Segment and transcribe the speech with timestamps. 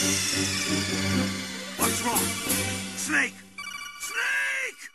[0.00, 2.24] What's wrong?
[2.96, 3.36] Snake!
[4.00, 4.90] Snake!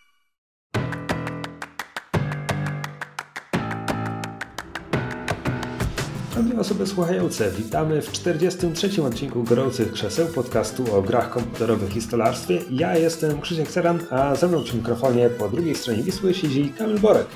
[6.34, 9.04] Drogie osoby słuchające, witamy w 43.
[9.04, 12.60] odcinku Gorących Krzeseł podcastu o grach komputerowych i stolarstwie.
[12.72, 17.00] Ja jestem Krzysiek Seran, a ze mną przy mikrofonie po drugiej stronie Wisły siedzi Kamil
[17.00, 17.28] Borek.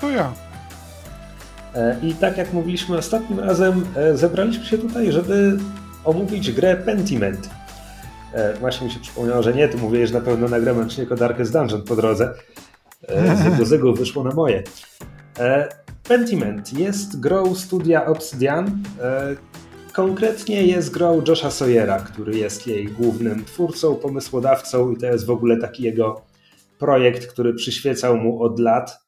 [0.00, 0.32] To ja.
[1.74, 5.58] E, I tak jak mówiliśmy ostatnim razem, e, zebraliśmy się tutaj, żeby
[6.04, 7.50] omówić grę Pentiment.
[8.34, 11.14] E, Właśnie mi się przypomniało, że nie, ty mówiłeś, że na pewno nagramy odcinek o
[11.14, 12.34] Darkest Dungeon po drodze.
[13.08, 14.62] E, Z jego zego wyszło na moje.
[15.38, 15.68] E,
[16.08, 18.82] Pentiment jest grą studia Obsidian.
[19.92, 25.30] Konkretnie jest grą Josha Sawyera, który jest jej głównym twórcą, pomysłodawcą i to jest w
[25.30, 26.22] ogóle taki jego
[26.78, 28.98] projekt, który przyświecał mu od lat.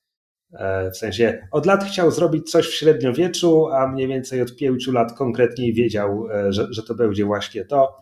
[0.54, 4.92] E, W sensie od lat chciał zrobić coś w średniowieczu, a mniej więcej od pięciu
[4.92, 7.96] lat konkretniej wiedział, e, że, że to będzie właśnie to.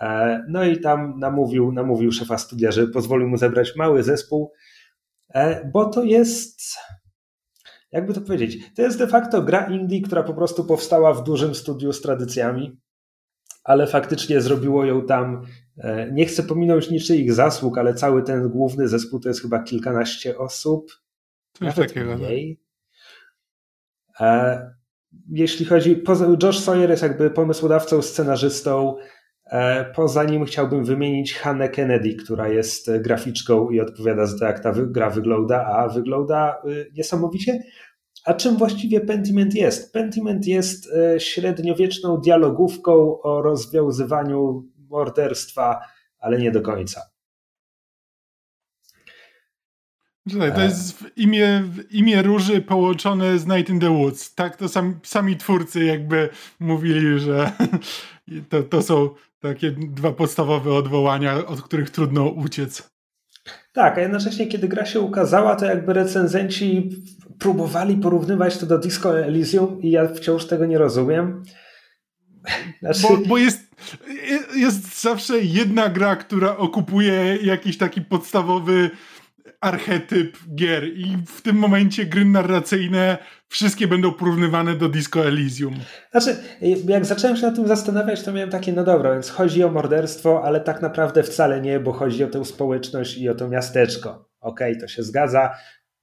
[0.00, 4.52] E, No i tam namówił, namówił szefa studia, żeby pozwolił mu zebrać mały zespół,
[5.72, 6.60] bo to jest
[7.92, 11.54] jakby to powiedzieć, to jest de facto gra indie, która po prostu powstała w dużym
[11.54, 12.80] studiu z tradycjami,
[13.64, 15.46] ale faktycznie zrobiło ją tam,
[16.12, 20.90] nie chcę pominąć niczyich zasług, ale cały ten główny zespół to jest chyba kilkanaście osób,
[21.58, 22.10] Coś takiego.
[22.10, 22.20] tak.
[22.20, 22.60] mniej.
[24.20, 24.78] E,
[25.30, 26.02] Jeśli chodzi,
[26.42, 28.96] Josh Sawyer jest jakby pomysłodawcą, scenarzystą,
[29.50, 34.60] E, Poza nim chciałbym wymienić Hannę Kennedy, która jest graficzką i odpowiada za to, jak
[34.60, 37.62] ta gra wygląda, a wygląda y, niesamowicie.
[38.24, 39.92] A czym właściwie Pentiment jest?
[39.92, 45.80] Pentiment jest e, średniowieczną dialogówką o rozwiązywaniu morderstwa,
[46.18, 47.00] ale nie do końca.
[50.30, 54.34] Słuchaj, to jest w imię, imię róży połączone z Night in the Woods.
[54.34, 56.28] Tak to sam, sami twórcy jakby
[56.60, 57.52] mówili, że
[58.50, 62.90] to, to są takie dwa podstawowe odwołania, od których trudno uciec.
[63.72, 66.90] Tak, a jednocześnie kiedy gra się ukazała, to jakby recenzenci
[67.38, 71.42] próbowali porównywać to do Disco Elysium i ja wciąż tego nie rozumiem.
[72.80, 73.60] Znaczy, Bo, bo jest,
[74.56, 78.90] jest zawsze jedna gra, która okupuje jakiś taki podstawowy
[79.60, 85.74] archetyp gier i w tym momencie gry narracyjne wszystkie będą porównywane do Disco Elysium.
[86.10, 86.36] Znaczy,
[86.88, 90.42] jak zacząłem się nad tym zastanawiać, to miałem takie, no dobra, więc chodzi o morderstwo,
[90.44, 94.28] ale tak naprawdę wcale nie, bo chodzi o tę społeczność i o to miasteczko.
[94.40, 95.54] Okej, to się zgadza.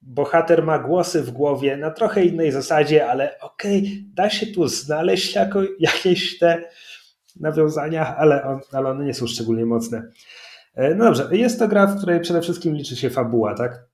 [0.02, 5.34] Bohater ma głosy w głowie na trochę innej zasadzie, ale okej, da się tu znaleźć
[5.34, 6.62] jako, jakieś te
[7.40, 10.02] nawiązania, ale, on, ale one nie są szczególnie mocne.
[10.76, 13.86] E, No dobrze, jest to gra, w której przede wszystkim liczy się fabuła, tak?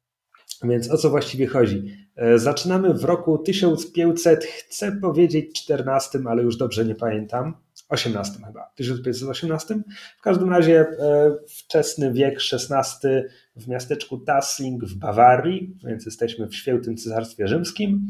[0.64, 1.96] Więc o co właściwie chodzi?
[2.16, 7.54] E, Zaczynamy w roku 1500, chcę powiedzieć 14, ale już dobrze nie pamiętam.
[7.88, 9.74] 18 chyba, 1518.
[10.18, 10.86] W każdym razie e,
[11.48, 13.08] wczesny wiek XVI
[13.56, 18.06] w miasteczku Tassing w Bawarii, więc jesteśmy w świętym Cesarstwie Rzymskim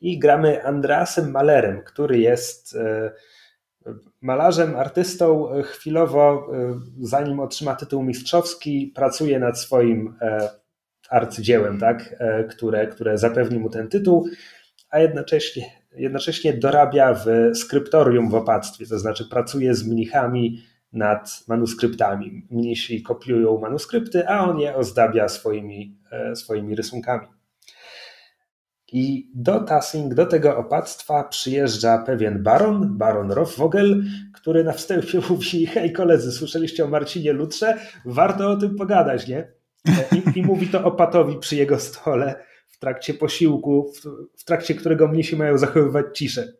[0.00, 2.76] i gramy Andreasem Malerem, który jest
[4.20, 5.54] malarzem, artystą.
[5.54, 10.50] E, Chwilowo, e, zanim otrzyma tytuł mistrzowski, pracuje nad swoim e,
[11.10, 12.16] arcydziełem, tak,
[12.50, 14.28] które, które zapewni mu ten tytuł,
[14.90, 20.62] a jednocześnie, jednocześnie dorabia w skryptorium w opactwie, to znaczy pracuje z mnichami
[20.92, 22.46] nad manuskryptami.
[22.50, 25.96] Mnisi kopiują manuskrypty, a on je ozdabia swoimi,
[26.34, 27.26] swoimi rysunkami.
[28.92, 35.66] I do Tassing, do tego opactwa przyjeżdża pewien baron, baron Rofvogel, który na wstępie mówi,
[35.66, 37.78] hej koledzy, słyszeliście o Marcinie Lutrze?
[38.04, 39.52] Warto o tym pogadać, nie?
[40.12, 44.00] I, I, mówi to opatowi przy jego stole w trakcie posiłku, w,
[44.40, 46.52] w trakcie którego mnisi mają zachowywać ciszę.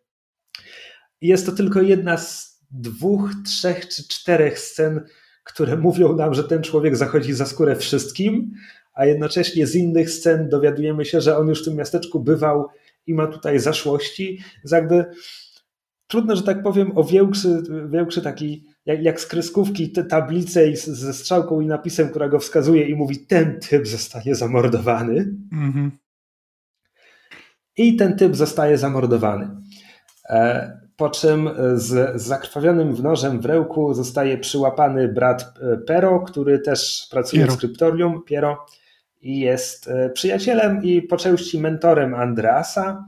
[1.20, 5.04] Jest to tylko jedna z dwóch, trzech czy czterech scen,
[5.44, 8.52] które mówią nam, że ten człowiek zachodzi za skórę wszystkim,
[8.94, 12.68] a jednocześnie z innych scen dowiadujemy się, że on już w tym miasteczku bywał
[13.06, 14.38] i ma tutaj zaszłości.
[14.56, 15.04] Więc jakby
[16.06, 21.12] trudno, że tak powiem, o większy, większy taki, jak, jak z kreskówki, te tablice ze
[21.14, 25.34] strzałką i napisem, która go wskazuje i mówi, ten typ zostanie zamordowany.
[25.52, 25.90] Mhm.
[27.76, 29.50] I ten typ zostaje zamordowany.
[30.28, 36.58] E, Po czym z, z zakrwawionym nożem w rełku zostaje przyłapany brat e, Pero, który
[36.58, 37.52] też pracuje Piero.
[37.52, 38.66] w skryptorium, Piero,
[39.20, 43.06] i jest e, przyjacielem i po części mentorem Andreasa.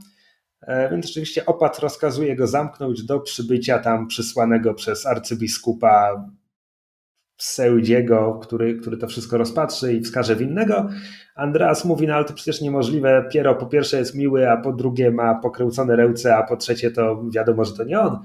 [0.61, 6.25] E, Więc rzeczywiście opat rozkazuje go zamknąć do przybycia tam przysłanego przez arcybiskupa
[7.37, 10.89] Seudziego, który, który to wszystko rozpatrzy i wskaże winnego.
[11.35, 13.29] Andreas mówi, no ale to przecież niemożliwe.
[13.31, 17.23] Piero po pierwsze jest miły, a po drugie ma pokręcone ręce, a po trzecie to
[17.29, 18.23] wiadomo, że to nie on.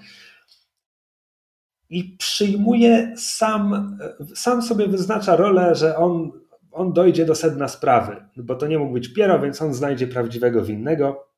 [1.90, 3.98] i przyjmuje sam,
[4.34, 6.30] sam sobie wyznacza rolę, że on,
[6.72, 10.64] on dojdzie do sedna sprawy, bo to nie mógł być Piero, więc on znajdzie prawdziwego
[10.64, 11.28] winnego.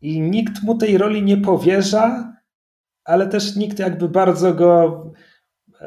[0.00, 2.36] I nikt mu tej roli nie powierza,
[3.04, 5.04] ale też nikt jakby bardzo go,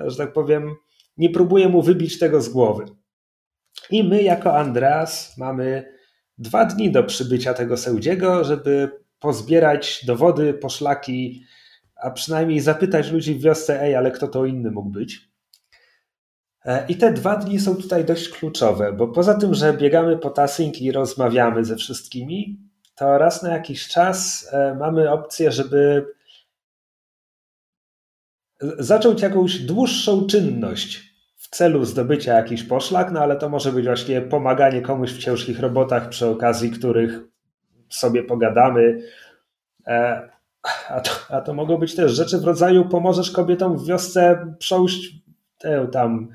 [0.05, 0.75] że tak powiem,
[1.17, 2.85] nie próbuje mu wybić tego z głowy.
[3.89, 5.93] I my, jako Andreas, mamy
[6.37, 11.43] dwa dni do przybycia tego sędziego, żeby pozbierać dowody, poszlaki,
[11.95, 15.32] a przynajmniej zapytać ludzi w wiosce, ej, ale kto to inny mógł być.
[16.65, 20.29] E, I te dwa dni są tutaj dość kluczowe, bo poza tym, że biegamy po
[20.29, 22.59] Tassing i rozmawiamy ze wszystkimi,
[22.95, 26.05] to raz na jakiś czas e, mamy opcję, żeby
[28.79, 34.21] zacząć jakąś dłuższą czynność w celu zdobycia jakichś poszlak, no ale to może być właśnie
[34.21, 37.19] pomaganie komuś w ciężkich robotach, przy okazji których
[37.89, 39.01] sobie pogadamy.
[39.87, 40.29] E,
[40.89, 45.15] a to, a to mogą być też rzeczy w rodzaju pomożesz kobietom w wiosce prząść
[45.59, 46.29] tę tam,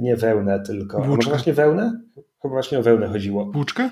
[0.00, 1.04] nie wełnę tylko.
[1.04, 2.00] Może właśnie wełnę?
[2.42, 3.52] Chyba właśnie o wełnę chodziło.
[3.52, 3.90] Włóczkę?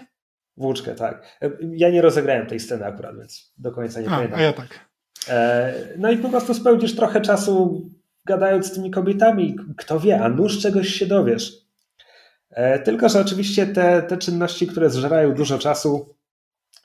[0.56, 1.38] Włóczkę, tak.
[1.70, 4.38] Ja nie rozegrałem tej sceny akurat, więc do końca nie a, pamiętam.
[4.38, 4.90] A ja tak.
[5.28, 7.82] E, no i po prostu spędzisz trochę czasu
[8.24, 9.56] gadając z tymi kobietami.
[9.76, 11.52] Kto wie, a nuż czegoś się dowiesz.
[12.50, 16.14] E, tylko, że oczywiście te, te czynności, które zżerają dużo czasu,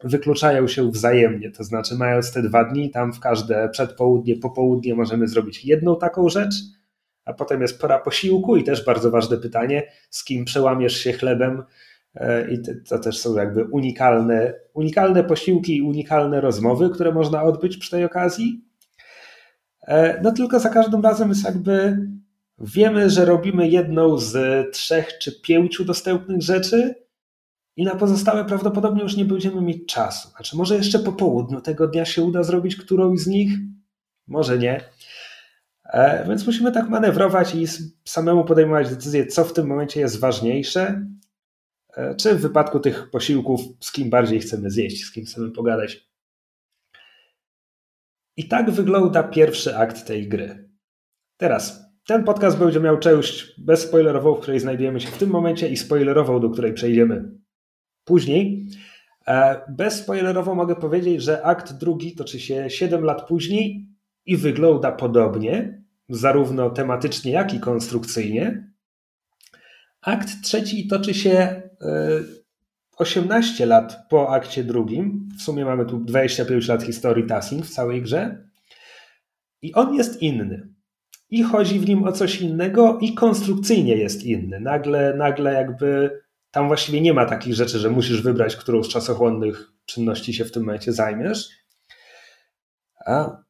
[0.03, 1.51] wykluczają się wzajemnie.
[1.51, 6.29] To znaczy, mając te dwa dni, tam w każde przedpołudnie, popołudnie możemy zrobić jedną taką
[6.29, 6.55] rzecz,
[7.25, 11.63] a potem jest pora posiłku i też bardzo ważne pytanie, z kim przełamiesz się chlebem.
[12.15, 17.77] E, I to też są jakby unikalne, unikalne posiłki i unikalne rozmowy, które można odbyć
[17.77, 18.65] przy tej okazji.
[19.87, 21.97] E, no tylko za każdym razem jest jakby
[22.59, 27.05] wiemy, że robimy jedną z trzech czy pięciu dostępnych rzeczy,
[27.77, 30.29] i na pozostałe prawdopodobnie już nie będziemy mieć czasu.
[30.29, 33.51] Znaczy, może jeszcze po południu tego dnia się uda zrobić którąś z nich,
[34.27, 34.81] może nie.
[35.85, 37.65] E, więc musimy tak manewrować i
[38.05, 41.07] samemu podejmować decyzję, co w tym momencie jest ważniejsze,
[41.97, 46.09] e, czy w wypadku tych posiłków, z kim bardziej chcemy zjeść, z kim chcemy pogadać.
[48.37, 50.69] I tak wygląda pierwszy akt tej gry.
[51.37, 55.77] Teraz, ten podcast będzie miał część bezspoilerową, w której znajdujemy się w tym momencie i
[55.77, 57.31] spoilerową, do której przejdziemy
[58.03, 58.67] później.
[59.27, 63.94] E, bezspoilerowo mogę powiedzieć, że akt drugi toczy się 7 lat później
[64.25, 68.71] i wygląda podobnie, zarówno tematycznie, jak i konstrukcyjnie.
[70.01, 71.61] Akt trzeci toczy się
[72.97, 75.29] 18 e, lat po akcie drugim.
[75.39, 78.49] W sumie mamy tu 25 lat historii Tassing w całej grze.
[79.61, 80.69] I on jest inny.
[81.29, 84.59] I chodzi w nim o coś innego, i konstrukcyjnie jest inny.
[84.59, 86.19] Nagle, nagle jakby
[86.51, 90.51] tam właściwie nie ma takich rzeczy, że musisz wybrać, którą z czasochłonnych czynności się w
[90.51, 91.49] tym momencie zajmiesz.
[93.05, 93.44] A.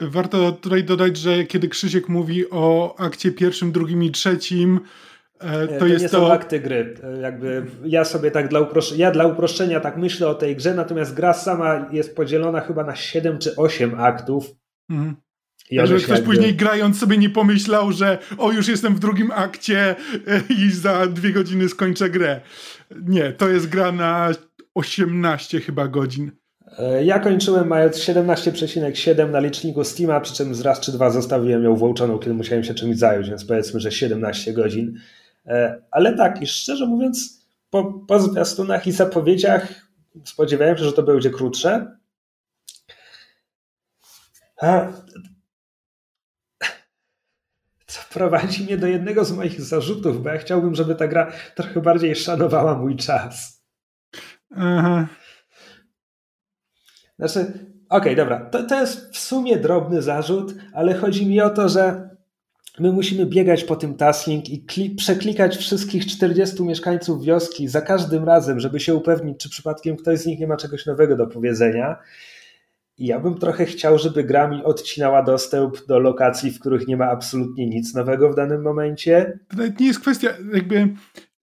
[0.00, 4.80] Warto tutaj dodać, że kiedy Krzysiek mówi o akcie pierwszym, drugim i trzecim,
[5.40, 6.18] e, to, to jest nie to...
[6.18, 6.94] są akty gry.
[7.02, 10.74] E, jakby ja sobie tak dla uproszczenia, ja dla uproszczenia tak myślę o tej grze,
[10.74, 14.50] natomiast gra sama jest podzielona chyba na 7 czy 8 aktów.
[14.90, 15.16] Mhm.
[15.70, 16.26] Ja żeby ktoś jakby...
[16.26, 19.96] później grając sobie nie pomyślał, że o już jestem w drugim akcie
[20.26, 22.40] e, i za dwie godziny skończę grę.
[23.02, 24.30] Nie, to jest gra na
[24.74, 26.32] 18 chyba godzin.
[26.78, 31.64] E, ja kończyłem mając 17,7 na liczniku Steama, przy czym z raz czy dwa zostawiłem
[31.64, 34.98] ją włączoną, kiedy musiałem się czymś zająć, więc powiedzmy, że 17 godzin.
[35.46, 39.68] E, ale tak, i szczerze mówiąc, po, po zwiastunach i zapowiedziach
[40.24, 41.96] spodziewałem się, że to będzie krótsze.
[47.86, 51.80] co prowadzi mnie do jednego z moich zarzutów, bo ja chciałbym, żeby ta gra trochę
[51.80, 53.62] bardziej szanowała mój czas.
[54.56, 55.08] Aha.
[57.22, 61.50] Znaczy, okej, okay, dobra, to, to jest w sumie drobny zarzut, ale chodzi mi o
[61.50, 62.10] to, że
[62.78, 68.60] my musimy biegać po tym tasking i przeklikać wszystkich 40 mieszkańców wioski za każdym razem,
[68.60, 71.96] żeby się upewnić, czy przypadkiem ktoś z nich nie ma czegoś nowego do powiedzenia.
[72.98, 76.96] I ja bym trochę chciał, żeby gra mi odcinała dostęp do lokacji, w których nie
[76.96, 79.38] ma absolutnie nic nowego w danym momencie.
[79.56, 80.94] To nie jest kwestia, jakby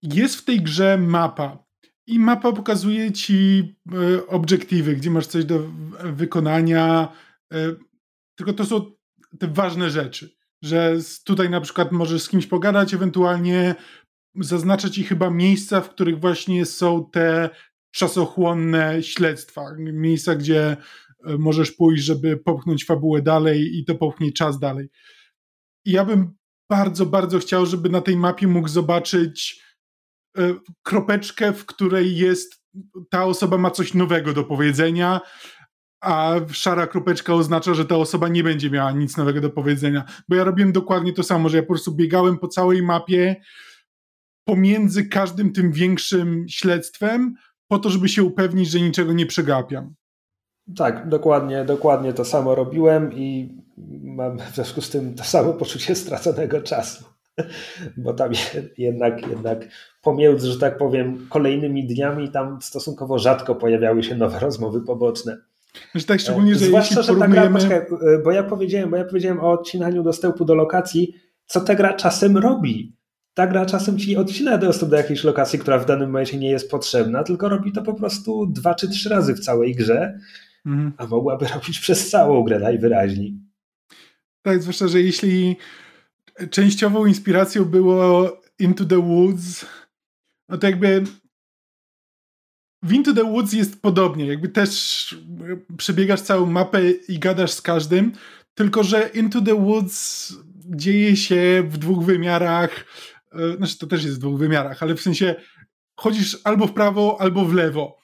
[0.01, 1.68] jest w tej grze mapa.
[2.09, 5.59] I mapa pokazuje ci e, obiektywy, gdzie masz coś do
[6.03, 7.07] wykonania.
[7.53, 7.57] E,
[8.35, 8.91] tylko to są
[9.39, 13.75] te ważne rzeczy, że tutaj na przykład możesz z kimś pogadać, ewentualnie
[14.35, 17.49] zaznaczać ci chyba miejsca, w których właśnie są te
[17.91, 19.65] czasochłonne śledztwa.
[19.77, 20.77] Miejsca, gdzie
[21.25, 24.89] E, możesz pójść, żeby popchnąć fabułę dalej i to popchnie czas dalej.
[25.85, 26.35] I ja bym
[26.69, 29.63] bardzo, bardzo chciał, żeby na tej mapie mógł zobaczyć
[30.83, 32.63] kropeczkę, w której jest
[33.09, 35.21] ta osoba ma coś nowego do powiedzenia,
[36.01, 40.03] a szara kropeczka oznacza, że ta osoba nie będzie miała nic nowego do powiedzenia.
[40.29, 43.35] Bo ja robiłem dokładnie to samo, że ja po prostu biegałem po całej mapie
[44.45, 47.35] pomiędzy każdym tym większym śledztwem,
[47.67, 49.93] po to, żeby się upewnić, że niczego nie przegapiam.
[50.75, 53.57] Tak, dokładnie, dokładnie to samo robiłem i
[54.03, 57.18] mam w związku z tym to samo poczucie straconego czasu.
[58.03, 58.31] Bo tam
[58.77, 59.67] jednak, jednak
[60.01, 65.37] pomiędzy, że tak powiem, kolejnymi dniami tam stosunkowo rzadko pojawiały się nowe rozmowy poboczne.
[65.91, 67.85] Znaczy tak, szczególnie, że Zwłaszcza, jeśli że ta gra, porównujemy...
[67.85, 71.15] poczekaj, bo ja powiedziałem, bo ja powiedziałem o odcinaniu dostępu do lokacji,
[71.45, 72.95] co ta gra czasem robi.
[73.33, 76.71] Ta gra czasem ci odcina dostęp do jakiejś lokacji, która w danym momencie nie jest
[76.71, 80.19] potrzebna, tylko robi to po prostu dwa czy trzy razy w całej grze,
[80.65, 80.93] Mhm.
[80.97, 83.39] a mogłaby robić przez całą grę najwyraźniej.
[84.41, 85.57] Tak, zwłaszcza, że jeśli
[86.47, 89.65] częściową inspiracją było Into the Woods,
[90.49, 91.03] no to jakby
[92.83, 95.15] w Into the Woods jest podobnie, jakby też
[95.77, 98.11] przebiegasz całą mapę i gadasz z każdym,
[98.53, 100.33] tylko że Into the Woods
[100.65, 102.85] dzieje się w dwóch wymiarach,
[103.31, 105.35] e, znaczy to też jest w dwóch wymiarach, ale w sensie
[105.95, 107.99] chodzisz albo w prawo, albo w lewo.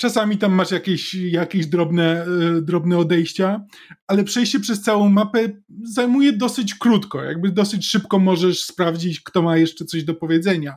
[0.00, 3.64] Czasami tam masz jakieś, jakieś drobne, e, drobne odejścia,
[4.06, 5.48] ale przejście przez całą mapę
[5.82, 7.22] zajmuje dosyć krótko.
[7.22, 10.76] Jakby dosyć szybko możesz sprawdzić, kto ma jeszcze coś do powiedzenia.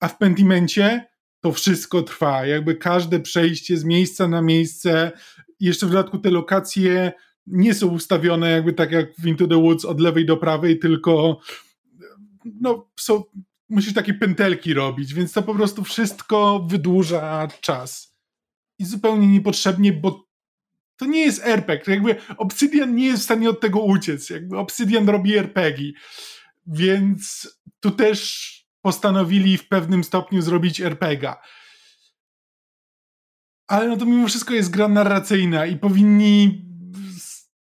[0.00, 1.06] A w Pentimencie
[1.40, 2.46] to wszystko trwa.
[2.46, 5.12] Jakby każde przejście z miejsca na miejsce,
[5.60, 7.12] jeszcze w dodatku te lokacje
[7.46, 11.40] nie są ustawione jakby tak jak w Into the Woods od lewej do prawej, tylko
[12.44, 13.22] no, są,
[13.68, 18.09] musisz takie pętelki robić, więc to po prostu wszystko wydłuża czas.
[18.80, 20.28] I zupełnie niepotrzebnie, bo
[20.96, 21.94] to nie jest RPG.
[21.94, 24.30] Jakby Obsidian nie jest w stanie od tego uciec.
[24.30, 25.92] Jakby Obsidian robi RPG.
[26.66, 27.48] Więc
[27.80, 28.50] tu też
[28.82, 31.40] postanowili w pewnym stopniu zrobić RPGa.
[33.68, 36.64] Ale no to mimo wszystko jest gra narracyjna i powinni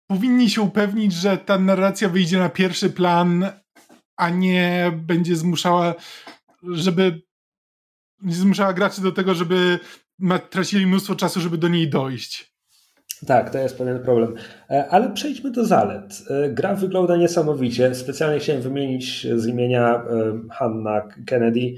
[0.08, 3.52] powinni się upewnić, że ta narracja wyjdzie na pierwszy plan,
[4.18, 5.96] a nie będzie zmuszała,
[6.64, 7.22] żeby
[8.22, 9.80] nie zmuszała graczy do tego, żeby
[10.50, 12.54] tracili mnóstwo czasu, żeby do niej dojść.
[13.28, 14.36] Tak, to jest pewien problem.
[14.90, 16.24] Ale przejdźmy do zalet.
[16.50, 17.96] Gra wygląda niesamowicie.
[17.96, 20.04] Specjalnie chciałem wymienić z imienia
[20.52, 21.76] Hanna Kennedy.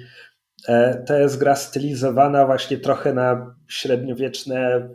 [1.08, 4.90] To jest gra stylizowana właśnie trochę na średniowieczne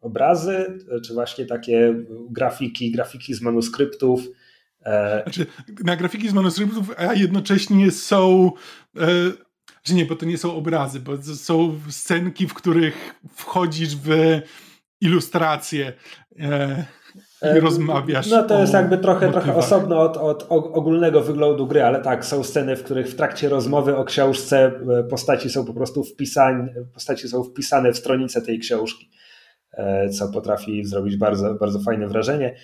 [0.00, 1.94] obrazy, czy właśnie takie
[2.30, 4.20] grafiki, grafiki z manuskryptów.
[5.22, 5.46] Znaczy,
[5.84, 8.52] na grafiki z manuskryptów, a jednocześnie są.
[9.84, 14.10] Że nie, bo to nie są obrazy, bo to są scenki, w których wchodzisz w
[15.00, 15.92] ilustracje
[16.38, 16.84] e,
[17.56, 18.26] i rozmawiasz.
[18.26, 22.44] No to jest jakby trochę, trochę osobno od, od ogólnego wyglądu gry, ale tak, są
[22.44, 24.72] sceny, w których w trakcie rozmowy o książce
[25.10, 29.10] postaci są po prostu wpisane, postaci są wpisane w stronicę tej książki,
[30.12, 32.56] co potrafi zrobić bardzo, bardzo fajne wrażenie.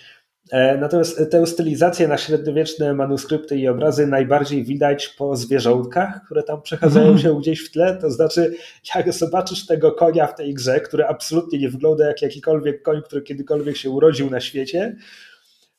[0.79, 7.17] Natomiast tę stylizację na średniowieczne manuskrypty i obrazy najbardziej widać po zwierzątkach, które tam przechadzają
[7.17, 7.97] się gdzieś w tle.
[8.01, 8.55] To znaczy,
[8.95, 13.21] jak zobaczysz tego konia w tej grze, który absolutnie nie wygląda jak jakikolwiek koń, który
[13.21, 14.95] kiedykolwiek się urodził na świecie,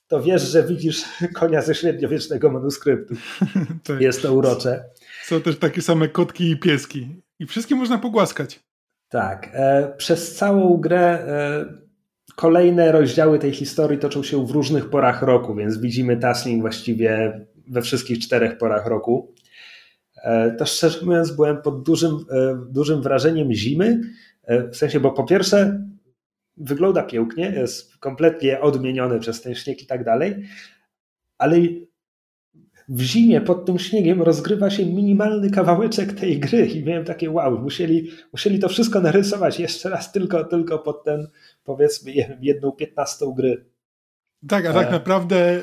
[0.09, 1.05] to wiesz, że widzisz
[1.41, 3.15] konia ze średniowiecznego manuskryptu.
[3.87, 4.01] tak.
[4.01, 4.85] Jest to urocze.
[5.25, 7.23] Są też takie same kotki i pieski.
[7.39, 8.61] I wszystkie można pogłaskać.
[9.09, 9.49] Tak.
[9.97, 11.27] Przez całą grę
[12.37, 17.83] kolejne rozdziały tej historii toczą się w różnych porach roku, więc widzimy Tasling właściwie we
[17.83, 19.35] wszystkich czterech porach roku.
[20.59, 22.17] To szczerze mówiąc, byłem pod dużym,
[22.69, 24.01] dużym wrażeniem zimy.
[24.49, 25.85] W sensie, bo po pierwsze,
[26.57, 30.45] wygląda pięknie, jest kompletnie odmieniony przez ten śnieg i tak dalej,
[31.39, 31.57] ale
[32.93, 37.59] w zimie pod tym śniegiem rozgrywa się minimalny kawałeczek tej gry i miałem takie wow,
[37.59, 41.29] musieli, musieli to wszystko narysować jeszcze raz tylko, tylko pod ten
[41.65, 43.65] powiedzmy jedną piętnastą gry.
[44.49, 45.63] Tak, a tak naprawdę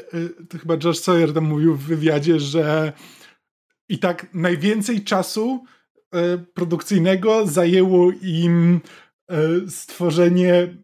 [0.49, 2.93] to chyba Josh Sawyer tam mówił w wywiadzie, że
[3.89, 5.63] i tak najwięcej czasu
[6.53, 8.81] produkcyjnego zajęło im
[9.67, 10.77] stworzenie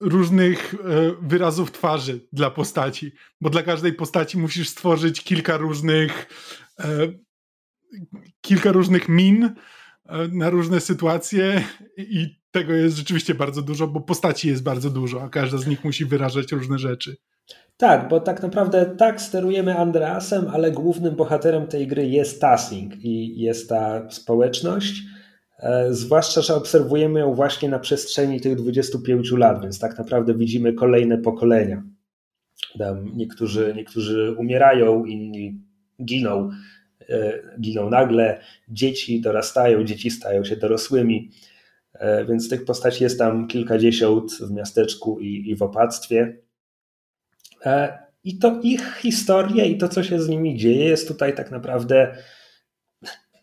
[0.00, 0.74] różnych
[1.22, 6.26] wyrazów twarzy dla postaci, bo dla każdej postaci musisz stworzyć kilka różnych
[8.40, 9.54] kilka różnych min
[10.32, 11.64] na różne sytuacje
[11.98, 15.84] i tego jest rzeczywiście bardzo dużo, bo postaci jest bardzo dużo, a każda z nich
[15.84, 17.16] musi wyrażać różne rzeczy.
[17.76, 23.40] Tak, bo tak naprawdę tak sterujemy Andreasem, ale głównym bohaterem tej gry jest Tasling i
[23.40, 25.02] jest ta społeczność,
[25.90, 31.18] zwłaszcza, że obserwujemy ją właśnie na przestrzeni tych 25 lat, więc tak naprawdę widzimy kolejne
[31.18, 31.82] pokolenia.
[33.14, 35.60] Niektórzy, niektórzy umierają, inni
[36.04, 36.50] giną,
[37.60, 41.30] giną nagle, dzieci dorastają, dzieci stają się dorosłymi.
[42.00, 46.36] E, więc tych postaci jest tam kilkadziesiąt w miasteczku i, i w opactwie.
[47.64, 51.50] E, I to ich historie i to, co się z nimi dzieje, jest tutaj tak
[51.50, 52.16] naprawdę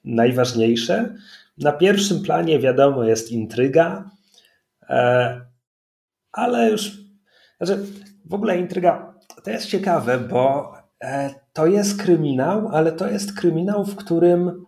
[0.03, 1.15] najważniejsze.
[1.57, 4.09] Na pierwszym planie, wiadomo, jest intryga,
[4.89, 5.41] e,
[6.31, 6.91] ale już.
[7.57, 7.85] Znaczy,
[8.25, 10.73] w ogóle intryga to jest ciekawe, bo
[11.53, 14.65] to jest kryminał, ale to jest kryminał, w którym,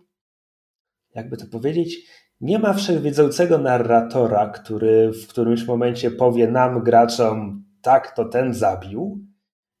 [1.14, 1.96] jakby to powiedzieć,
[2.40, 9.26] nie ma wszechwiedzącego narratora, który w którymś momencie powie nam, graczom, tak, to ten zabił.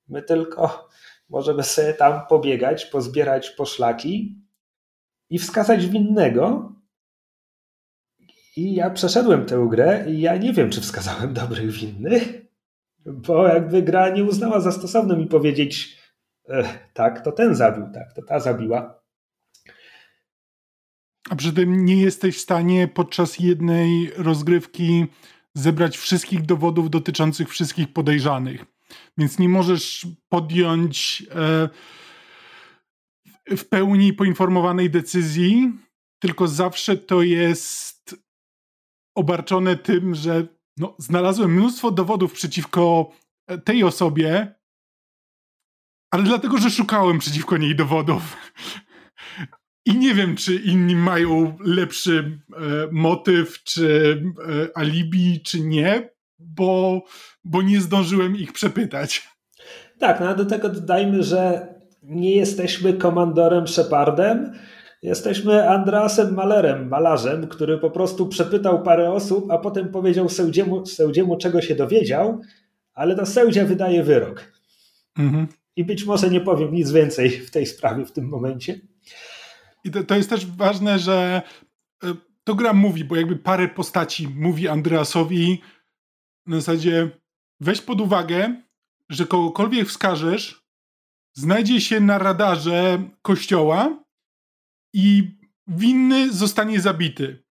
[0.08, 0.88] My tylko
[1.28, 4.42] możemy sobie tam pobiegać, pozbierać poszlaki
[5.30, 6.72] i wskazać winnego.
[8.56, 12.46] I ja przeszedłem tę grę i ja nie wiem, czy wskazałem dobrych winnych,
[13.06, 15.98] bo jakby gra nie uznała za stosowne mi powiedzieć,
[16.92, 19.02] tak, to ten zabił, tak, to ta zabiła.
[21.30, 25.06] A przy tym nie jesteś w stanie podczas jednej rozgrywki
[25.54, 28.64] zebrać wszystkich dowodów dotyczących wszystkich podejrzanych.
[29.18, 31.68] Więc nie możesz podjąć e,
[33.56, 35.72] w pełni poinformowanej decyzji,
[36.18, 38.25] tylko zawsze to jest
[39.16, 40.46] obarczone tym, że
[40.76, 43.10] no, znalazłem mnóstwo dowodów przeciwko
[43.64, 44.54] tej osobie,
[46.10, 48.36] ale dlatego, że szukałem przeciwko niej dowodów.
[49.86, 52.60] I nie wiem, czy inni mają lepszy e,
[52.92, 57.02] motyw, czy e, alibi, czy nie, bo,
[57.44, 59.28] bo nie zdążyłem ich przepytać.
[59.98, 64.52] Tak, no do tego dodajmy, że nie jesteśmy komandorem Shepardem,
[65.06, 71.36] jesteśmy Andrasem Malerem, malarzem, który po prostu przepytał parę osób, a potem powiedział sędziemu, sędziemu
[71.36, 72.40] czego się dowiedział,
[72.94, 74.52] ale to sędzia wydaje wyrok.
[75.18, 75.46] Mhm.
[75.76, 78.80] I być może nie powiem nic więcej w tej sprawie w tym momencie.
[79.84, 81.42] I to, to jest też ważne, że
[82.04, 85.60] e, to gra mówi, bo jakby parę postaci mówi Andreasowi
[86.46, 87.10] na zasadzie
[87.60, 88.62] weź pod uwagę,
[89.08, 90.66] że kogokolwiek wskażesz,
[91.34, 94.05] znajdzie się na radarze kościoła
[94.96, 97.44] i winny zostanie zabity.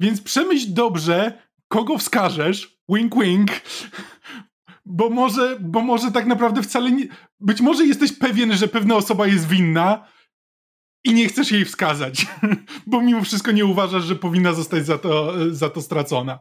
[0.00, 3.50] Więc przemyśl dobrze, kogo wskażesz, wink wink,
[4.84, 7.06] bo może, bo może tak naprawdę wcale nie...
[7.40, 10.08] Być może jesteś pewien, że pewna osoba jest winna,
[11.04, 12.26] i nie chcesz jej wskazać,
[12.86, 16.38] bo mimo wszystko nie uważasz, że powinna zostać za to, za to stracona.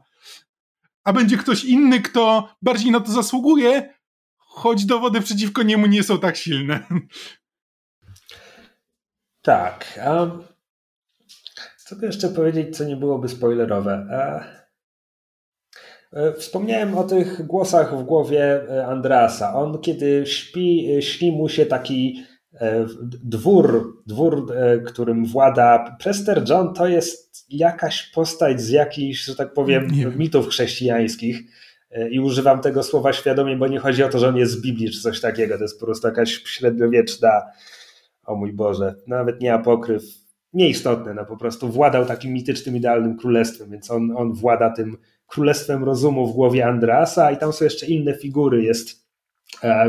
[1.04, 3.94] A będzie ktoś inny, kto bardziej na to zasługuje,
[4.38, 6.80] choć dowody przeciwko niemu nie są tak silne.
[9.48, 10.00] Tak.
[10.06, 10.28] A
[11.78, 14.08] co by jeszcze powiedzieć, co nie byłoby spoilerowe?
[14.12, 14.44] A...
[16.14, 19.56] E, wspomniałem o tych głosach w głowie e, Andrasa.
[19.56, 22.24] On, kiedy śpi, e, śni mu się taki
[22.62, 22.86] E,
[23.24, 29.54] dwór, dwór, e, którym włada Prester John, to jest jakaś postać z jakichś, że tak
[29.54, 31.40] powiem, mitów chrześcijańskich.
[31.92, 34.62] E, I używam tego słowa świadomie, bo nie chodzi o to, że on jest z
[34.62, 35.58] Biblii czy coś takiego.
[35.58, 37.42] To jest po prostu jakaś średniowieczna,
[38.28, 40.04] o mój Boże, nawet nie apokryf,
[40.54, 45.84] nieistotne, no po prostu władał takim mitycznym, idealnym królestwem, więc on, on włada tym królestwem
[45.84, 48.64] rozumu w głowie Andrasa i tam są jeszcze inne figury.
[48.64, 49.08] Jest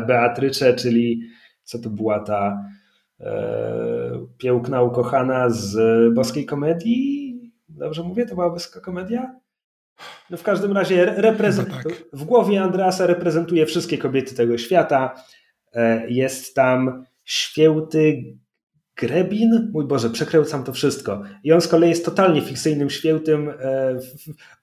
[0.06, 1.22] Beatrycze, czyli
[1.64, 2.64] co to była ta
[3.20, 5.78] e, piękna ukochana z
[6.14, 7.52] boskiej komedii?
[7.68, 8.26] Dobrze mówię?
[8.26, 9.34] To była boska komedia?
[10.30, 11.68] No w każdym razie reprezent...
[11.68, 12.04] No tak.
[12.12, 15.14] w głowie Andreasa reprezentuje wszystkie kobiety tego świata.
[15.72, 18.24] E, jest tam święty
[18.96, 21.22] Grebin, mój Boże, przekręcam to wszystko.
[21.44, 23.98] I on z kolei jest totalnie fikcyjnym świętym e,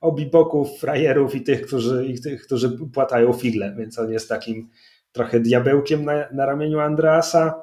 [0.02, 4.70] obi boków frajerów i tych, którzy, i tych, którzy płatają figle, więc on jest takim
[5.12, 7.54] trochę diabełkiem na, na ramieniu Andreasa.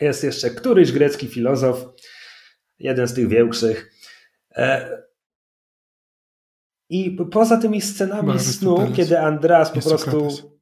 [0.00, 1.84] Jest jeszcze któryś grecki filozof,
[2.78, 3.92] jeden z tych większych.
[4.56, 4.98] E,
[6.90, 10.53] I poza tymi scenami snu, kiedy Andreas po prostu.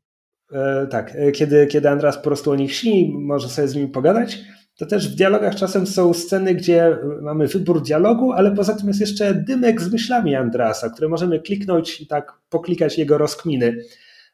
[0.53, 3.89] E, tak, e, kiedy, kiedy Andreas po prostu o nich śni, może sobie z nimi
[3.89, 4.39] pogadać,
[4.77, 9.01] to też w dialogach czasem są sceny, gdzie mamy wybór dialogu, ale poza tym jest
[9.01, 13.77] jeszcze dymek z myślami Andreasa, które możemy kliknąć i tak poklikać jego rozkminy.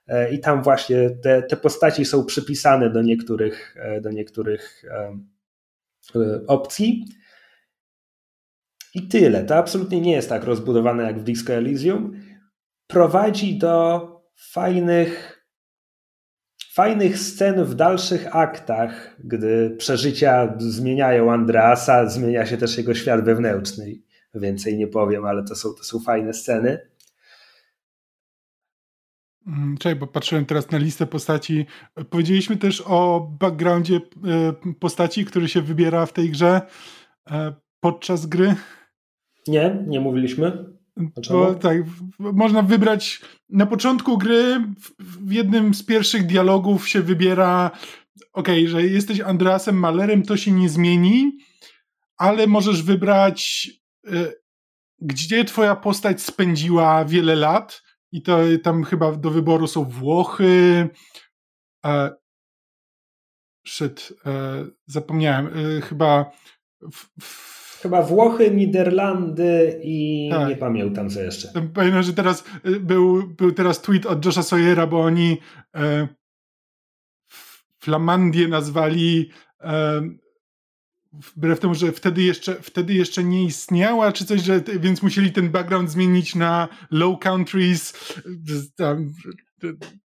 [0.06, 4.82] E, i tam właśnie te, te postaci są przypisane do niektórych, do niektórych
[6.46, 7.04] opcji.
[8.94, 9.44] I tyle.
[9.44, 12.20] To absolutnie nie jest tak rozbudowane jak w Disco Elysium.
[12.86, 14.00] Prowadzi do
[14.36, 15.37] fajnych,
[16.78, 23.94] fajnych scen w dalszych aktach, gdy przeżycia zmieniają Andreasa, zmienia się też jego świat wewnętrzny.
[24.34, 26.78] Więcej nie powiem, ale to są, to są fajne sceny.
[29.46, 31.66] Mm, czekaj, bo patrzyłem teraz na listę postaci.
[32.10, 36.60] Powiedzieliśmy też o backgroundzie e, postaci, który się wybiera w tej grze
[37.30, 38.54] e, podczas gry.
[39.46, 40.77] Nie, nie mówiliśmy.
[41.30, 41.76] Bo, tak,
[42.18, 44.64] można wybrać na początku gry,
[44.98, 47.70] w, jednym z pierwszych dialogów się wybiera
[48.32, 51.38] okej, okay, że jesteś Andreasem Malerem, to się nie zmieni,
[52.16, 53.70] ale możesz wybrać,
[54.06, 54.32] y,
[55.00, 57.82] gdzie twoja postać spędziła wiele lat.
[58.12, 60.88] I to tam chyba do wyboru są Włochy,
[61.86, 62.10] e,
[63.66, 66.30] shit, e, zapomniałem, e, chyba
[66.92, 70.48] w, w, Chyba Włochy, Niderlandy i tak.
[70.48, 71.48] nie pamiętam co jeszcze.
[71.74, 75.38] Pamiętam, że teraz y, był, był teraz tweet od Josha Sawyera, bo oni
[75.74, 76.08] e,
[77.80, 80.02] Flamandię nazwali e,
[81.12, 85.50] wbrew temu, że wtedy jeszcze, wtedy jeszcze nie istniała, czy coś, że, więc musieli ten
[85.50, 88.14] background zmienić na Low Countries,
[88.76, 89.12] tam,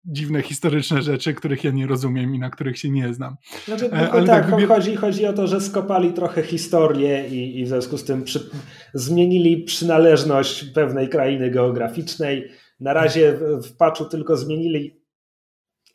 [0.05, 3.37] dziwne historyczne rzeczy, których ja nie rozumiem i na których się nie znam.
[3.65, 7.65] Znaczy, e, Ale tak, tak chodzi, chodzi o to, że skopali trochę historię i, i
[7.65, 8.51] w związku z tym przy,
[8.95, 12.49] zmienili przynależność pewnej krainy geograficznej.
[12.81, 14.99] Na razie w, w patchu tylko zmienili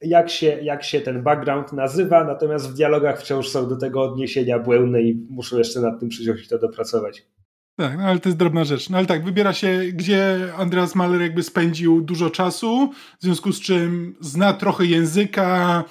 [0.01, 4.59] jak się, jak się ten background nazywa, natomiast w dialogach wciąż są do tego odniesienia
[4.59, 7.27] błędne i muszą jeszcze nad tym przyjść i to dopracować.
[7.75, 8.89] Tak, no ale to jest drobna rzecz.
[8.89, 13.61] No ale tak, wybiera się, gdzie Andreas Mahler jakby spędził dużo czasu, w związku z
[13.61, 15.83] czym zna trochę języka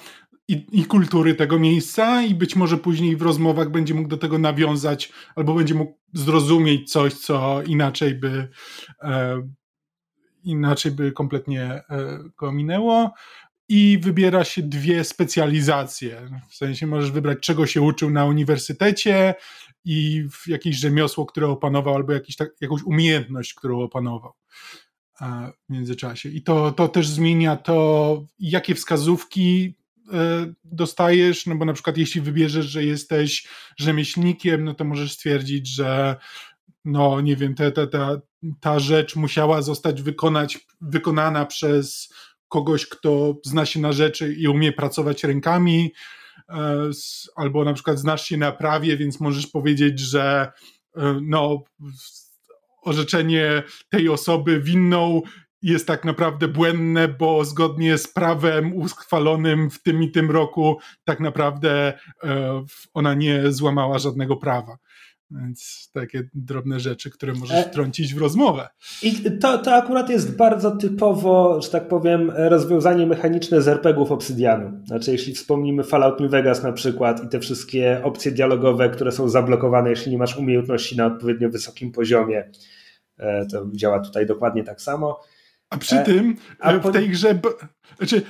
[0.47, 4.37] i, i kultury tego miejsca i być może później w rozmowach będzie mógł do tego
[4.37, 8.49] nawiązać albo będzie mógł zrozumieć coś, co inaczej by
[9.01, 9.41] e,
[10.43, 11.83] inaczej by kompletnie e,
[12.37, 13.13] go minęło
[13.69, 16.29] i wybiera się dwie specjalizacje.
[16.49, 19.35] W sensie możesz wybrać, czego się uczył na uniwersytecie
[19.85, 24.33] i jakieś rzemiosło, które opanował, albo jakiś tak, jakąś umiejętność, którą opanował
[25.69, 26.29] w międzyczasie.
[26.29, 29.75] I to, to też zmienia to, jakie wskazówki
[30.13, 35.67] e, dostajesz, no bo na przykład jeśli wybierzesz, że jesteś rzemieślnikiem, no to możesz stwierdzić,
[35.67, 36.15] że
[36.85, 38.21] no nie wiem, ta, ta, ta,
[38.59, 42.13] ta rzecz musiała zostać wykonać, wykonana przez
[42.47, 46.22] kogoś, kto zna się na rzeczy i umie pracować rękami, e,
[47.35, 50.51] albo na przykład znasz się na prawie, więc możesz powiedzieć, że
[50.97, 51.63] e, no,
[52.83, 55.21] orzeczenie tej osoby winną
[55.61, 61.19] jest tak naprawdę błędne, bo zgodnie z prawem uchwalonym w tym i tym roku tak
[61.19, 61.93] naprawdę
[62.23, 64.77] e, ona nie złamała żadnego prawa.
[65.41, 68.69] Więc takie drobne rzeczy, które możesz e, wtrącić w rozmowę.
[69.03, 74.85] I to, to akurat jest bardzo typowo, że tak powiem, rozwiązanie mechaniczne z RPGów Obsydianu.
[74.85, 79.29] Znaczy, jeśli wspomnimy Fallout New Vegas na przykład i te wszystkie opcje dialogowe, które są
[79.29, 82.51] zablokowane, jeśli nie masz umiejętności na odpowiednio wysokim poziomie,
[83.17, 85.19] e, to działa tutaj dokładnie tak samo.
[85.69, 87.39] A przy e, tym a w tej grze,
[87.97, 88.21] znaczy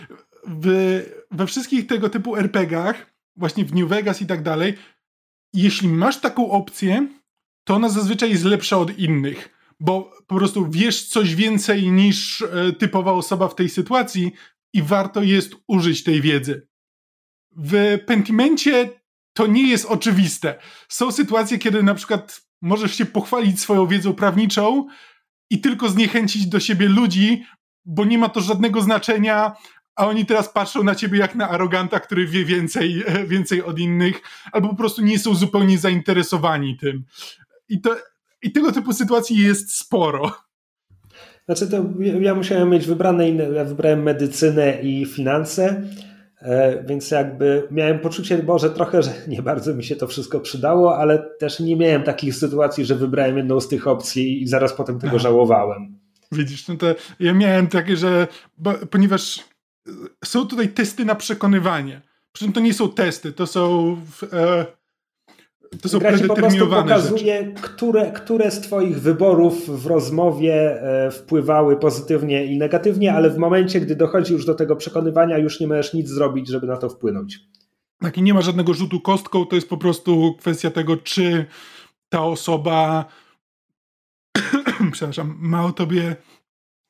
[0.48, 0.68] w,
[1.32, 4.74] we wszystkich tego typu RPGach, właśnie w New Vegas i tak dalej,
[5.54, 7.08] jeśli masz taką opcję,
[7.64, 12.74] to ona zazwyczaj jest lepsza od innych, bo po prostu wiesz coś więcej niż e,
[12.74, 14.32] typowa osoba w tej sytuacji
[14.74, 16.68] i warto jest użyć tej wiedzy.
[17.58, 18.90] W Pentimencie
[19.34, 20.60] to nie jest oczywiste.
[20.90, 24.88] Są sytuacje, kiedy na przykład możesz się pochwalić swoją wiedzą prawniczą
[25.50, 27.44] i tylko zniechęcić do siebie ludzi,
[27.86, 29.56] bo nie ma to żadnego znaczenia,
[29.96, 34.22] a oni teraz patrzą na ciebie jak na aroganta, który wie więcej, więcej od innych,
[34.52, 37.04] albo po prostu nie są zupełnie zainteresowani tym.
[37.70, 37.96] I, to,
[38.42, 40.32] i tego typu sytuacji jest sporo.
[41.46, 41.86] Znaczy to
[42.22, 45.82] ja musiałem mieć wybrane inne, ja wybrałem medycynę i finanse,
[46.42, 50.98] e, więc jakby miałem poczucie, Boże, trochę, że nie bardzo mi się to wszystko przydało,
[50.98, 55.00] ale też nie miałem takich sytuacji, że wybrałem jedną z tych opcji i zaraz potem
[55.00, 56.00] tego żałowałem.
[56.32, 58.28] Widzisz, no to ja miałem takie, że
[58.58, 59.40] bo, ponieważ
[60.26, 62.02] są tutaj testy na przekonywanie.
[62.32, 63.98] Przy czym to nie są testy, to są.
[64.34, 64.66] E,
[65.82, 71.12] to są Gra ci po prostu pokazuje, które, które z Twoich wyborów w rozmowie e,
[71.12, 75.68] wpływały pozytywnie i negatywnie, ale w momencie, gdy dochodzi już do tego przekonywania, już nie
[75.68, 77.40] możesz nic zrobić, żeby na to wpłynąć.
[78.00, 81.46] Tak, i nie ma żadnego rzutu kostką, to jest po prostu kwestia tego, czy
[82.10, 83.06] ta osoba
[84.92, 86.16] przepraszam, ma o tobie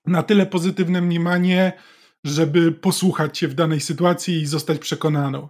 [0.05, 1.73] na tyle pozytywne mniemanie,
[2.25, 5.49] żeby posłuchać cię w danej sytuacji i zostać przekonaną.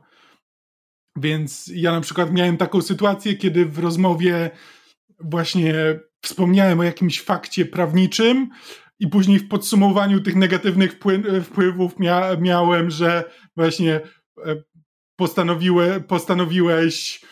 [1.18, 4.52] Więc ja na przykład miałem taką sytuację, kiedy w rozmowie
[5.20, 8.50] właśnie wspomniałem o jakimś fakcie prawniczym
[9.00, 11.00] i później w podsumowaniu tych negatywnych
[11.44, 14.02] wpływów mia miałem, że właśnie
[14.46, 14.64] e,
[15.16, 17.26] postanowiłe, postanowiłeś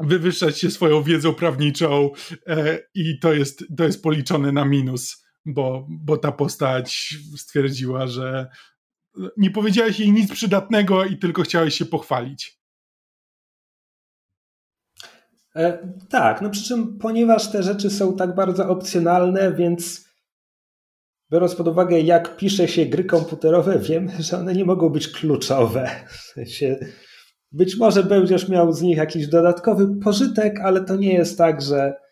[0.00, 2.10] wywyższać się swoją wiedzą prawniczą
[2.46, 8.46] e, i to jest, to jest policzone na minus bo, bo ta postać stwierdziła, że
[9.36, 12.58] nie powiedziałeś jej nic przydatnego i tylko chciałeś się pochwalić.
[15.56, 20.08] E, tak, no przy czym ponieważ te rzeczy są tak bardzo opcjonalne, więc
[21.32, 25.90] biorąc pod uwagę, jak pisze się gry komputerowe, wiemy, że one nie mogą być kluczowe.
[27.52, 32.07] Być może będziesz miał z nich jakiś dodatkowy pożytek, ale to nie jest tak, że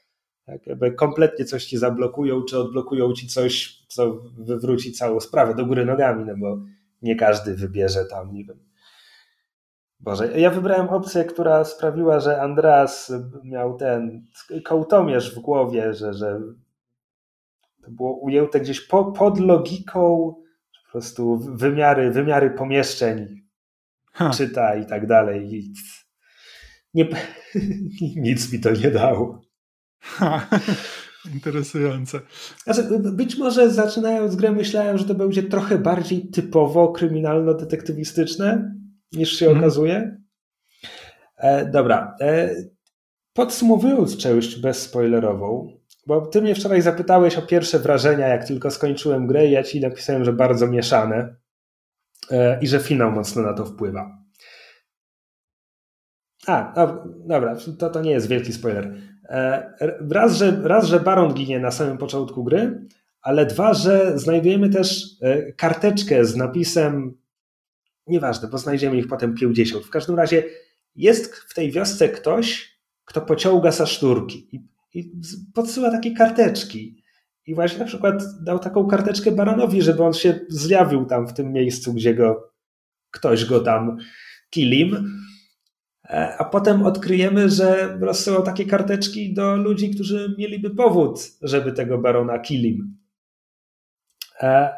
[0.46, 5.66] tak jakby kompletnie coś ci zablokują, czy odblokują ci coś, co wywróci całą sprawę do
[5.66, 6.58] góry nogami, no bo
[7.02, 8.58] nie każdy wybierze tam, nie wiem.
[10.00, 13.12] Boże, ja wybrałem opcję, która sprawiła, że Andreas
[13.44, 14.26] miał ten
[14.64, 16.40] kołtomierz w głowie, że, że
[17.84, 20.34] to było ujęte gdzieś po, pod logiką
[20.86, 23.42] po prostu wymiary, wymiary pomieszczeń
[24.12, 24.30] ha.
[24.30, 25.54] czyta i tak dalej.
[25.54, 25.72] I
[26.94, 27.08] nie,
[28.16, 29.45] nic mi to nie dało.
[30.06, 30.46] Ha.
[31.34, 32.20] Interesujące.
[32.64, 38.74] Znaczy, być może zaczynając grę myślałem, że to będzie trochę bardziej typowo kryminalno-detektywistyczne
[39.12, 39.64] niż się mhm.
[39.64, 40.16] okazuje.
[41.36, 42.14] E, dobra.
[42.20, 42.54] E,
[43.32, 45.72] podsumowując część bezspoilerową,
[46.06, 49.80] bo ty mnie wczoraj zapytałeś o pierwsze wrażenia, jak tylko skończyłem grę i ja ci
[49.80, 51.36] napisałem, że bardzo mieszane
[52.30, 54.25] e, i że finał mocno na to wpływa.
[56.46, 58.94] A, no, dobra, to, to nie jest wielki spoiler.
[59.24, 59.72] E,
[60.10, 62.86] raz że, raz, że Baron ginie na samym początku gry,
[63.22, 67.18] ale dwa, że znajdujemy też e, karteczkę z napisem,
[68.06, 69.84] nieważne, bo znajdziemy ich potem 50.
[69.84, 70.42] W każdym razie
[70.94, 75.12] jest w tej wiosce ktoś, kto pociąga za sznurki i, i
[75.54, 77.02] podsyła takie karteczki.
[77.46, 81.52] I właśnie na przykład dał taką karteczkę Baronowi, żeby on się zjawił tam w tym
[81.52, 82.52] miejscu, gdzie go
[83.10, 83.96] ktoś go tam
[84.50, 85.20] kilim
[86.08, 92.38] a potem odkryjemy, że rozsyłał takie karteczki do ludzi, którzy mieliby powód, żeby tego barona
[92.38, 92.98] kilim.
[94.40, 94.72] E,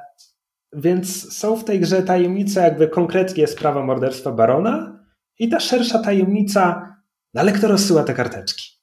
[0.73, 5.05] więc są w tej grze tajemnice, jakby konkretnie sprawa morderstwa barona
[5.39, 6.95] i ta szersza tajemnica,
[7.35, 8.79] no ale kto rozsyła te karteczki?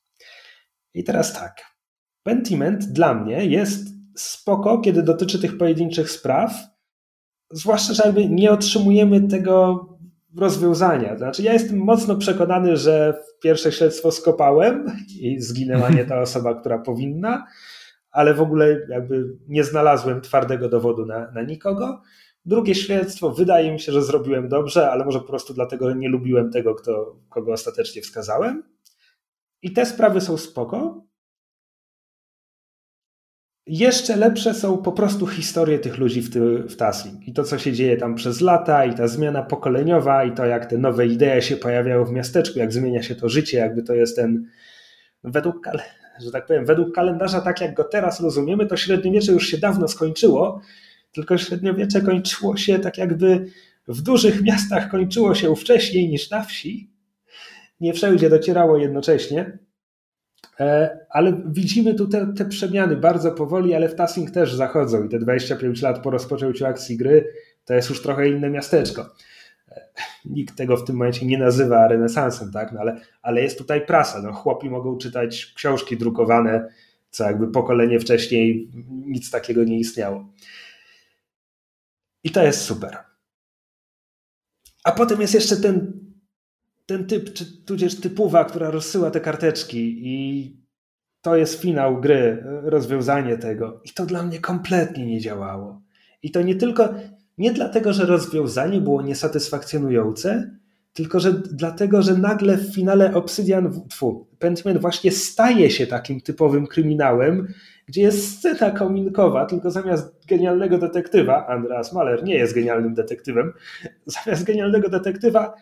[0.93, 1.62] I teraz tak.
[2.23, 6.53] Pentiment dla mnie jest spoko, kiedy dotyczy tych pojedynczych spraw,
[7.51, 9.86] zwłaszcza, że jakby nie otrzymujemy tego
[10.37, 11.17] rozwiązania.
[11.17, 14.85] Znaczy, ja jestem mocno przekonany, że pierwsze śledztwo skopałem
[15.19, 17.47] i zginęła nie ta osoba, która powinna,
[18.11, 22.01] ale w ogóle jakby nie znalazłem twardego dowodu na, na nikogo.
[22.45, 26.51] Drugie śledztwo wydaje mi się, że zrobiłem dobrze, ale może po prostu dlatego nie lubiłem
[26.51, 28.63] tego, kto, kogo ostatecznie wskazałem.
[29.61, 31.05] I te sprawy są spoko.
[33.67, 36.75] Jeszcze lepsze są po prostu historie tych ludzi w, ty, w
[37.25, 40.65] i to, co się dzieje tam przez lata, i ta zmiana pokoleniowa, i to, jak
[40.65, 44.15] te nowe idee się pojawiają w miasteczku, jak zmienia się to życie, jakby to jest
[44.15, 44.49] ten,
[45.23, 45.69] według,
[46.23, 49.88] że tak powiem, według kalendarza, tak jak go teraz rozumiemy, to średniowiecze już się dawno
[49.88, 50.62] skończyło,
[51.12, 53.45] tylko średniowiecze kończyło się tak jakby
[53.88, 56.89] w dużych miastach kończyło się wcześniej niż na wsi.
[57.80, 59.58] Nie wszędzie docierało jednocześnie.
[60.59, 65.09] E, ale widzimy tu te, te, przemiany bardzo powoli, ale w Tassing też zachodzą i
[65.09, 67.33] te 25 lat po rozpoczęciu akcji gry
[67.65, 69.15] to jest już trochę inne miasteczko.
[69.71, 69.81] E,
[70.25, 72.71] nikt tego w tym momencie nie nazywa renesansem, tak?
[72.71, 74.21] No ale, ale jest tutaj prasa.
[74.21, 76.69] No, chłopi mogą czytać książki drukowane,
[77.09, 80.29] co jakby pokolenie wcześniej nic takiego nie istniało.
[82.23, 82.97] I to jest super.
[84.83, 86.04] A potem jest jeszcze ten
[86.85, 90.65] ten typ, czy tudzież typowa, która rozsyła te karteczki i
[91.21, 93.81] to jest finał gry, rozwiązanie tego.
[93.85, 95.81] I to dla mnie kompletnie nie działało.
[96.23, 96.93] I to nie tylko,
[97.37, 100.51] nie dlatego, że rozwiązanie było niesatysfakcjonujące,
[100.93, 106.67] tylko że dlatego, że nagle w finale Obsidian, tfu, Pentiment właśnie staje się takim typowym
[106.67, 107.47] kryminałem,
[107.87, 113.53] gdzie jest scena kominkowa, tylko zamiast genialnego detektywa, Andreas Mahler nie jest genialnym detektywem,
[114.05, 115.55] zamiast genialnego detektywa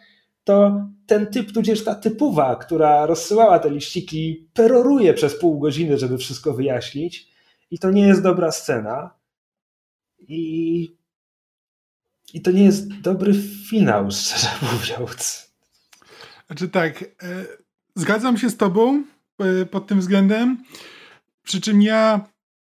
[0.43, 6.17] to ten typ, tudzież ta typowa, która rozsyłała te liściki, peroruje przez pół godziny, żeby
[6.17, 7.33] wszystko wyjaśnić.
[7.71, 9.09] I to nie jest dobra scena.
[10.19, 10.97] I,
[12.33, 13.33] i to nie jest dobry
[13.69, 15.53] finał, szczerze mówiąc.
[16.47, 17.05] Znaczy tak, e,
[17.95, 19.03] zgadzam się z tobą
[19.39, 20.63] e, pod tym względem.
[21.43, 22.29] Przy czym ja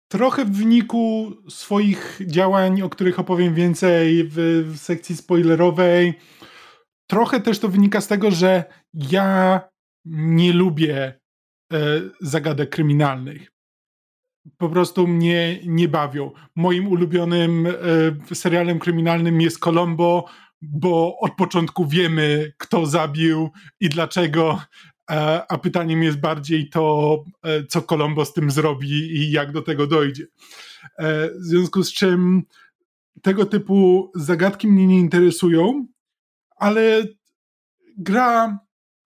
[0.09, 6.15] trochę w wyniku swoich działań, o których opowiem więcej w, w sekcji spoilerowej,
[7.07, 8.65] trochę też to wynika z tego, że
[8.95, 9.61] ja
[10.05, 11.21] nie lubię
[11.73, 13.53] e, zagadek kryminalnych.
[14.59, 16.31] Po prostu mnie nie bawią.
[16.57, 20.25] Moim ulubionym e, serialem kryminalnym jest Colombo,
[20.63, 24.61] bo od początku wiemy, kto zabił i dlaczego,
[25.11, 29.63] e, a pytaniem jest bardziej to, e, co Colombo z tym zrobi i jak do
[29.63, 30.27] tego dojdzie.
[30.99, 32.43] E, w związku z czym
[33.23, 35.87] tego typu zagadki mnie nie interesują,
[36.57, 37.03] ale
[37.99, 38.59] gra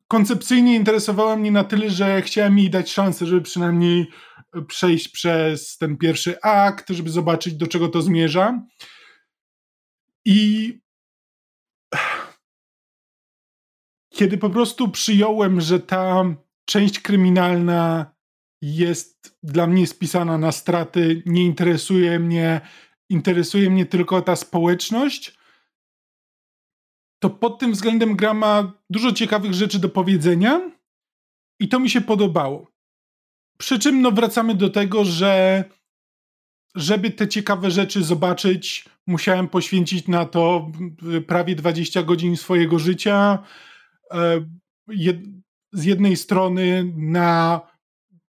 [0.09, 4.07] koncepcyjnie interesowała mnie na tyle, że chciałem jej dać szansę, żeby przynajmniej
[4.67, 8.63] przejść przez ten pierwszy akt, żeby zobaczyć, do czego to zmierza.
[10.25, 10.79] I
[14.15, 16.25] kiedy po prostu przyjąłem, że ta
[16.65, 18.15] część kryminalna
[18.63, 22.61] jest dla mnie spisana na straty, nie interesuje mnie,
[23.09, 25.40] interesuje mnie tylko ta społeczność,
[27.21, 30.71] to pod tym względem gra ma dużo ciekawych rzeczy do powiedzenia
[31.61, 32.71] i to mi się podobało.
[33.59, 35.65] Przy czym no wracamy do tego, że
[36.75, 40.73] żeby te ciekawe rzeczy zobaczyć, musiałem poświęcić na to
[41.27, 43.39] prawie 20 godzin swojego życia.
[44.13, 44.47] E,
[45.73, 47.61] z jednej strony na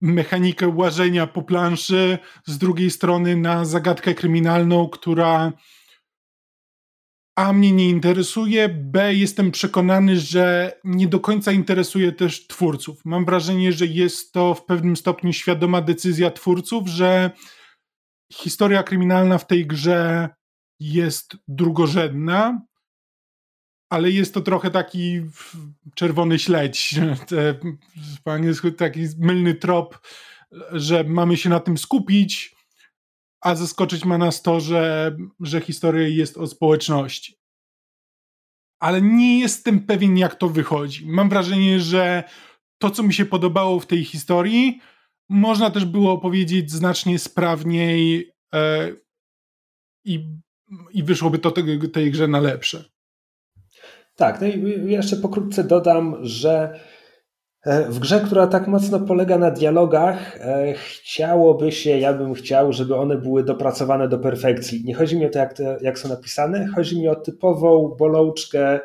[0.01, 5.53] mechanikę łażenia po planszy, z drugiej strony na zagadkę kryminalną, która
[7.35, 13.05] a mnie nie interesuje, b jestem przekonany, że nie do końca interesuje też twórców.
[13.05, 17.31] Mam wrażenie, że jest to w pewnym stopniu świadoma decyzja twórców, że
[18.33, 20.29] historia kryminalna w tej grze
[20.79, 22.61] jest drugorzędna,
[23.89, 25.21] ale jest to trochę taki
[25.95, 26.95] czerwony śledź,
[28.77, 29.99] taki mylny trop,
[30.71, 32.55] że mamy się na tym skupić,
[33.43, 37.37] a zaskoczyć ma nas to, że, że historia jest o społeczności.
[38.79, 41.05] Ale nie jestem pewien, jak to wychodzi.
[41.05, 42.23] Mam wrażenie, że
[42.77, 44.79] to, co mi się podobało w tej historii,
[45.29, 48.91] można też było opowiedzieć znacznie sprawniej e,
[50.05, 50.29] i,
[50.91, 52.83] i wyszłoby to tej, tej grze na lepsze.
[54.15, 56.79] Tak, no i jeszcze pokrótce dodam, że
[57.65, 62.95] w grze, która tak mocno polega na dialogach, e, chciałoby się, ja bym chciał, żeby
[62.95, 64.83] one były dopracowane do perfekcji.
[64.85, 68.79] Nie chodzi mi o to, jak, te, jak są napisane, chodzi mi o typową bolączkę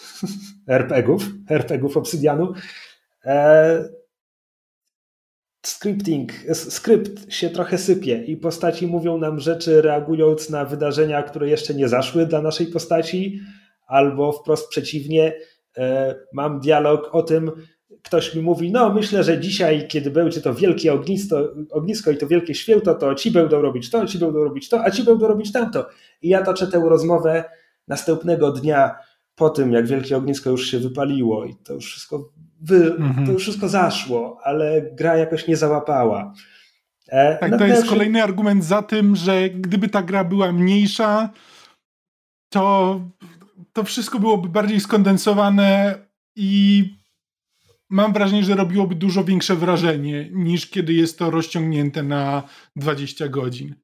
[0.68, 2.52] RPGów, RPGów Obsydianu.
[3.24, 3.84] E,
[5.66, 11.74] scripting, skrypt się trochę sypie i postaci mówią nam rzeczy reagując na wydarzenia, które jeszcze
[11.74, 13.40] nie zaszły dla naszej postaci,
[13.86, 15.32] albo wprost przeciwnie,
[15.78, 17.52] e, mam dialog o tym,
[18.04, 22.26] ktoś mi mówi, no myślę, że dzisiaj, kiedy będzie to wielkie ognisko, ognisko i to
[22.26, 25.52] wielkie święto, to ci będą robić to, ci będą robić to, a ci będą robić
[25.52, 25.86] tamto.
[26.22, 27.44] I ja toczę tę rozmowę
[27.88, 28.94] następnego dnia
[29.34, 33.26] po tym, jak wielkie ognisko już się wypaliło i to już wszystko, wy, mhm.
[33.26, 36.32] to już wszystko zaszło, ale gra jakoś nie załapała.
[37.08, 41.30] E, tak, to jest kolejny argument za tym, że gdyby ta gra była mniejsza,
[42.48, 43.00] to
[43.72, 45.94] to wszystko byłoby bardziej skondensowane
[46.36, 46.84] i
[47.94, 52.42] mam wrażenie, że robiłoby dużo większe wrażenie niż kiedy jest to rozciągnięte na
[52.76, 53.74] 20 godzin.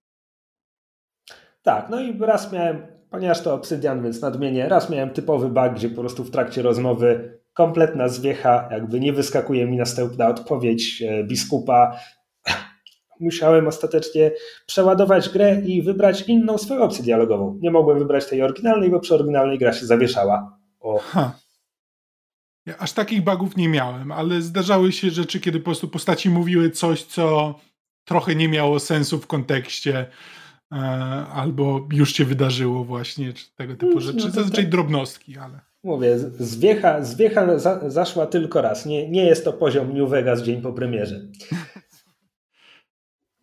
[1.62, 5.88] Tak, no i raz miałem, ponieważ to Obsydian, więc nadmienię, raz miałem typowy bug, gdzie
[5.88, 11.96] po prostu w trakcie rozmowy kompletna zwiecha, jakby nie wyskakuje mi następna odpowiedź e, biskupa,
[13.20, 14.31] musiałem ostatecznie
[14.66, 17.59] przeładować grę i wybrać inną swoją opcję dialogową.
[17.62, 20.59] Nie mogłem wybrać tej oryginalnej, bo przy oryginalnej gra się zawieszała.
[20.81, 20.99] O.
[20.99, 21.33] Ha.
[22.66, 26.70] Ja aż takich bugów nie miałem, ale zdarzały się rzeczy, kiedy po prostu postaci mówiły
[26.70, 27.55] coś, co
[28.05, 30.07] trochę nie miało sensu w kontekście
[30.73, 30.77] e,
[31.33, 34.27] albo już się wydarzyło właśnie, czy tego typu no, rzeczy.
[34.27, 34.70] No Zazwyczaj tak.
[34.70, 35.61] drobnostki, ale...
[35.85, 38.87] Mówię, zwiecha, zwiecha za, zaszła tylko raz.
[38.87, 41.20] Nie, nie jest to poziom New Vegas dzień po premierze.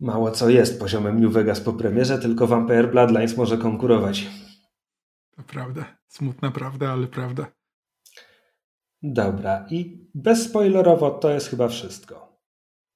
[0.00, 4.26] Mało co jest poziomem New Vegas po premierze, tylko Vampire Bloodlines może konkurować.
[5.36, 5.84] To prawda.
[6.08, 7.46] Smutna prawda, ale prawda.
[9.02, 9.66] Dobra.
[9.70, 12.38] I bezspoilerowo to jest chyba wszystko.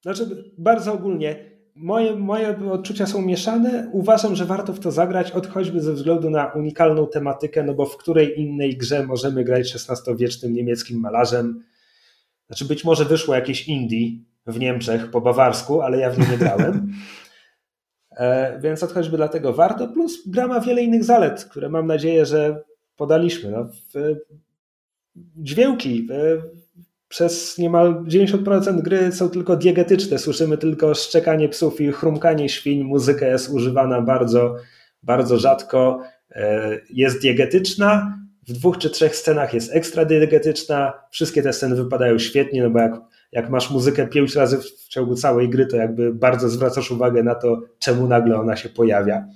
[0.02, 3.90] Znaczy, bardzo ogólnie, moje, moje odczucia są mieszane.
[3.92, 7.96] Uważam, że warto w to zagrać, choćby ze względu na unikalną tematykę, no bo w
[7.96, 11.62] której innej grze możemy grać XVI-wiecznym niemieckim malarzem.
[12.46, 14.08] Znaczy, być może wyszło jakieś indie,
[14.46, 16.74] w Niemczech po bawarsku, ale ja w nie nie grałem.
[18.16, 19.88] E, więc choćby dlatego warto.
[19.88, 22.62] Plus gra ma wiele innych zalet, które mam nadzieję, że
[22.96, 23.50] podaliśmy.
[23.50, 23.68] No,
[25.16, 26.08] dźwięki.
[27.08, 30.18] Przez niemal 90% gry są tylko diegetyczne.
[30.18, 32.84] Słyszymy tylko szczekanie psów i chrumkanie świń.
[32.84, 34.56] Muzyka jest używana bardzo,
[35.02, 36.02] bardzo rzadko.
[36.30, 38.18] E, jest diegetyczna.
[38.48, 40.92] W dwóch czy trzech scenach jest ekstra diegetyczna.
[41.10, 43.00] Wszystkie te sceny wypadają świetnie, no bo jak
[43.32, 47.34] jak masz muzykę pięć razy w ciągu całej gry, to jakby bardzo zwracasz uwagę na
[47.34, 49.26] to, czemu nagle ona się pojawia.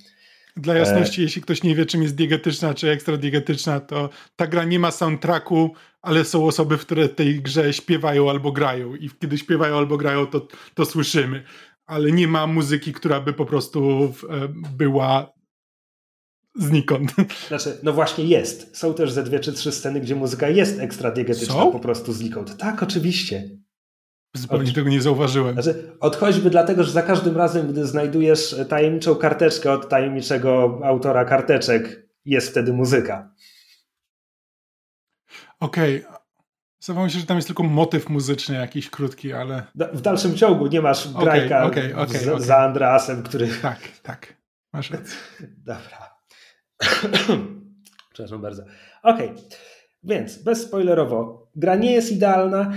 [0.57, 1.25] Dla jasności, e...
[1.25, 4.91] jeśli ktoś nie wie, czym jest diegetyczna czy ekstra diegetyczna, to ta gra nie ma
[4.91, 9.97] soundtracku, ale są osoby, które w tej grze śpiewają albo grają i kiedy śpiewają albo
[9.97, 11.43] grają, to, to słyszymy.
[11.87, 15.33] Ale nie ma muzyki, która by po prostu e, była
[16.55, 17.15] znikąd.
[17.49, 18.77] Znaczy, no właśnie jest.
[18.77, 21.73] Są też ze dwie czy trzy sceny, gdzie muzyka jest ekstra diegetyczna Są?
[21.73, 22.57] po prostu znikąd.
[22.57, 23.51] Tak, oczywiście.
[24.37, 25.53] Zupełnie Od- tego nie zauważyłem.
[25.63, 31.25] Znaczy, od choćby dlatego, że za każdym razem, gdy znajdujesz tajemniczą karteczkę od tajemniczego autora
[31.25, 33.35] karteczek, jest wtedy muzyka.
[35.61, 36.05] Okej.
[36.81, 40.37] Zdawało mi się, że tam jest tylko motyw muzyczny jakiś krótki, ale Da- W dalszym
[40.37, 42.45] ciągu nie masz grajka okej, okej, z- okej.
[42.47, 43.49] za Andreasem, który...
[43.63, 44.37] tak, tak.
[44.73, 45.17] Masz rację.
[45.67, 46.17] Dobra.
[48.13, 48.63] Przepraszam bardzo.
[49.03, 49.33] Okej,
[50.03, 51.49] więc bezspoilerowo.
[51.57, 52.73] Gra nie jest idealna.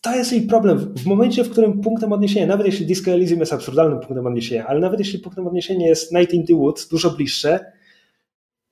[0.00, 0.94] To jest jej problem.
[0.96, 4.80] W momencie, w którym punktem odniesienia, nawet jeśli Disco Elysium jest absurdalnym punktem odniesienia, ale
[4.80, 7.72] nawet jeśli punktem odniesienia jest Night in the Woods, dużo bliższe,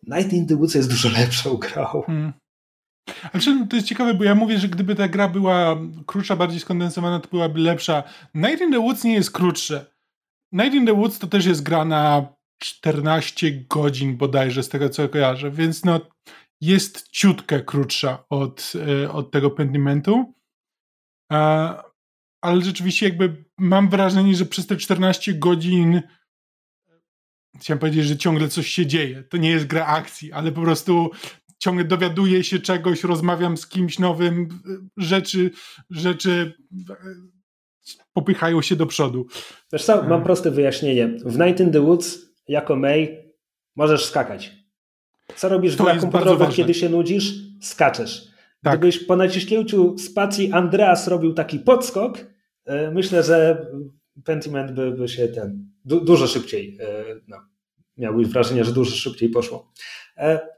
[0.07, 2.03] Night in the Woods jest dużo lepszą grą.
[2.07, 2.33] Hmm.
[3.23, 6.61] Ale przy- to jest ciekawe, bo ja mówię, że gdyby ta gra była krótsza, bardziej
[6.61, 8.03] skondensowana, to byłaby lepsza.
[8.35, 9.87] Night in the Woods nie jest krótsze.
[10.53, 15.09] Night in the Woods to też jest gra na 14 godzin bodajże, z tego co
[15.09, 16.01] kojarzę, więc no
[16.61, 18.73] jest ciutkę krótsza od,
[19.05, 20.36] e, od tego Pentimentu.
[22.41, 26.03] Ale rzeczywiście jakby mam wrażenie, że przez te 14 godzin
[27.61, 29.23] chciałem powiedzieć, że ciągle coś się dzieje.
[29.23, 31.11] To nie jest gra akcji, ale po prostu
[31.59, 34.49] ciągle dowiaduję się czegoś, rozmawiam z kimś nowym,
[34.97, 35.51] rzeczy,
[35.91, 36.55] rzeczy
[36.91, 36.95] e,
[38.13, 39.27] popychają się do przodu.
[39.73, 41.09] Wiesz co, mam proste wyjaśnienie.
[41.09, 42.19] W Night in the Woods
[42.49, 43.33] jako May
[43.77, 44.53] możesz skakać.
[45.37, 47.35] Co robisz w grach komputerowych, kiedy się nudzisz?
[47.61, 48.36] Skaczesz.
[48.67, 48.79] Tak.
[48.79, 52.27] Gdybyś po naciśnięciu spacji Andreas robił taki podskok,
[52.65, 53.67] e, myślę, że
[54.25, 57.37] Pentiment by, by się ten du, dużo szybciej, e, no,
[58.25, 59.73] wrażenie, że dużo szybciej poszło.
[60.17, 60.57] E,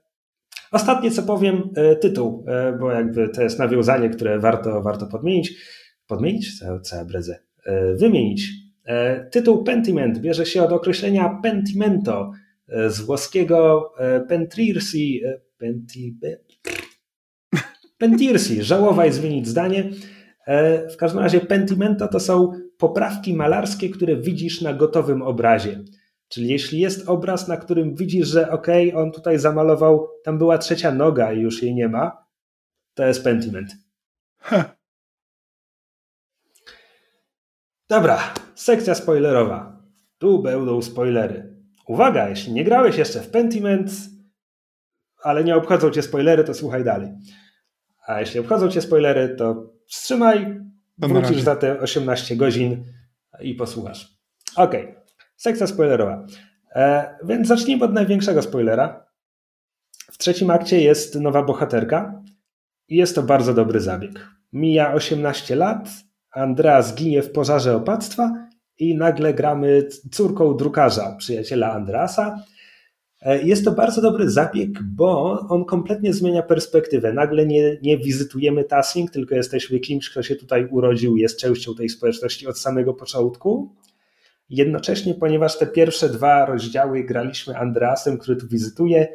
[0.73, 2.45] Ostatnie co powiem, tytuł,
[2.81, 5.55] bo jakby to jest nawiązanie, które warto, warto podmienić.
[6.07, 6.59] Podmienić?
[6.83, 7.39] Co ja bredzę?
[7.95, 8.49] Wymienić.
[9.31, 12.33] Tytuł Pentiment bierze się od określenia pentimento
[12.89, 13.93] z włoskiego
[14.29, 15.23] pentirsi,
[15.59, 16.19] penti,
[17.99, 19.91] pentirsi, żałować, zmienić zdanie.
[20.47, 25.81] E, W każdym razie pentimento to są poprawki malarskie, które widzisz na gotowym obrazie.
[26.29, 30.93] Czyli jeśli jest obraz, na którym widzisz, że okej, on tutaj zamalował, tam była trzecia
[30.93, 32.27] noga i już jej nie ma,
[32.95, 33.71] to jest pentiment.
[37.89, 39.83] Dobra, sekcja spoilerowa.
[40.19, 41.57] Tu będą spoilery.
[41.87, 43.91] Uwaga, jeśli nie grałeś jeszcze w Pentiment,
[45.23, 47.11] ale nie obchodzą cię spoilery, to słuchaj dalej.
[48.09, 50.61] A jeśli obchodzą cię spoilery, to wstrzymaj,
[50.99, 51.43] wrócisz razie.
[51.43, 52.85] za te 18 godzin
[53.41, 54.19] i posłuchasz.
[54.57, 54.95] Okej,
[55.37, 56.27] sekcja spoilerowa.
[56.75, 59.07] E, więc zacznijmy od największego spoilera.
[60.13, 62.23] W trzecim akcie jest nowa bohaterka
[62.89, 64.29] i jest to bardzo dobry zabieg.
[64.53, 65.89] Mija 18 lat,
[66.31, 68.49] Andreas ginie w pożarze opactwa
[68.79, 72.45] i nagle gramy córką drukarza, przyjaciela Andreasa.
[73.21, 77.13] E, Jest to bardzo dobry zabieg, bo on kompletnie zmienia perspektywę.
[77.13, 81.89] Nagle nie, nie wizytujemy Tassing, tylko jesteśmy kimś, kto się tutaj urodził, jest częścią tej
[81.89, 83.75] społeczności od samego początku.
[84.51, 89.09] Jednocześnie, ponieważ te pierwsze dwa rozdziały graliśmy Andreasem, który tu wizytuje,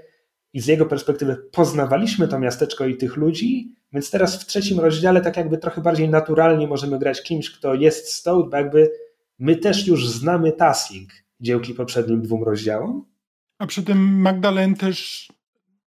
[0.53, 5.21] i z jego perspektywy poznawaliśmy to miasteczko i tych ludzi, więc teraz w trzecim rozdziale
[5.21, 8.91] tak jakby trochę bardziej naturalnie możemy grać kimś, kto jest stąd, bo jakby
[9.39, 13.05] my też już znamy Tassing dzięki poprzednim dwóm rozdziałom.
[13.59, 15.27] A przy tym Magdalen też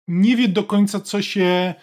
[0.08, 1.74] nie wie do końca, co się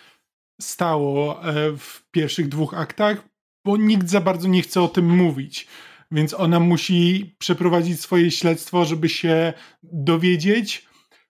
[0.61, 3.29] stało e, w pierwszych dwóch aktach,
[3.65, 5.67] bo nikt za bardzo nie chce o tym mówić.
[6.11, 9.53] Więc ona musi przeprowadzić swoje śledztwo, żeby się
[9.83, 10.85] dowiedzieć.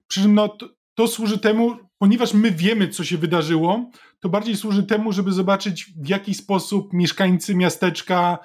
[0.07, 4.57] Przy czym no, to, to służy temu, ponieważ my wiemy, co się wydarzyło, to bardziej
[4.57, 8.39] służy temu, żeby zobaczyć, w jaki sposób mieszkańcy miasteczka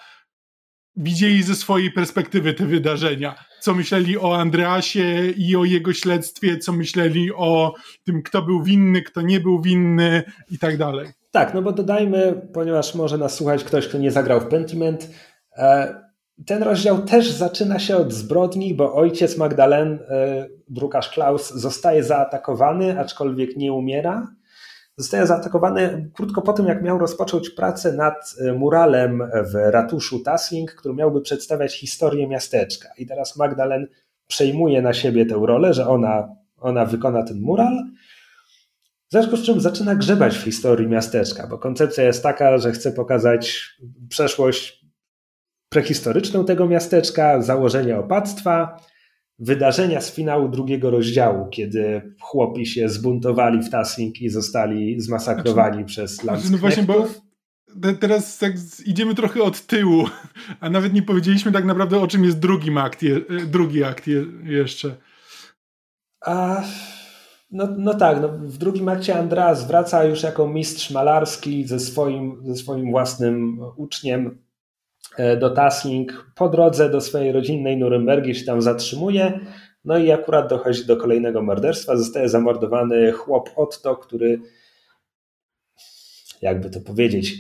[0.97, 3.35] widzieli ze swojej perspektywy te wydarzenia.
[3.61, 7.75] Co myśleli o Andreasie i o jego śledztwie, co myśleli o
[8.05, 11.09] tym, kto był winny, kto nie był winny i tak dalej.
[11.31, 15.11] Tak, no bo dodajmy, ponieważ może nas słuchać ktoś, kto nie zagrał w Pentiment,
[15.57, 15.95] e,
[16.47, 23.01] ten rozdział też zaczyna się od zbrodni, bo ojciec Magdalen, e, drukarz Klaus, zostaje zaatakowany,
[23.01, 24.38] aczkolwiek nie umiera.
[24.99, 29.23] Zostaje zaatakowany krótko po tym, jak miał rozpocząć pracę nad e, muralem
[29.53, 32.89] w ratuszu Tassing, który miałby przedstawiać historię miasteczka.
[32.99, 33.87] I teraz Magdalen
[34.27, 36.29] przejmuje na siebie tę rolę, że ona,
[36.61, 37.85] ona wykona ten mural.
[39.09, 42.93] W związku z czym zaczyna grzebać w historii miasteczka, bo koncepcja jest taka, że chce
[42.93, 43.71] pokazać
[44.09, 44.87] przeszłość
[45.69, 48.81] prehistoryczną tego miasteczka, założenia opactwa,
[49.39, 56.17] wydarzenia z finału drugiego rozdziału, kiedy chłopi się zbuntowali w Tassing i zostali zmasakrowani przez
[56.17, 57.07] Znaczy, no właśnie, bo
[58.01, 58.53] teraz tak
[58.87, 60.05] idziemy trochę od tyłu,
[60.61, 64.07] a nawet nie powiedzieliśmy tak naprawdę, o czym jest drugi akt, je, e, drugi akt
[64.07, 64.97] je, jeszcze.
[66.21, 66.63] A
[67.51, 72.43] No, no tak, no w drugim akcie Andreas wraca już jako mistrz malarski ze swoim,
[72.45, 74.39] ze swoim własnym uczniem
[75.41, 76.33] do Tasling.
[76.35, 79.41] Po drodze do swojej rodzinnej Nurembergi się tam zatrzymuje.
[79.85, 81.97] No i akurat dochodzi do kolejnego morderstwa.
[81.97, 84.41] Zostaje zamordowany chłop Otto, który,
[86.43, 87.35] jakby to powiedzieć,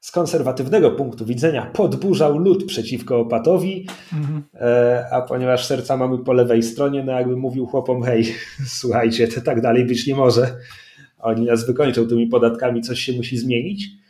[0.00, 4.42] z konserwatywnego punktu widzenia podburzał lud przeciwko opatowi, mhm.
[4.54, 8.34] E, a ponieważ serca mamy po lewej stronie, no jakby mówił chłopom, hej,
[8.80, 10.56] słuchajcie, to tak dalej być nie może.
[11.18, 14.03] Oni nas wykończą tymi podatkami, coś się musi zmienić.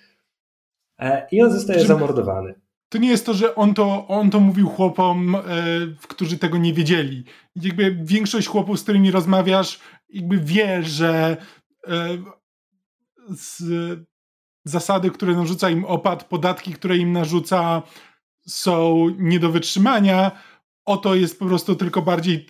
[0.99, 2.55] E, I on zostaje zamordowany.
[2.89, 5.41] To nie jest to, że on to, on to mówił chłopom, e,
[6.09, 7.25] którzy tego nie wiedzieli.
[7.57, 11.37] Jakby większość chłopów, z którymi rozmawiasz, jakby wie, że
[13.29, 13.63] z,
[14.65, 17.83] zasady, które narzuca im opad, podatki, które im narzuca
[18.47, 20.31] są nie do wytrzymania.
[20.85, 22.47] Oto jest po prostu tylko bardziej e,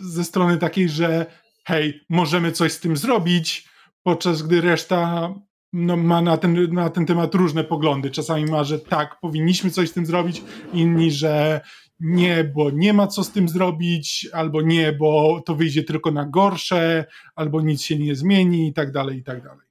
[0.00, 1.26] ze strony takiej, że
[1.64, 3.68] hej, możemy coś z tym zrobić,
[4.02, 5.34] podczas gdy reszta
[5.72, 8.10] no, ma na ten, na ten temat różne poglądy.
[8.10, 10.42] Czasami ma, że tak, powinniśmy coś z tym zrobić,
[10.72, 11.60] inni, że
[12.00, 16.24] nie, bo nie ma co z tym zrobić, albo nie, bo to wyjdzie tylko na
[16.24, 17.04] gorsze,
[17.34, 19.66] albo nic się nie zmieni i tak dalej, i tak dalej.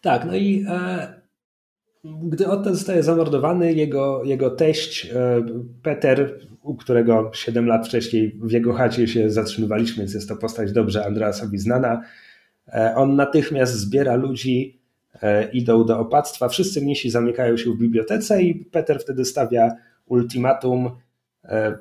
[0.00, 1.20] Tak, no i e,
[2.04, 5.44] gdy Otto zostaje zamordowany, jego, jego teść e,
[5.82, 10.72] Peter, u którego 7 lat wcześniej w jego chacie się zatrzymywaliśmy, więc jest to postać
[10.72, 12.02] dobrze Andreasowi znana,
[12.94, 14.80] on natychmiast zbiera ludzi,
[15.22, 20.90] e, idą do opactwa, wszyscy mnisi zamykają się w bibliotece i Peter wtedy stawia ultimatum,
[21.44, 21.78] e,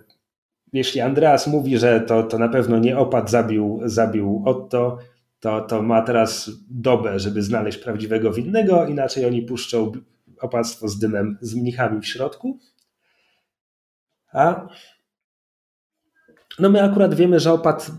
[0.73, 4.97] jeśli Andreas mówi, że to, to na pewno nie opat zabił, zabił Otto,
[5.39, 9.91] to, to ma teraz dobę, żeby znaleźć prawdziwego winnego, inaczej oni puszczą
[10.41, 12.59] opactwo z dymem z mnichami w środku.
[14.33, 14.67] A
[16.59, 17.91] no my akurat wiemy, że opat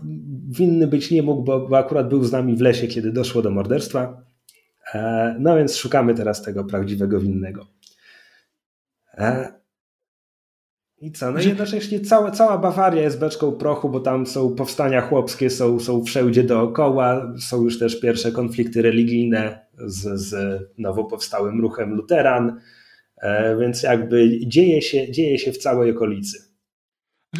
[0.49, 3.51] winny być nie mógł, bo, bo akurat był z nami w lesie, kiedy doszło do
[3.51, 4.23] morderstwa.
[4.93, 7.67] E, no więc szukamy teraz tego prawdziwego winnego.
[9.13, 9.57] E,
[10.99, 11.31] i co?
[11.31, 15.79] No i jednocześnie cała, cała Bawaria jest beczką prochu, bo tam są powstania chłopskie, są,
[15.79, 22.61] są wszędzie dookoła, są już też pierwsze konflikty religijne z, z nowo powstałym ruchem luteran,
[23.17, 26.46] e, więc jakby dzieje się, dzieje się w całej okolicy.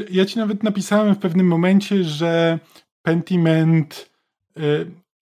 [0.10, 2.60] Ja ci nawet napisałem w pewnym momencie, że
[3.02, 4.10] Pentiment
[4.58, 4.62] e,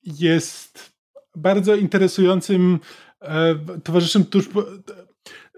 [0.04, 0.96] jest
[1.36, 2.80] bardzo interesującym
[3.22, 4.64] e, towarzyszem tuż po,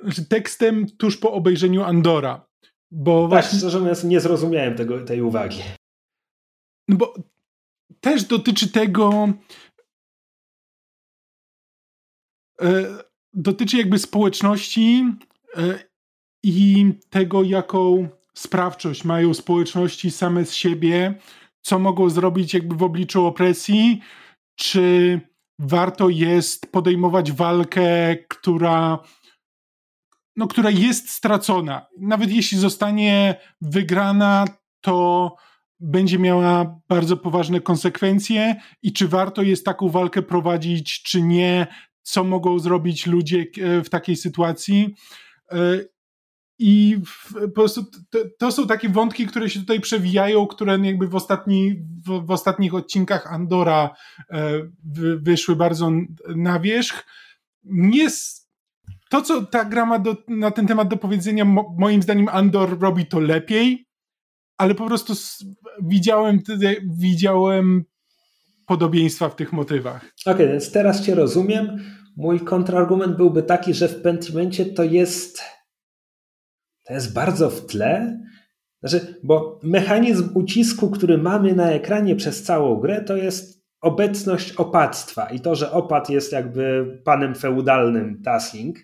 [0.03, 2.47] znaczy tekstem tuż po obejrzeniu Andora
[2.91, 3.59] bo tak, właśnie...
[3.59, 5.59] szczerze mówiąc nie zrozumiałem tego, tej uwagi.
[6.87, 7.13] No bo
[7.99, 9.29] też dotyczy tego
[12.61, 12.97] e,
[13.33, 15.05] dotyczy jakby społeczności
[16.43, 21.13] i tego, jaką sprawczość mają społeczności same z siebie,
[21.61, 24.01] co mogą zrobić jakby w obliczu opresji,
[24.55, 25.19] czy
[25.59, 28.99] warto jest podejmować walkę, która
[30.35, 31.87] no, która jest stracona.
[31.99, 34.45] Nawet jeśli zostanie wygrana,
[34.81, 35.35] to
[35.79, 41.67] będzie miała bardzo poważne konsekwencje i czy warto jest taką walkę prowadzić, czy nie,
[42.01, 44.95] co mogą zrobić ludzie e, w takiej sytuacji.
[46.59, 46.97] I
[47.33, 51.75] po prostu to, to, są takie wątki, które się tutaj przewijają, które jakby w, ostatni,
[52.05, 53.89] w, w ostatnich odcinkach Andora
[54.31, 54.51] e,
[55.21, 55.91] wyszły bardzo
[56.35, 57.05] na wierzch.
[57.63, 58.07] Nie,
[59.09, 62.79] to, co ta gra ma do, na ten temat do powiedzenia, mo, moim zdaniem Andor
[62.79, 63.87] robi to lepiej,
[64.57, 65.13] ale po prostu
[65.83, 66.39] widziałem,
[66.97, 67.83] widziałem
[68.65, 70.05] podobieństwa w tych motywach.
[70.25, 71.79] Okej, okay, więc teraz cię rozumiem.
[72.15, 75.56] Mój kontrargument byłby taki, że w Pentimencie to jest
[76.87, 78.19] to jest bardzo w tle.
[78.83, 85.29] Znaczy, bo mechanizm ucisku, który mamy na ekranie przez całą grę, to jest obecność opactwa
[85.29, 88.77] i to, że opat jest jakby panem feudalnym Tasling,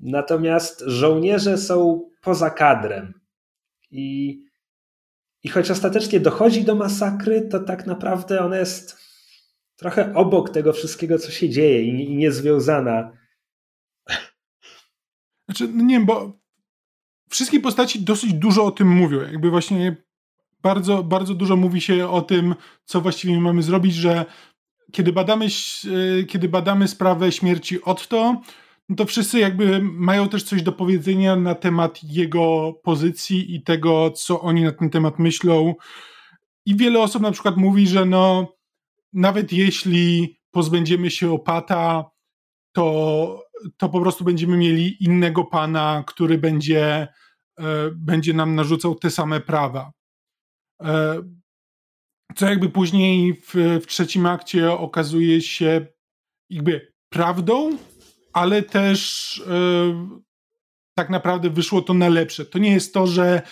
[0.00, 3.20] Natomiast żołnierze są poza kadrem.
[3.90, 4.38] I,
[5.42, 8.98] I choć ostatecznie dochodzi do masakry, to tak naprawdę ona jest
[9.76, 13.12] trochę obok tego wszystkiego, co się dzieje i, i niezwiązana.
[15.44, 16.39] Znaczy, no nie wiem, bo
[17.30, 19.20] wszystkie postaci dosyć dużo o tym mówią.
[19.20, 19.96] Jakby właśnie
[20.62, 22.54] bardzo, bardzo dużo mówi się o tym,
[22.84, 24.24] co właściwie mamy zrobić, że
[24.92, 28.40] kiedy badamy, e, kiedy badamy sprawę śmierci Otto,
[28.88, 34.10] no to wszyscy jakby mają też coś do powiedzenia na temat jego pozycji i tego,
[34.10, 35.74] co oni na ten temat myślą.
[36.66, 38.54] I wiele osób na przykład mówi, że no,
[39.12, 42.04] nawet jeśli pozbędziemy się opata,
[42.72, 43.44] to,
[43.76, 47.08] to po prostu będziemy mieli innego pana, który będzie,
[47.92, 49.92] będzie nam narzucał te same prawa.
[50.82, 51.22] E,
[52.36, 55.86] co jakby później w, w trzecim akcie okazuje się
[56.50, 57.78] jakby prawdą,
[58.32, 60.20] ale też yy,
[60.98, 62.44] tak naprawdę wyszło to na lepsze.
[62.44, 63.42] To nie jest to, że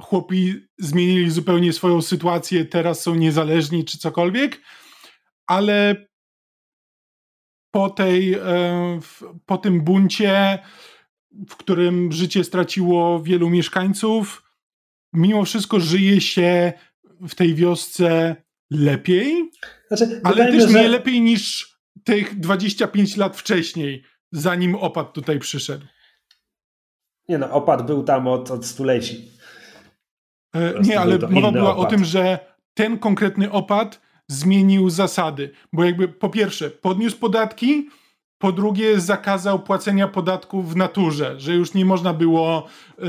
[0.00, 4.60] chłopi zmienili zupełnie swoją sytuację, teraz są niezależni czy cokolwiek,
[5.46, 6.06] ale
[7.70, 9.00] po, tej, e,
[9.46, 10.58] po tym buncie,
[11.48, 14.42] w którym życie straciło wielu mieszkańców,
[15.12, 16.72] mimo wszystko żyje się
[17.28, 18.36] w tej wiosce
[18.70, 19.50] lepiej,
[19.88, 21.74] znaczy, ale też nie lepiej niż
[22.04, 25.86] tych 25 lat wcześniej, zanim opad tutaj przyszedł.
[27.28, 29.30] Nie no, opad był tam od, od stuleci.
[30.54, 31.86] E, nie, ale mowa była opad.
[31.86, 32.38] o tym, że
[32.74, 37.88] ten konkretny opad zmienił zasady, bo jakby po pierwsze podniósł podatki,
[38.38, 42.68] po drugie zakazał płacenia podatków w naturze, że już nie można było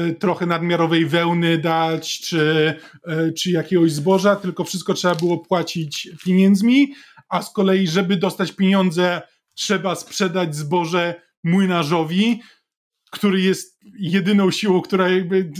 [0.10, 2.74] y, trochę nadmiarowej wełny dać, czy,
[3.08, 6.94] y, czy jakiegoś zboża, tylko wszystko trzeba było płacić pieniędzmi,
[7.30, 9.22] a z kolei, żeby dostać pieniądze,
[9.54, 12.42] trzeba sprzedać zboże młynarzowi,
[13.12, 15.52] który jest jedyną siłą, która jakby y,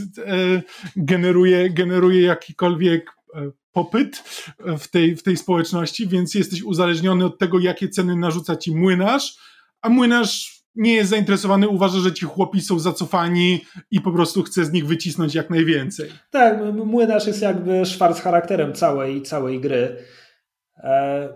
[0.96, 3.16] generuje, generuje jakikolwiek
[3.72, 4.24] popyt
[4.78, 9.38] w tej, w tej społeczności, więc jesteś uzależniony od tego, jakie ceny narzuca ci młynarz,
[9.86, 14.64] a młynarz nie jest zainteresowany, uważa, że ci chłopi są zacofani i po prostu chce
[14.64, 16.10] z nich wycisnąć jak najwięcej.
[16.30, 19.96] Tak, młynarz jest jakby szwarc charakterem całej, całej gry.
[20.76, 21.28] E,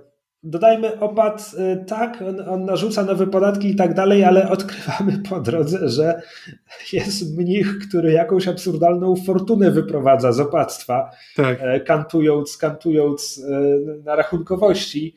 [0.42, 5.40] dodajmy opad, y, tak, on, on, narzuca nowe podatki i tak dalej, ale odkrywamy po
[5.40, 6.22] drodze, że
[6.92, 11.58] jest mnich, który jakąś absurdalną fortunę wyprowadza z opactwa, tak.
[11.60, 13.60] E, kantując, kantując e,
[14.04, 15.14] na rachunkowości.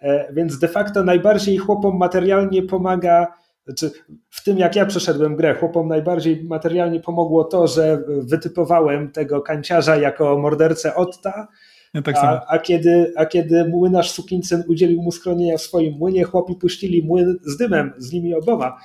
[0.00, 3.26] E, więc de facto najbardziej chłopom materialnie pomaga,
[3.64, 3.90] znaczy
[4.30, 9.96] w tym jak ja przeszedłem grę, chłopom najbardziej materialnie pomogło to, że wytypowałem tego kanciarza
[9.96, 11.48] jako mordercę Otta,
[11.94, 16.24] ja tak a, a, kiedy, a kiedy młynarz Sukincyn udzielił mu schronienia w swoim młynie,
[16.24, 18.78] chłopi puścili młyn z dymem z nimi oboma.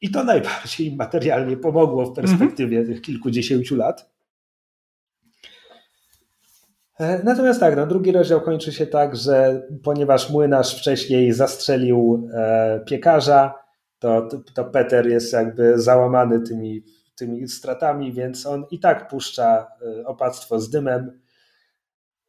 [0.00, 2.94] I to najbardziej materialnie pomogło w perspektywie mm -hmm.
[2.94, 4.11] tych kilkudziesięciu lat.
[7.02, 12.80] E, natomiast tak, no, drugi rozdział kończy się tak, że ponieważ młynarz wcześniej zastrzelił e,
[12.86, 13.54] piekarza,
[13.98, 16.82] to, to Peter jest jakby załamany tymi,
[17.16, 19.66] tymi stratami, więc on i tak puszcza
[20.00, 21.20] e, opactwo z dymem,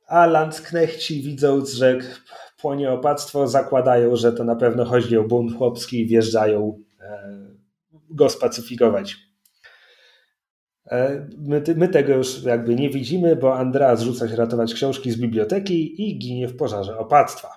[0.08, 1.98] a Landsknechci widząc, że
[2.62, 7.30] płonie opactwo, zakładają, że to na pewno chodzi o bunt chłopski i wjeżdżają e,
[8.10, 9.16] go spacyfikować.
[10.94, 15.18] E, my, my, tego już jakby nie widzimy, bo Andrea zrzuca się ratować książki z
[15.18, 17.50] biblioteki i ginie w pożarze opactwa.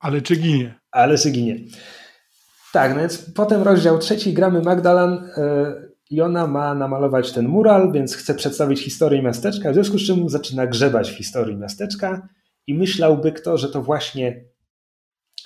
[0.00, 0.74] Ale czy ginie?
[0.90, 1.56] Ale czy ginie.
[2.72, 5.74] Tak, no więc potem rozdział trzeci gramy Magdalan e,
[6.10, 10.28] i ona ma namalować ten mural, więc chce przedstawić historię miasteczka, w związku z czym
[10.28, 12.28] zaczyna grzebać w historii miasteczka
[12.66, 14.44] i myślałby kto, że to właśnie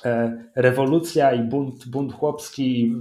[0.05, 2.95] e, rewolucja i bunt, bunt chłopski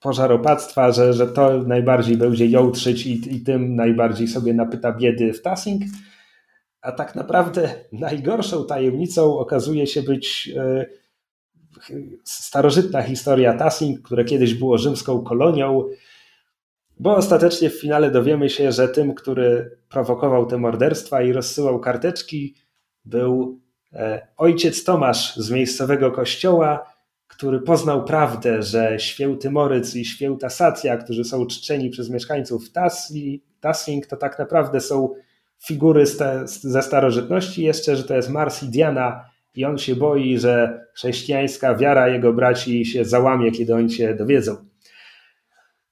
[0.00, 5.42] pożaropactwa, że, że to najbardziej będzie jątrzyć i, i tym najbardziej sobie napyta biedy w
[5.42, 5.82] Tassing.
[6.80, 10.86] A tak naprawdę najgorszą tajemnicą okazuje się być e,
[12.24, 15.84] starożytna historia Tassing, które kiedyś było rzymską kolonią,
[16.98, 22.54] bo ostatecznie w finale dowiemy się, że tym, który prowokował te morderstwa i rozsyłał karteczki,
[23.04, 23.60] był
[23.92, 26.89] e, ojciec Tomasz z miejscowego kościoła,
[27.40, 33.42] który poznał prawdę, że święty Moryc i święta Sacja, którzy są czczeni przez mieszkańców Tasli,
[33.60, 35.14] Tasling, to tak naprawdę są
[35.66, 36.06] figury
[36.46, 39.24] ze starożytności, jeszcze, że to jest Mars i Diana
[39.54, 44.56] i on się boi, że chrześcijańska wiara jego braci się załamie, kiedy oni się dowiedzą.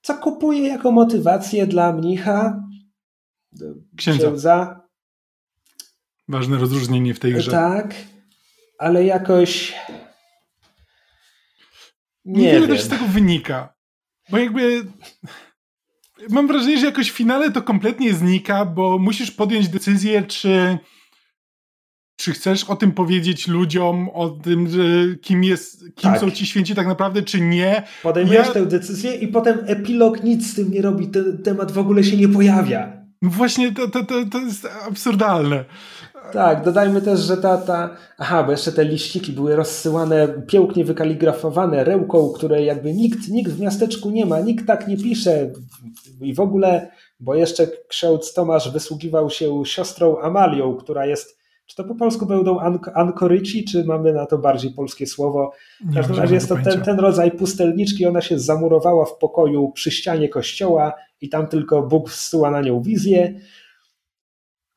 [0.03, 2.63] Co kupuje jako motywację dla mnicha,
[3.97, 4.27] księdza.
[4.27, 4.81] księdza.
[6.29, 7.51] Ważne rozróżnienie w tej grze.
[7.51, 7.95] Tak,
[8.79, 9.75] ale jakoś
[12.29, 12.69] Niewiele wiem.
[12.77, 13.75] też z tego wynika.
[14.31, 14.85] Bo jakby
[16.31, 20.79] mam wrażenie, że jakoś w finale to kompletnie znika, bo musisz podjąć decyzję, czy
[22.21, 24.69] czy chcesz o tym powiedzieć ludziom, o tym,
[25.23, 26.21] kim, jest, kim tak.
[26.21, 27.83] są ci święci tak naprawdę, czy nie?
[28.03, 28.53] Podejmujesz ja...
[28.53, 32.17] tę decyzję i potem epilog nic z tym nie robi, ten temat w ogóle się
[32.17, 32.93] nie pojawia.
[33.23, 35.65] No właśnie, to, to, to, to jest absurdalne.
[36.33, 37.97] Tak, dodajmy też, że ta, ta.
[38.19, 43.61] Aha, bo jeszcze te liściki były rozsyłane, pięknie wykaligrafowane rełką, której jakby nikt, nikt w
[43.61, 45.51] miasteczku nie ma, nikt tak nie pisze.
[46.21, 51.39] I w ogóle, bo jeszcze ksiądz Tomasz wysługiwał się siostrą Amalią, która jest.
[51.67, 52.59] Czy to po polsku będą
[52.95, 55.53] ankoryci, czy mamy na to bardziej polskie słowo?
[55.81, 58.07] W każdym razie jest to ten, ten rodzaj pustelniczki.
[58.07, 62.83] Ona się zamurowała w pokoju przy ścianie kościoła i tam tylko Bóg zsyła na nią
[62.83, 63.35] wizję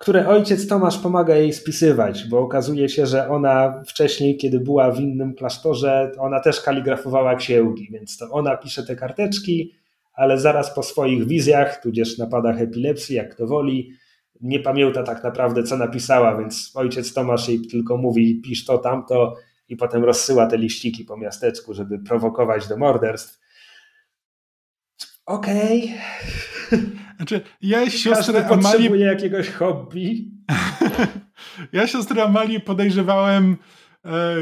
[0.02, 5.00] które ojciec Tomasz pomaga jej spisywać, bo okazuje się, że ona wcześniej, kiedy była w
[5.00, 9.74] innym klasztorze, ona też kaligrafowała księgi, więc to ona pisze te karteczki,
[10.14, 13.92] ale zaraz po swoich wizjach, tudzież napadach epilepsji, jak to woli,
[14.42, 19.36] nie pamięta tak naprawdę, co napisała, więc ojciec Tomasz jej tylko mówi, pisz to, tamto
[19.70, 23.40] i potem rozsyła te liściki po miasteczku, żeby prowokować do morderstw.
[25.26, 25.94] Okej.
[26.70, 26.82] Okay.
[27.22, 28.64] Znaczy, ja siostrę Amalię...
[28.64, 30.32] potrzebuje jakiegoś hobby.
[31.74, 33.58] ja siostrę Amalię podejrzewałem
[34.06, 34.36] e,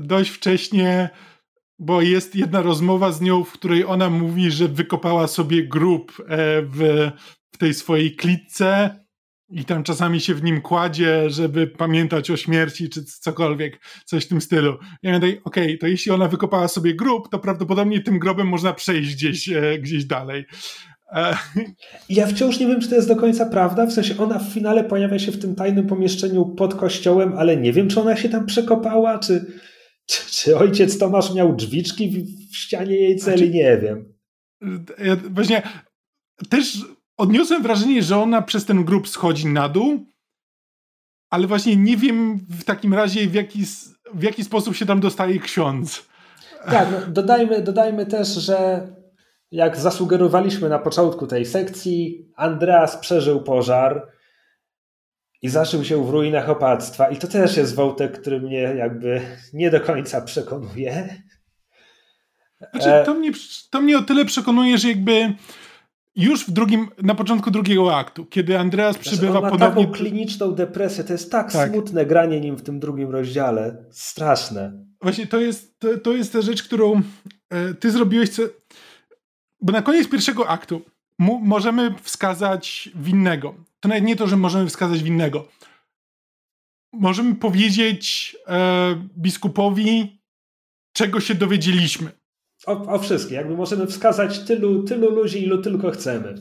[0.00, 1.10] dość wcześnie,
[1.78, 6.62] bo jest jedna rozmowa z nią, w której ona mówi, że wykopała sobie grób e,
[6.62, 7.10] w,
[7.52, 9.00] w tej swojej klitce
[9.48, 14.28] i tam czasami się w nim kładzie, żeby pamiętać o śmierci czy cokolwiek, coś w
[14.28, 14.78] tym stylu.
[15.02, 18.72] Ja mówię, okej, okay, to jeśli ona wykopała sobie grób, to prawdopodobnie tym grobem można
[18.72, 20.44] przejść gdzieś, e, gdzieś dalej.
[21.16, 21.36] E,
[22.08, 23.86] ja wciąż nie wiem, czy to jest do końca prawda.
[23.86, 27.72] W sensie ona w finale pojawia się w tym tajnym pomieszczeniu pod kościołem, ale nie
[27.72, 29.46] wiem, czy ona się tam przekopała, czy,
[30.06, 34.12] czy, czy ojciec Tomasz miał drzwiczki w, w ścianie jej celi, znaczy, nie wiem.
[35.04, 35.62] Ja właśnie
[36.48, 36.78] też
[37.16, 40.12] odniosłem wrażenie, że ona przez ten grób schodzi na dół,
[41.30, 43.62] ale właśnie nie wiem w takim razie, w jaki,
[44.14, 46.06] w jaki sposób się tam dostaje ksiądz.
[46.64, 48.88] Tak, no, dodajmy, dodajmy też, że
[49.50, 54.08] jak zasugerowaliśmy na początku tej sekcji, Andreas przeżył pożar
[55.42, 57.08] i zaszył się w ruinach opactwa.
[57.08, 59.20] I to też jest wątek, który mnie jakby
[59.52, 61.22] nie do końca przekonuje.
[62.72, 63.30] Znaczy, to, mnie,
[63.70, 65.34] to mnie o tyle przekonuje, że jakby
[66.16, 69.84] już w drugim, na początku drugiego aktu, kiedy Andreas znaczy, przybywa on ma ponownie...
[69.84, 73.84] taką kliniczną depresję, to jest tak, tak, smutne granie nim w tym drugim rozdziale.
[73.90, 74.72] Straszne.
[75.02, 77.02] Właśnie to jest, to, to jest ta rzecz, którą
[77.50, 78.42] e, ty zrobiłeś, co...
[79.66, 80.82] bo na koniec pierwszego aktu
[81.42, 83.54] możemy wskazać winnego.
[83.80, 85.48] To nawet nie to, że możemy wskazać winnego.
[86.92, 90.22] Możemy powiedzieć e, biskupowi,
[90.92, 92.10] czego się dowiedzieliśmy.
[92.66, 93.34] O, o wszystkie.
[93.34, 96.34] Jakby możemy wskazać tylu, tylu ludzi, ilu tylko chcemy.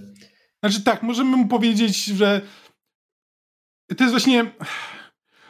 [0.63, 2.41] Znaczy tak, możemy mu powiedzieć, że
[3.97, 4.51] to jest właśnie.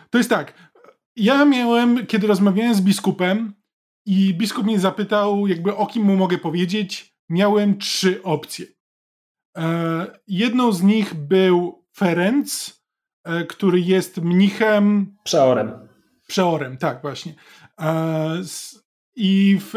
[0.09, 0.71] To jest tak.
[1.15, 3.53] Ja miałem, kiedy rozmawiałem z biskupem
[4.05, 8.65] i biskup mnie zapytał, jakby o kim mu mogę powiedzieć, miałem trzy opcje.
[9.57, 12.81] E, jedną z nich był Ferenc,
[13.23, 15.15] e, który jest mnichem.
[15.23, 15.87] Przeorem.
[16.27, 17.35] Przeorem, tak, właśnie.
[17.81, 18.41] E,
[19.15, 19.73] i w,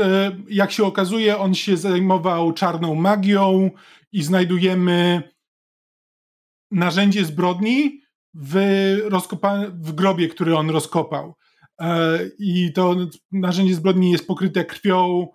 [0.49, 3.71] jak się okazuje, on się zajmował czarną magią
[4.13, 5.23] i znajdujemy
[6.71, 8.01] narzędzie zbrodni
[8.35, 8.57] w,
[9.73, 11.35] w grobie, który on rozkopał.
[12.39, 12.97] I to
[13.33, 15.29] narzędzie zbrodni jest pokryte krwią.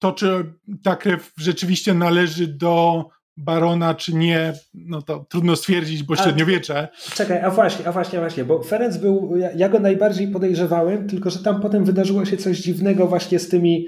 [0.00, 0.44] To, czy
[0.82, 3.04] ta krew rzeczywiście należy do
[3.36, 6.88] barona, czy nie, no to trudno stwierdzić, bo średniowiecze.
[7.14, 11.08] Czekaj, a właśnie, a właśnie, a właśnie, bo Ferenc był, ja, ja, go najbardziej podejrzewałem,
[11.08, 13.86] tylko że tam potem wydarzyło się coś dziwnego właśnie z tymi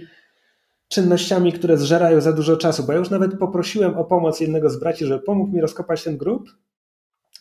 [0.88, 4.80] czynnościami, które zżerają za dużo czasu, bo ja już nawet poprosiłem o pomoc jednego z
[4.80, 6.48] braci, żeby pomógł mi rozkopać ten grób,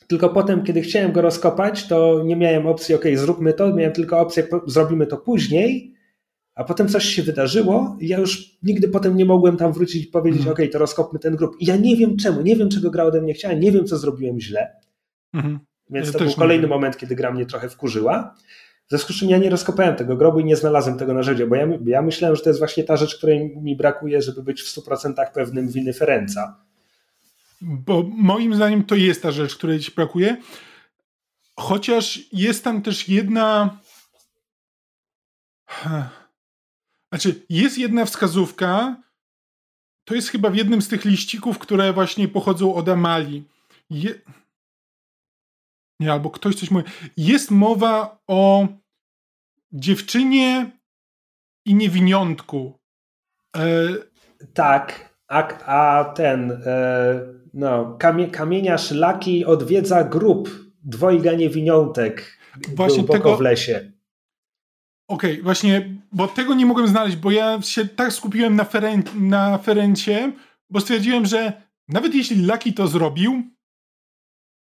[0.08, 4.20] tylko potem, kiedy chciałem go rozkopać, to nie miałem opcji, ok, zróbmy to, miałem tylko
[4.20, 5.94] opcję, zrobimy to później,
[6.56, 10.08] a potem coś się wydarzyło i ja już nigdy potem nie mogłem tam wrócić i
[10.08, 10.54] powiedzieć, mhm.
[10.54, 11.56] ok, to rozkopmy ten grup.
[11.60, 13.98] I ja nie wiem czemu, nie wiem czego gra ode mnie chciała, nie wiem co
[13.98, 14.76] zrobiłem źle.
[15.34, 15.60] Mhm.
[15.90, 18.36] Więc ja to był kolejny moment, kiedy gra mnie trochę wkurzyła.
[18.86, 21.56] W związku z czym ja nie rozkopałem tego grobu i nie znalazłem tego narzędzia, bo
[21.56, 24.78] ja, ja myślałem, że to jest właśnie ta rzecz, której mi brakuje, żeby być w
[24.78, 26.58] 100% pewnym winy Ferenca.
[27.62, 30.38] Bo moim zdaniem to jest ta rzecz, której ci brakuje.
[31.56, 33.78] Chociaż jest tam też jedna.
[37.12, 39.02] Znaczy, jest jedna wskazówka,
[40.04, 43.44] to jest chyba w jednym z tych liścików, które właśnie pochodzą od Amali.
[43.90, 44.14] Je...
[46.00, 46.86] Nie, albo ktoś coś mówi.
[47.18, 48.68] Jest mowa o
[49.72, 50.72] dziewczynie
[51.66, 52.80] i niewiniątku.
[53.58, 53.62] E...
[54.54, 57.20] Tak, a, a ten, e,
[57.54, 60.50] no, kamie, kamienia szlaki odwiedza grup
[60.84, 62.38] dwojga niewiniątek
[62.76, 63.91] Właśnie tego, w lesie.
[65.12, 69.04] Okej, okay, właśnie, bo tego nie mogłem znaleźć, bo ja się tak skupiłem na, feren
[69.20, 70.32] na Ferencie,
[70.70, 71.54] bo stwierdziłem, że
[71.88, 73.44] nawet jeśli Laki to zrobił,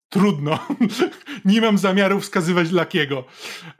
[0.08, 0.58] trudno.
[1.44, 3.24] nie mam zamiaru wskazywać Lakiego.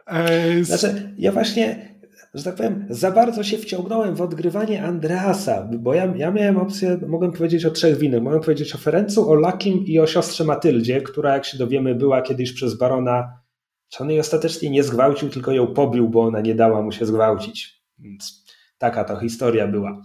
[0.07, 1.95] E, znaczy, ja właśnie,
[2.35, 6.99] że tak powiem, za bardzo się wciągnąłem w odgrywanie Andreasa, bo ja, ja miałem opcję,
[7.07, 8.23] mogłem powiedzieć o trzech winach.
[8.23, 12.23] Mogłem powiedzieć o Ferencu, o Lakim i o siostrze Matyldzie, która, jak się dowiemy, była
[12.23, 13.46] kiedyś przez barona
[13.89, 17.07] czy on jej ostatecznie nie zgwałcił, tylko ją pobił, bo ona nie dała mu się
[17.07, 17.83] zgwałcić.
[17.99, 18.45] Więc
[18.79, 20.03] taka to historia była.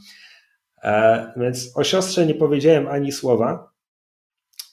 [0.84, 3.72] E, więc o siostrze nie powiedziałem ani słowa.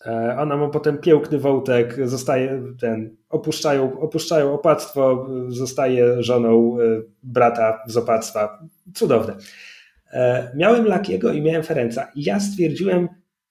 [0.06, 6.84] E, ona ma potem piękny wątek, zostaje ten, opuszczają, opuszczają opactwo, zostaje żoną e,
[7.22, 8.58] brata z opactwa.
[8.94, 9.36] Cudowne.
[10.12, 12.10] E, miałem Lakiego i miałem Ferenca.
[12.14, 13.08] I ja stwierdziłem,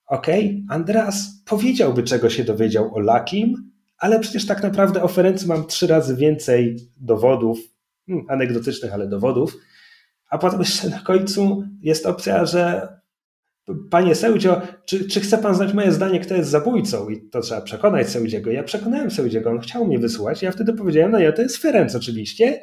[0.08, 0.28] ok,
[0.70, 5.10] Andreas powiedziałby, czego się dowiedział o Lakim, ale przecież tak naprawdę o
[5.48, 7.60] mam trzy razy więcej dowodów,
[8.08, 9.58] hmm, anegdotycznych, ale dowodów.
[10.30, 12.88] A potem jeszcze na końcu jest opcja, że
[13.90, 17.10] Panie Seudzio, czy, czy chce pan znać moje zdanie, kto jest zabójcą?
[17.10, 18.52] I to trzeba przekonać Seudziego.
[18.52, 20.42] Ja przekonałem Seudziego, on chciał mnie wysłuchać.
[20.42, 22.62] Ja wtedy powiedziałem, no ja to jest Ferenc oczywiście.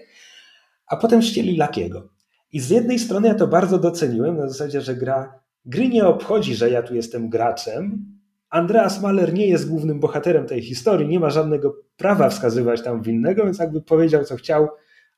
[0.87, 2.09] A potem ścieli Lakiego.
[2.53, 6.55] I z jednej strony ja to bardzo doceniłem, na zasadzie, że gra, gry nie obchodzi,
[6.55, 8.14] że ja tu jestem graczem.
[8.55, 13.45] Andreas Mahler nie jest głównym bohaterem tej historii, nie ma żadnego prawa wskazywać tam winnego,
[13.45, 14.69] więc jakby powiedział, co chciał,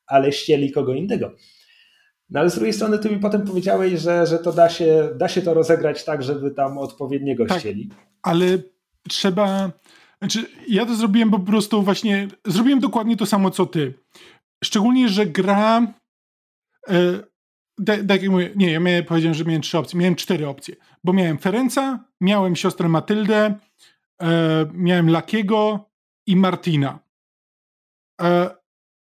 [0.06, 1.32] ale ścieli kogo innego.
[2.30, 5.28] No ale z drugiej strony ty mi potem powiedziałeś, że, że to da się, da
[5.28, 7.90] się to rozegrać tak, żeby tam odpowiedniego tak, ścieli.
[8.22, 8.58] Ale
[9.08, 9.72] trzeba.
[10.18, 12.28] Znaczy, ja to zrobiłem po prostu właśnie.
[12.46, 13.94] Zrobiłem dokładnie to samo co ty.
[14.64, 15.86] Szczególnie, że gra.
[16.88, 17.20] E,
[17.84, 19.98] tak jak mówię, nie, ja miałem, powiedziałem, że miałem trzy opcje.
[19.98, 20.74] Miałem cztery opcje,
[21.04, 23.54] bo miałem Ferenca, miałem siostrę Matyldę,
[24.22, 25.90] e, miałem Lakiego
[26.26, 26.98] i Martina.
[28.22, 28.50] E,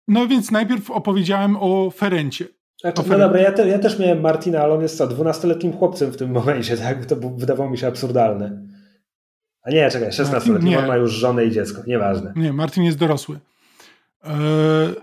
[0.07, 2.45] no więc najpierw opowiedziałem o Ferencie.
[2.81, 6.11] Znaczy, no dobra, ja, te, ja, też miałem Martina, ale on jest co, 12-letnim chłopcem
[6.11, 7.05] w tym momencie, tak?
[7.05, 8.61] To wydawało mi się absurdalne.
[9.61, 12.33] A nie, czekaj, 16-letni, on ma już żonę i dziecko, nieważne.
[12.35, 13.39] Nie, Martin jest dorosły.
[14.23, 14.33] Eee...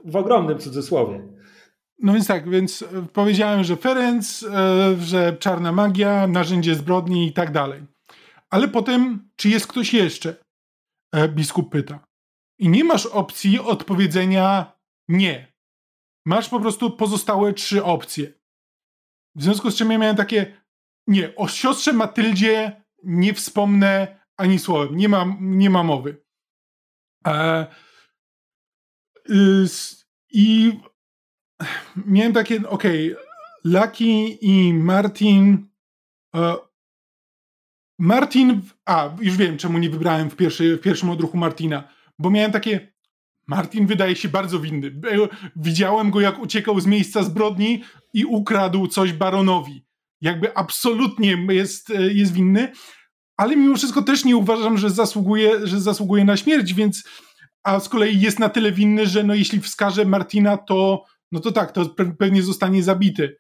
[0.05, 1.21] W ogromnym cudzysłowie.
[2.03, 7.33] No więc tak, więc e, powiedziałem, że Ferenc, e, że czarna magia, narzędzie zbrodni i
[7.33, 7.87] tak dalej.
[8.51, 10.45] Ale potem, czy jest ktoś jeszcze?
[11.13, 12.07] E, biskup pyta.
[12.59, 14.73] I nie masz opcji odpowiedzenia
[15.09, 15.51] nie
[16.27, 18.33] masz po prostu pozostałe trzy opcje.
[19.35, 20.63] W związku z czym ja miałem takie,
[21.07, 26.25] nie, o siostrze Matyldzie nie wspomnę ani słowem, nie ma, nie ma mowy.
[27.27, 27.67] E,
[29.31, 29.67] y,
[30.31, 30.73] I
[32.07, 33.31] miałem takie, okej, okay,
[33.65, 35.69] Lucky i Martin.
[36.37, 36.55] E,
[37.99, 41.89] Martin, a już wiem, czemu nie wybrałem w, pierwszy, w pierwszym odruchu Martina,
[42.19, 42.93] bo miałem takie,
[43.47, 45.01] Martin wydaje się bardzo winny.
[45.57, 47.85] Widziałem go, jak uciekał z miejsca zbrodni
[48.15, 49.85] i ukradł coś baronowi.
[50.21, 52.73] Jakby absolutnie jest, e, jest winny,
[53.37, 57.05] ale mimo wszystko też nie uważam, że zasługuje, że zasługuje na śmierć, więc
[57.63, 61.53] a z kolei jest na tyle winny, że no jeśli wskaże Martina, to no to
[61.53, 63.37] tak, to pewnie zostanie zabity.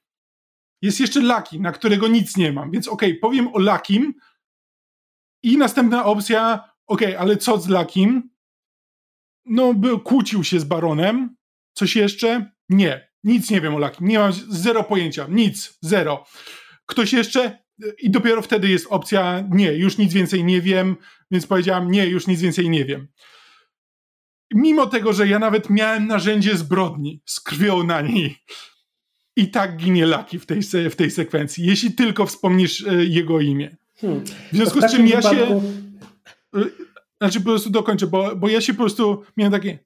[0.82, 4.14] Jest jeszcze Laki, na którego nic nie mam, więc okej, okay, powiem o Lakim
[5.42, 8.30] i następna opcja, okej, okay, ale co z Lakim?
[9.50, 11.36] no, był, kłócił się z baronem.
[11.72, 12.52] Coś jeszcze?
[12.68, 13.10] Nie.
[13.24, 14.08] Nic nie wiem o Lakim.
[14.08, 15.26] Nie mam zero pojęcia.
[15.30, 15.78] Nic.
[15.82, 16.24] Zero.
[16.86, 17.58] Ktoś jeszcze?
[17.98, 20.96] I dopiero wtedy jest opcja nie, już nic więcej nie wiem,
[21.30, 23.08] więc powiedziałam nie, już nic więcej nie wiem.
[24.54, 28.36] Mimo tego, że ja nawet miałem narzędzie zbrodni z krwią na niej,
[29.36, 33.76] i tak ginie Laki w tej, w tej sekwencji, jeśli tylko wspomnisz e, jego imię.
[34.00, 34.24] Hmm.
[34.52, 35.36] W związku z czym ja wypadku...
[35.36, 35.60] się
[37.20, 39.78] znaczy po prostu dokończę, bo, bo ja się po prostu miałem takie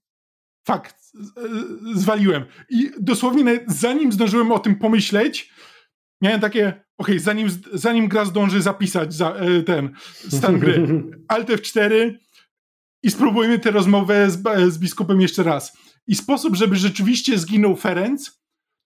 [0.67, 0.97] fakt,
[1.95, 2.45] zwaliłem.
[2.71, 5.53] I dosłownie zanim zdążyłem o tym pomyśleć,
[6.23, 9.91] miałem takie, okej, okay, zanim, zanim gra zdąży zapisać za, e, ten
[10.29, 10.87] stan gry,
[11.29, 12.15] Alt F4
[13.05, 14.43] i spróbujmy tę rozmowę z,
[14.73, 15.79] z biskupem jeszcze raz.
[16.07, 18.31] I sposób, żeby rzeczywiście zginął Ferenc,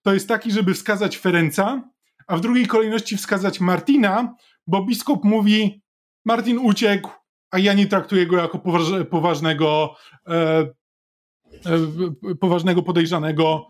[0.01, 1.89] to jest taki, żeby wskazać Ferenca,
[2.27, 4.35] a w drugiej kolejności wskazać Martina,
[4.67, 5.81] bo biskup mówi,
[6.25, 7.09] Martin uciekł,
[7.51, 8.59] a ja nie traktuję go jako
[9.11, 9.95] poważnego,
[10.27, 10.69] e, e,
[12.39, 13.67] poważnego podejrzanego.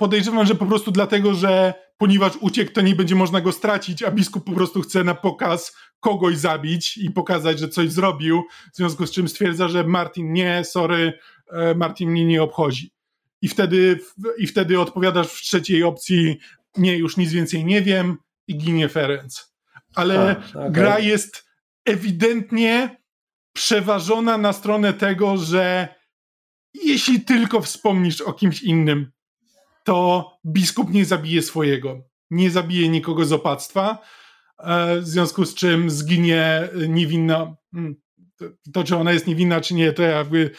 [0.00, 4.10] Podejrzewam, że po prostu dlatego, że ponieważ uciekł, to nie będzie można go stracić, a
[4.10, 8.42] biskup po prostu chce na pokaz kogoś zabić i pokazać, że coś zrobił,
[8.72, 11.18] w związku z czym stwierdza, że Martin nie, sorry,
[11.52, 12.92] e, Martin mnie nie obchodzi.
[13.42, 14.00] I wtedy,
[14.38, 16.38] I wtedy odpowiadasz w trzeciej opcji,
[16.76, 18.16] nie, już nic więcej nie wiem
[18.48, 19.54] i ginie Ferenc.
[19.94, 20.70] Ale a, okay.
[20.70, 21.46] gra jest
[21.84, 22.96] ewidentnie
[23.52, 25.88] przeważona na stronę tego, że
[26.74, 29.10] jeśli tylko wspomnisz o kimś innym,
[29.90, 32.02] to biskup nie zabije swojego.
[32.30, 33.98] Nie zabije nikogo z opactwa,
[34.58, 37.56] e, w związku z czym zginie niewinna.
[37.74, 37.94] Hmm,
[38.72, 40.50] to, czy ona jest niewinna, czy nie, to jakby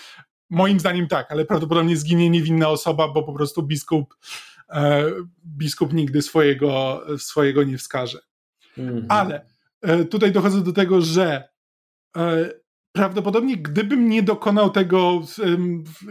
[0.49, 4.15] moim zdaniem tak, ale prawdopodobnie zginie niewinna osoba, bo po prostu biskup,
[4.69, 5.05] e,
[5.45, 8.19] biskup nigdy swojego, swojego nie wskaże.
[8.77, 9.05] Mhm.
[9.09, 9.51] Ale
[9.81, 11.49] E, tutaj dochodzę do tego, że
[12.91, 15.21] prawdopodobnie gdybym nie dokonał tego,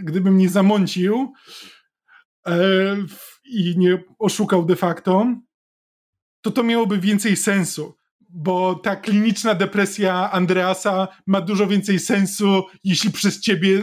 [0.03, 1.33] gdybym nie zamącił
[3.45, 5.27] i nie oszukał de facto,
[6.41, 7.95] to to miałoby więcej sensu,
[8.29, 13.83] bo ta kliniczna depresja Andreasa ma dużo więcej sensu, jeśli przez ciebie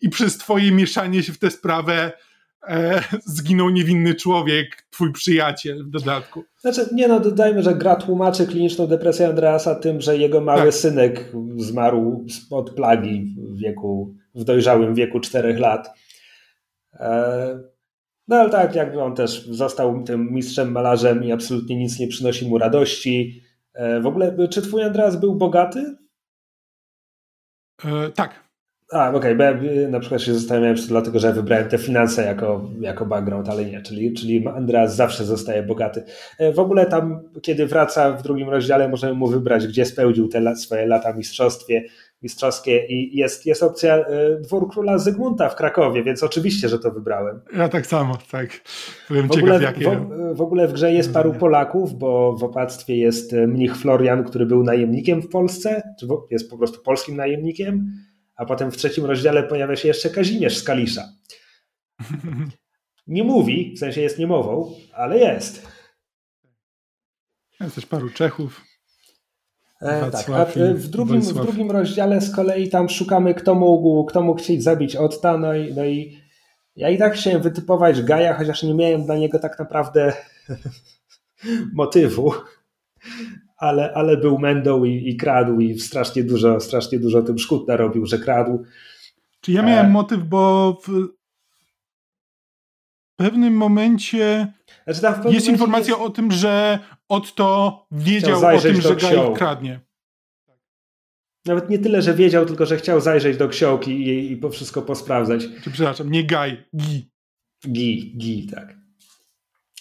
[0.00, 2.12] i przez twoje mieszanie się w tę sprawę
[2.68, 6.44] e, zginął niewinny człowiek, twój przyjaciel w dodatku.
[6.58, 10.74] Znaczy, nie no, dodajmy, że gra tłumaczy kliniczną depresję Andreasa tym, że jego mały tak.
[10.74, 15.88] synek zmarł od plagi w wieku, w dojrzałym wieku czterech lat.
[16.94, 17.60] E,
[18.30, 22.48] no ale tak, jakby on też został tym mistrzem malarzem i absolutnie nic nie przynosi
[22.48, 23.42] mu radości.
[23.74, 25.96] E, w ogóle, czy twój Andreas był bogaty?
[27.84, 28.50] E, tak.
[28.92, 31.78] A, okej, okay, bo ja na przykład się zastanawiałem, czy to dlatego, że wybrałem te
[31.78, 36.02] finanse jako, jako background, ale nie, czyli, czyli Andreas zawsze zostaje bogaty.
[36.38, 40.56] E, w ogóle tam, kiedy wraca w drugim rozdziale, możemy mu wybrać, gdzie spełdził te
[40.56, 41.84] swoje lata mistrzostwie,
[42.22, 46.90] mistrzowskie i jest, jest opcja e, dwór króla Zygmunta w Krakowie, więc oczywiście, że to
[46.90, 47.40] wybrałem.
[47.56, 48.60] Ja tak samo, tak.
[49.10, 49.96] Byłem w ogóle, ciekaw, jakie...
[49.96, 54.46] w, w ogóle w grze jest paru Polaków, bo w opactwie jest mnich Florian, który
[54.46, 57.92] był najemnikiem w Polsce, czy jest po prostu polskim najemnikiem,
[58.36, 61.08] a potem w trzecim rozdziale pojawia się jeszcze Kazimierz z Kalisza.
[63.06, 65.68] Nie mówi, w sensie jest niemową, ale jest.
[67.60, 68.69] Jest też paru Czechów.
[69.80, 74.22] E, tak, a w drugim, w drugim rozdziale z kolei tam szukamy, kto mógł, kto
[74.22, 76.18] mógł chcieć zabić Otta, no i, no i
[76.76, 80.12] ja i tak chciałem wytypować Gaja, chociaż nie miałem dla niego tak naprawdę
[81.74, 82.32] motywu,
[83.56, 88.06] ale, ale był mędą i, i, kradł i strasznie dużo, strasznie dużo tym szkód narobił,
[88.06, 88.64] że kradł.
[89.40, 89.90] Czy ja miałem e...
[89.90, 91.08] motyw, bo w
[93.16, 94.52] pewnym momencie
[94.86, 96.06] znaczy w pewnym jest informacja jest...
[96.06, 96.78] o tym, że
[97.10, 99.80] Otto wiedział o tym, że Gaj kradnie.
[101.46, 104.82] Nawet nie tyle, że wiedział, tylko że chciał zajrzeć do książki i, i po wszystko
[104.82, 105.48] posprawdzać.
[105.72, 107.10] Przepraszam, nie Gaj, Gi.
[107.66, 108.74] Gi, Gi, tak.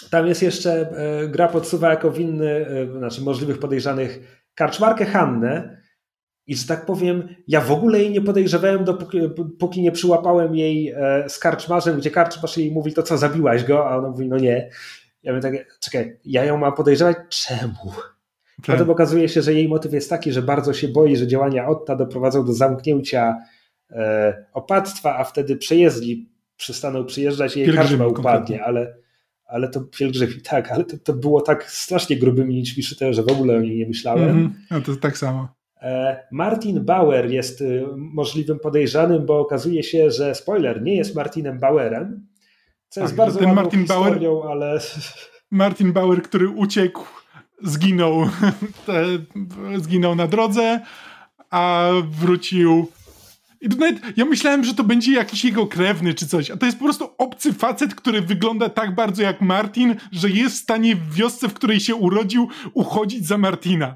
[0.10, 5.82] Tam jest jeszcze, e, gra podsuwa jako winny, e, znaczy możliwych podejrzanych, karczmarkę Hannę
[6.48, 9.20] i że tak powiem, ja w ogóle jej nie podejrzewałem, dopóki
[9.60, 13.90] póki nie przyłapałem jej e, z karczmarzem, gdzie karczmarz jej mówi to co, zabiłaś go?
[13.90, 14.70] A ona mówi, no nie.
[15.24, 17.18] Ja mówię tak, czekaj, ja ją mam podejrzewać?
[17.30, 17.92] Czemu?
[18.64, 18.66] Tak.
[18.66, 21.96] Potem okazuje się, że jej motyw jest taki, że bardzo się boi, że działania Otta
[21.96, 23.38] doprowadzą do zamknięcia
[23.92, 29.00] e, opactwa, a wtedy przejezdni przestaną przyjeżdżać i jej karczma upadnie, ale
[29.50, 33.32] ale to pielgrzymi, tak, ale to, to było tak strasznie grubymi nićmi szyte, że w
[33.32, 34.30] ogóle o niej nie myślałem.
[34.30, 34.52] Mm -hmm.
[34.72, 35.48] No to tak samo.
[35.82, 41.60] E, Martin Bauer jest y, możliwym podejrzanym, bo okazuje się, że spoiler, nie jest Martinem
[41.60, 42.28] Bauerem,
[42.90, 44.20] co jest tak, bardzo ten Martin Bauer,
[44.50, 44.80] ale...
[45.52, 47.06] Martin Bauer, który uciekł,
[47.64, 48.30] zginął,
[48.86, 49.06] te,
[49.78, 50.80] zginął na drodze,
[51.50, 52.88] a wrócił
[53.62, 56.78] i nawet ja myślałem, że to będzie jakiś jego krewny czy coś, a to jest
[56.78, 61.14] po prostu obcy facet, który wygląda tak bardzo jak Martin, że jest w stanie w
[61.14, 63.96] wiosce, w której się urodził, uchodzić za Martina.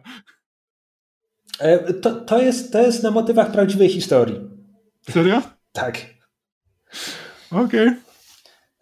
[1.60, 4.40] E, to, to, jest, to jest na motywach prawdziwej historii.
[5.10, 5.42] Serio?
[5.72, 6.06] tak.
[7.52, 7.88] Okej.
[7.88, 7.96] Okay.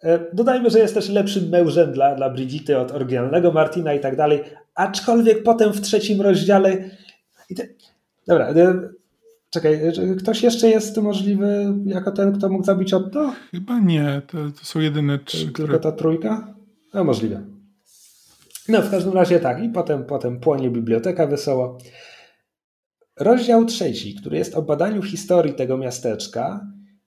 [0.02, 4.16] E, dodajmy, że jest też lepszym mężem dla, dla Brigitty od oryginalnego Martina i tak
[4.16, 4.40] dalej,
[4.74, 6.90] aczkolwiek potem w trzecim rozdziale...
[8.26, 8.88] Dobra, e,
[9.52, 9.80] Czekaj,
[10.18, 13.32] ktoś jeszcze jest możliwy jako ten, kto mógł zabić Otto?
[13.50, 15.44] Chyba nie, to, to są jedyne trzy.
[15.44, 15.78] Tylko które...
[15.78, 16.54] ta trójka?
[16.94, 17.42] No możliwe.
[18.68, 21.78] No w każdym razie tak, i potem, potem płonie biblioteka wesoło.
[23.20, 26.66] Rozdział trzeci, który jest o badaniu historii tego miasteczka,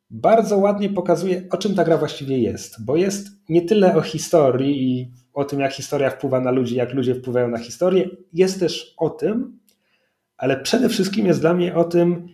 [0.10, 4.92] bardzo ładnie pokazuje, o czym ta gra właściwie jest, bo jest nie tyle o historii
[4.92, 8.94] i o tym, jak historia wpływa na ludzi, jak ludzie wpływają na historię, jest też
[8.98, 9.60] o tym,
[10.38, 12.28] ale przede wszystkim jest dla mnie o tym,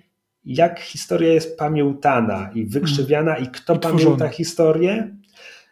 [0.46, 5.16] jak historia jest pamiętana i wykrzywiana i kto I pamięta historię.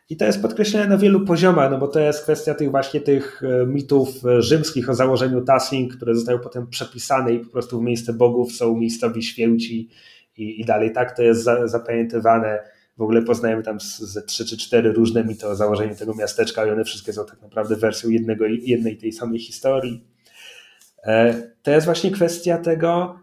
[0.10, 3.44] I to jest podkreślone na wielu poziomach, no bo to jest kwestia tych właśnie tych
[3.44, 7.84] e, mitów e, rzymskich o założeniu Tassing, które zostały potem przepisane i po prostu w
[7.84, 9.90] miejsce bogów są miejscowi święci
[10.40, 10.92] i, i dalej.
[10.92, 12.60] Tak to jest za, zapamiętywane.
[12.98, 16.70] W ogóle poznajemy tam ze trzy czy cztery różne mity o założeniu tego miasteczka i
[16.70, 20.04] one wszystkie są tak naprawdę wersją jednego, jednej tej samej historii.
[21.04, 21.34] E,
[21.64, 23.20] to jest właśnie kwestia tego,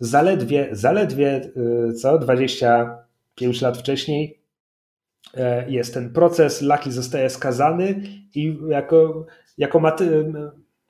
[0.00, 1.50] zaledwie, zaledwie
[1.90, 4.42] y, co 25 lat wcześniej
[5.34, 8.02] e, jest ten proces, Laki zostaje skazany
[8.34, 9.26] i jako,
[9.58, 10.32] jako Maty,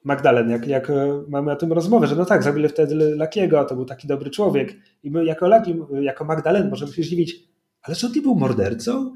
[0.05, 0.93] Magdalen, jak, jak
[1.29, 4.77] mamy o tym rozmowę, że no tak, zabili wtedy Lakiego, to był taki dobry człowiek
[5.03, 7.37] i my jako Laki, jako Magdalen możemy się zdziwić,
[7.83, 9.15] ale czy on nie był mordercą?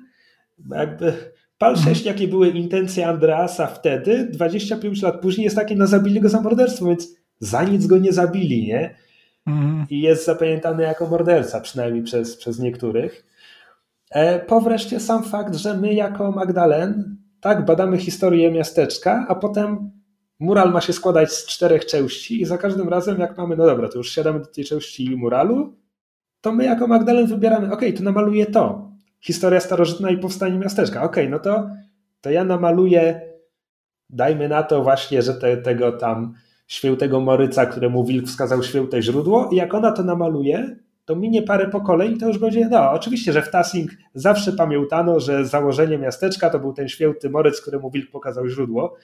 [0.71, 1.13] Jakby
[1.59, 2.07] pal 6, mhm.
[2.07, 6.87] jakie były intencje Andreasa wtedy, 25 lat później jest takie, no zabili go za morderstwo,
[6.87, 7.09] więc
[7.41, 8.95] za nic go nie zabili, nie?
[9.47, 9.87] Mhm.
[9.91, 13.27] I jest zapamiętany jako morderca, przynajmniej przez, przez niektórych.
[14.11, 19.98] E, po wreszcie sam fakt, że my jako Magdalen tak badamy historię miasteczka, a potem
[20.39, 23.89] mural ma się składać z czterech części i za każdym razem jak mamy, no dobra,
[23.89, 25.77] to już siadamy do tej części muralu,
[26.41, 28.91] to my jako Magdalen wybieramy, ok, tu namaluję to.
[29.21, 31.03] Historia starożytna i powstanie miasteczka.
[31.03, 31.71] Ok, no to,
[32.21, 33.21] to ja namaluję,
[34.11, 36.35] dajmy na to właśnie, że te, tego tam
[36.67, 40.77] świętego Moryca, któremu wilk wskazał święte źródło i jak ona to namaluje,
[41.09, 45.21] to minie parę pokoleń i to już będzie, no oczywiście, że w Tassing zawsze pamiętano,
[45.21, 48.97] że założenie miasteczka to był ten święty Moryc, któremu wilk pokazał źródło,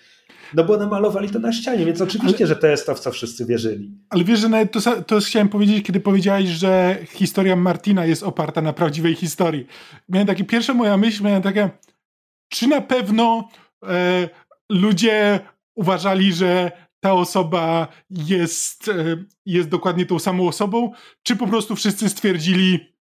[0.54, 3.10] no bo namalowali to na ścianie, więc oczywiście, ale, że to jest to, w co
[3.10, 3.90] wszyscy wierzyli.
[4.10, 8.60] Ale wiesz, że nawet to, to chciałem powiedzieć, kiedy powiedziałeś, że historia Martina jest oparta
[8.60, 9.66] na prawdziwej historii.
[10.08, 11.70] Miałem takie, pierwsza moja myśl, miałem takie,
[12.48, 13.48] czy na pewno
[13.86, 14.28] e,
[14.70, 15.40] ludzie
[15.74, 16.72] uważali, że
[17.04, 20.92] ta osoba jest, e, jest dokładnie tą samą osobą,
[21.22, 22.94] czy po prostu wszyscy stwierdzili,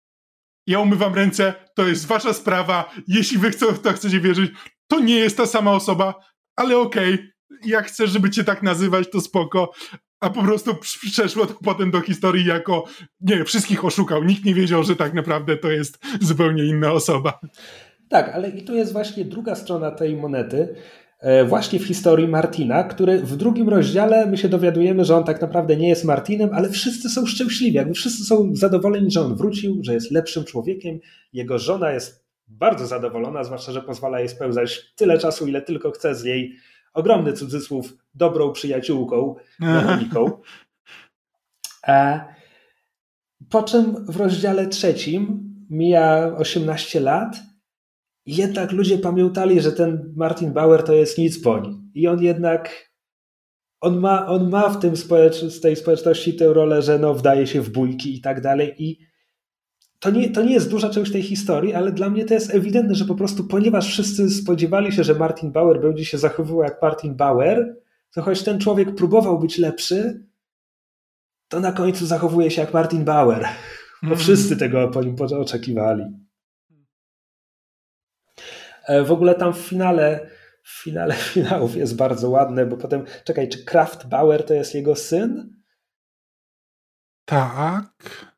[0.68, 4.52] ja umywam ręce, to jest wasza sprawa, jeśli wy chcą, to chcecie wierzyć,
[4.88, 6.16] to nie jest ta sama osoba,
[6.56, 7.34] ale okej, okay,
[7.66, 9.72] jak chcesz, żeby cię tak nazywać, to spoko,
[10.20, 10.76] a po prostu
[11.12, 12.84] przeszło to potem do historii jako,
[13.22, 17.40] nie, wszystkich oszukał, nikt nie wiedział, że tak naprawdę to jest zupełnie inna osoba.
[18.10, 20.76] Tak, ale i tu jest właśnie druga strona tej monety,
[21.46, 25.78] właśnie w historii Martina, który w drugim rozdziale my się dowiadujemy, że on tak naprawdę
[25.78, 29.94] nie jest Martinem, ale wszyscy są szczęśliwi, jakby wszyscy są zadowoleni, że on wrócił, że
[29.94, 31.00] jest lepszym człowiekiem.
[31.34, 36.16] Jego żona jest bardzo zadowolona, zwłaszcza, że pozwala jej spełzać tyle czasu, ile tylko chce
[36.16, 36.56] z niej.
[36.94, 40.32] Ogromny cudzysłów, dobrą przyjaciółką, Weroniką.
[41.88, 42.26] E,
[43.50, 47.53] po czym w rozdziale trzecim mija 18 lat
[48.26, 51.90] jednak ludzie pamiętali, że ten Martin Bauer to jest nic poń.
[51.94, 52.92] I on jednak,
[53.82, 57.62] on ma, on ma w tym społecz, tej społeczności tę rolę, że no wdaje się
[57.62, 58.76] w bójki i tak dalej.
[58.78, 59.00] I
[60.00, 62.96] to nie, to nie jest duża część tej historii, ale dla mnie to jest ewidentne,
[62.96, 67.16] że po prostu ponieważ wszyscy spodziewali się, że Martin Bauer będzie się zachowywał jak Martin
[67.16, 67.78] Bauer,
[68.14, 70.26] to choć ten człowiek próbował być lepszy,
[71.48, 73.46] to na końcu zachowuje się jak Martin Bauer.
[74.02, 74.20] Bo mm.
[74.20, 76.04] wszyscy tego po nim oczekiwali.
[78.88, 80.28] E, w ogóle tam w finale,
[80.64, 84.96] w finale finałów jest bardzo ładne, bo potem, czekaj, czy Kraft Bauer to jest jego
[84.96, 85.54] syn?
[87.26, 88.34] Tak.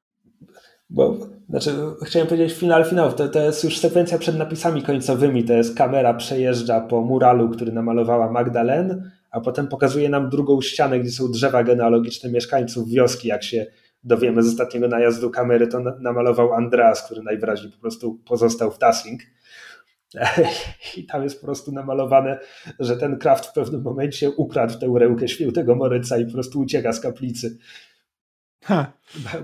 [0.89, 1.18] Bo,
[1.50, 1.72] znaczy,
[2.06, 6.14] chciałem powiedzieć finał finałów, to, to jest już sekwencja przed napisami końcowymi, to jest kamera
[6.14, 11.64] przejeżdża po muralu, który namalowała Magdalen, a potem pokazuje nam drugą ścianę, gdzie są drzewa
[11.64, 13.66] genealogiczne mieszkańców wioski, jak się
[14.04, 19.22] dowiemy z ostatniego najazdu kamery, to namalował Andreas, który najwyraźniej po prostu pozostał w Tassing.
[20.97, 22.39] I tam jest po prostu namalowane,
[22.80, 26.93] że ten Kraft w pewnym momencie ukradł tę rękę świętego Moryca i po prostu ucieka
[26.93, 27.57] z kaplicy.
[28.63, 28.93] Ha.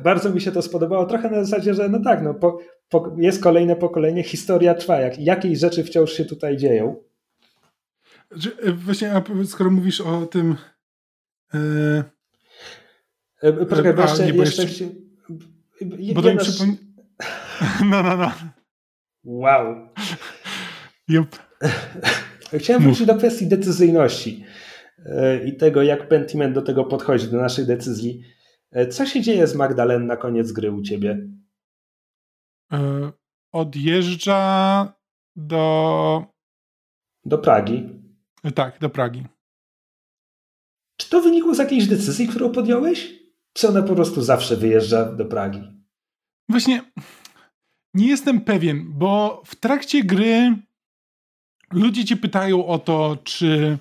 [0.03, 1.05] Bardzo mi się to spodobało.
[1.05, 2.59] Trochę na zasadzie, że no tak, no, po,
[2.89, 4.99] po, jest kolejne pokolenie, historia trwa.
[4.99, 6.95] Jak, jakiej rzeczy wciąż się tutaj dzieją?
[8.63, 10.55] E, właśnie, a skoro mówisz o tym.
[11.53, 12.03] Yy...
[13.69, 14.25] Poczekaj, bo jeszcze.
[14.25, 14.85] nie, bo jeszcze, jeszcze...
[16.13, 16.77] Bo to mi przypomina.
[17.85, 18.31] No, no, no.
[19.23, 19.87] Wow.
[21.11, 21.35] Yep.
[22.59, 24.45] Chciałem wrócić do kwestii decyzyjności
[25.05, 28.23] e, i tego, jak Pentiment do tego podchodzi, do naszej decyzji.
[28.71, 31.27] E, co się dzieje z Magdalen na koniec gry u ciebie?
[32.73, 33.11] E,
[33.51, 34.93] odjeżdża
[35.35, 36.25] do.
[37.25, 37.89] Do Pragi.
[38.55, 39.25] Tak, do Pragi.
[40.97, 43.21] Czy to wynikło z jakiejś decyzji, którą podjąłeś?
[43.53, 45.61] Czy ona po prostu zawsze wyjeżdża do Pragi?
[46.49, 46.81] Właśnie
[47.93, 50.55] nie jestem pewien, bo w trakcie gry
[51.71, 53.77] ludzie cię pytają o to, czy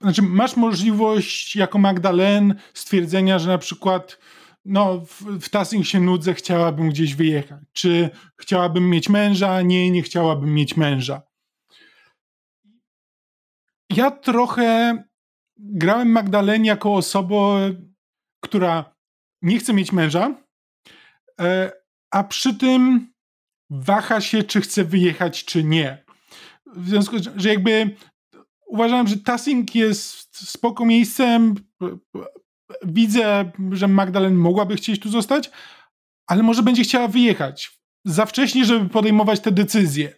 [0.00, 4.18] znaczy masz możliwość jako Magdalen stwierdzenia, że na przykład
[4.64, 7.60] no, w, w się nudzę, chciałabym gdzieś wyjechać.
[7.72, 9.62] Czy chciałabym mieć męża?
[9.62, 11.22] Nie, nie chciałabym mieć męża.
[13.90, 14.96] Ja trochę
[15.58, 17.70] grałem Magdalenie jako osobę,
[18.40, 18.94] która
[19.42, 20.34] nie chce mieć męża,
[21.40, 21.72] e,
[22.10, 23.12] a przy tym
[23.70, 26.04] waha się, czy chce wyjechać, czy nie.
[26.76, 27.96] W związku z że jakby
[28.66, 31.54] uważałem, że Tassing jest spoko miejscem.
[32.84, 35.50] Widzę, że Magdalen mogłaby chcieć tu zostać,
[36.26, 37.78] ale może będzie chciała wyjechać.
[38.04, 40.14] Za wcześnie, żeby podejmować te decyzje.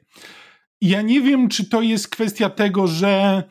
[0.80, 3.42] Ja nie wiem, czy to jest kwestia tego, że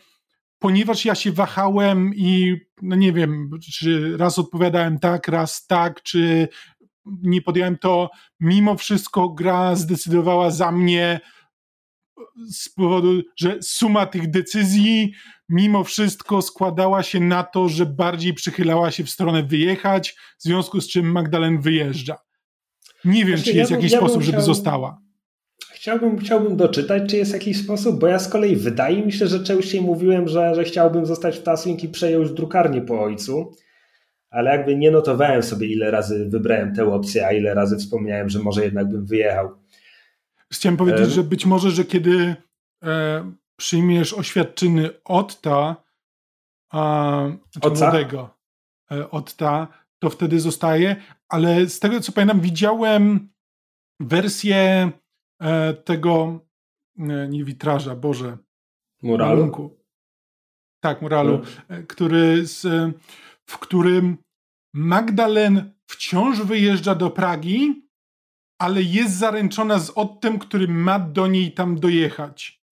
[0.60, 6.48] ponieważ ja się wahałem i no nie wiem, czy raz odpowiadałem tak, raz tak, czy
[7.06, 8.10] nie podjąłem to,
[8.40, 11.20] mimo wszystko gra zdecydowała za mnie
[12.52, 15.14] z powodu, że suma tych decyzji
[15.50, 20.82] mimo wszystko składała się na to, że bardziej przychylała się w stronę wyjechać, w związku
[20.82, 22.18] z czym Magdalen wyjeżdża.
[23.06, 25.02] Nie wiem, Właśnie, czy jest ja jakiś ja sposób, chciał, żeby została.
[25.72, 29.44] chciałbym, chciałbym doczytać, czy jest jakiś sposób, bo ja z kolei wydaje mi się, że
[29.44, 33.52] częściej mówiłem, że, że chciałbym zostać w Tasling i przejąć drukarnię po ojcu,
[34.30, 38.40] ale jakby nie notowałem sobie, ile razy wybrałem tę opcję, a ile razy wspomniałem, że
[38.40, 39.50] może jednak bym wyjechał.
[40.54, 42.36] Chciałem powiedzieć, że być może, że kiedy
[42.84, 45.76] e, przyjmiesz oświadczyny Otta,
[46.72, 48.38] a, znaczy młodego
[48.92, 49.68] e, Otta,
[50.00, 50.96] to wtedy zostaje,
[51.30, 53.30] ale z tego co pamiętam, widziałem
[54.00, 54.92] wersję
[55.42, 56.40] e, tego
[57.00, 58.38] e, nie witraża, Boże.
[59.02, 59.36] Muralu?
[59.36, 59.78] Malunku.
[60.84, 61.76] Tak, muralu, no.
[61.88, 62.62] który z,
[63.50, 64.18] w którym
[64.74, 67.88] Magdalen wciąż wyjeżdża do Pragi,
[68.64, 72.64] ale jest zaręczona z Ottem, który ma do niej tam dojechać.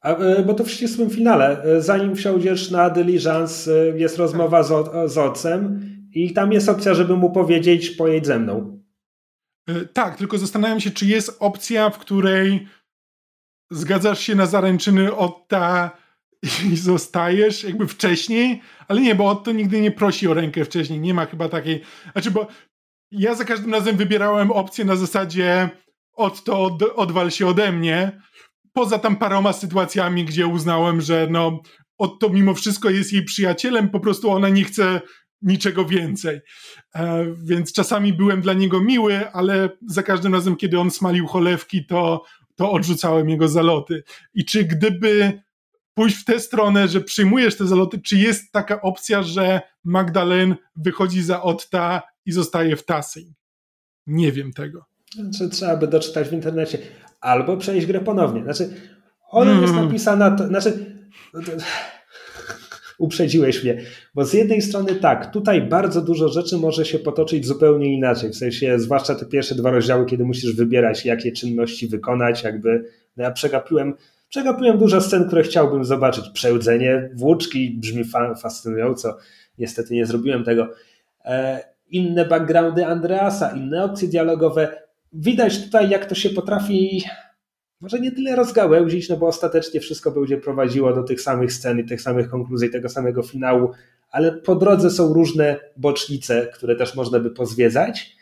[0.00, 0.16] A,
[0.46, 1.62] bo to w ścisłym finale.
[1.78, 5.80] Zanim wsiądziesz na Diligence, jest rozmowa z, z Otcem
[6.12, 8.82] i tam jest opcja, żeby mu powiedzieć pojedź ze mną.
[9.68, 12.66] E, tak, tylko zastanawiam się, czy jest opcja, w której
[13.70, 15.90] zgadzasz się na zaręczyny Otta
[16.72, 21.14] i zostajesz jakby wcześniej, ale nie, bo Otto nigdy nie prosi o rękę wcześniej, nie
[21.14, 21.80] ma chyba takiej,
[22.12, 22.46] znaczy bo
[23.10, 25.70] ja za każdym razem wybierałem opcję na zasadzie
[26.12, 28.20] Otto od, odwal się ode mnie,
[28.72, 31.62] poza tam paroma sytuacjami, gdzie uznałem, że no
[31.98, 35.00] Otto mimo wszystko jest jej przyjacielem, po prostu ona nie chce
[35.42, 36.40] niczego więcej.
[36.94, 41.86] E, więc czasami byłem dla niego miły, ale za każdym razem, kiedy on smalił cholewki,
[41.86, 42.24] to,
[42.56, 44.02] to odrzucałem jego zaloty.
[44.34, 45.40] I czy gdyby
[45.94, 51.22] pójść w tę stronę, że przyjmujesz te zaloty, czy jest taka opcja, że Magdalen wychodzi
[51.22, 53.20] za Otta i zostaje w Tasy?
[54.06, 54.84] Nie wiem tego.
[55.14, 56.78] Znaczy, trzeba by doczytać w internecie.
[57.20, 58.42] Albo przejść grę ponownie.
[58.42, 58.70] Znaczy,
[59.30, 59.62] ona mm.
[59.62, 60.96] jest napisana, to, znaczy,
[62.98, 63.80] uprzedziłeś mnie,
[64.14, 68.36] bo z jednej strony tak, tutaj bardzo dużo rzeczy może się potoczyć zupełnie inaczej, w
[68.36, 72.84] sensie zwłaszcza te pierwsze dwa rozdziały, kiedy musisz wybierać, jakie czynności wykonać, jakby
[73.16, 73.94] no ja przegapiłem,
[74.28, 76.24] przegapiłem dużo scen, które chciałbym zobaczyć.
[76.34, 78.04] Przełdzenie włóczki brzmi
[78.42, 79.16] fascynująco,
[79.58, 80.68] niestety nie zrobiłem tego.
[81.24, 84.82] E, inne backgroundy Andreasa, inne opcje dialogowe.
[85.12, 87.02] Widać tutaj, jak to się potrafi
[87.80, 91.84] może nie tyle rozgałęzić, no bo ostatecznie wszystko będzie prowadziło do tych samych scen i
[91.84, 93.70] tych samych konkluzji, tego samego finału,
[94.10, 98.16] ale po drodze są różne bocznice, które też można by pozwiedzać,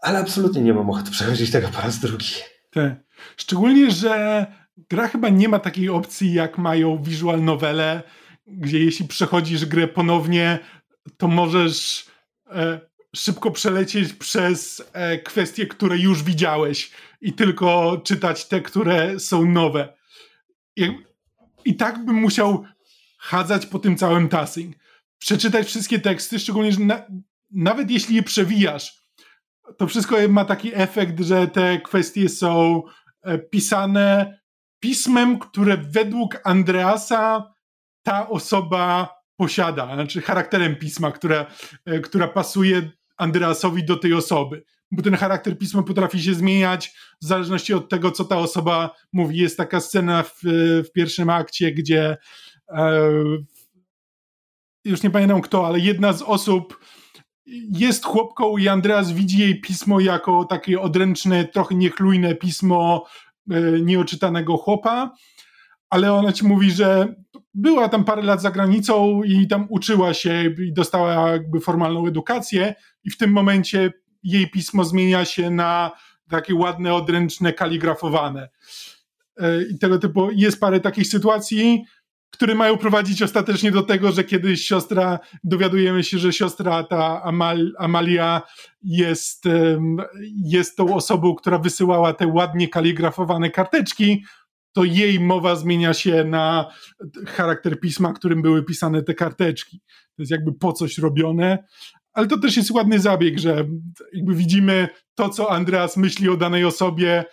[0.00, 2.26] ale absolutnie nie mam ochoty przechodzić tego po raz drugi.
[2.70, 2.94] Tak.
[3.36, 4.46] Szczególnie, że
[4.90, 8.02] gra chyba nie ma takiej opcji, jak mają visual novele,
[8.46, 10.58] gdzie jeśli przechodzisz grę ponownie,
[11.16, 12.06] to możesz
[13.16, 16.90] szybko przelecieć przez e, kwestie, które już widziałeś
[17.20, 19.96] i tylko czytać te, które są nowe.
[21.64, 22.64] I, tak bym musiał
[23.18, 24.76] chadzać po tym całym tasing.
[25.18, 27.02] Przeczytać wszystkie teksty, szczególnie, że na,
[27.50, 29.02] nawet jeśli je przewijasz,
[29.78, 32.82] to wszystko ma taki efekt, że te kwestie są
[33.22, 34.38] e, pisane
[34.80, 37.54] pismem, które według Andreasa
[38.02, 41.46] ta osoba posiada, znaczy charakterem pisma, które,
[41.84, 47.24] e, która pasuje Andreasowi do tej osoby bo ten charakter pisma potrafi się zmieniać w
[47.24, 49.38] zależności od tego, co ta osoba mówi.
[49.38, 50.40] Jest taka scena w,
[50.88, 52.16] w pierwszym akcie, gdzie
[52.68, 53.10] e,
[54.84, 56.80] już nie pamiętam kto, ale jedna z osób
[57.72, 63.06] jest chłopką i Andreas widzi jej pismo jako takie odręczne, trochę niechlujne pismo
[63.50, 65.14] e, nieoczytanego chłopa,
[65.90, 67.14] ale ona ci mówi, że
[67.56, 72.74] była tam parę lat za granicą i tam uczyła się i dostała jakby formalną edukację
[73.04, 73.92] i w tym momencie
[74.22, 75.90] jej pismo zmienia się na
[76.30, 78.48] takie ładne, odręczne, kaligrafowane.
[79.36, 81.84] E, I tego typu jest parę takich sytuacji,
[82.30, 87.72] które mają prowadzić ostatecznie do tego, że kiedyś siostra, dowiadujemy się, że siostra ta Amal,
[87.78, 88.42] Amalia
[88.82, 89.44] jest,
[90.44, 94.24] jest tą osobą, która wysyłała te ładnie kaligrafowane karteczki,
[94.76, 96.70] to jej mowa zmienia się na
[97.26, 99.80] charakter pisma, którym były pisane te karteczki.
[100.16, 101.64] To jest jakby po coś robione,
[102.12, 103.64] ale to też jest ładny zabieg, że
[104.12, 107.24] jakby widzimy to, co Andreas myśli o danej osobie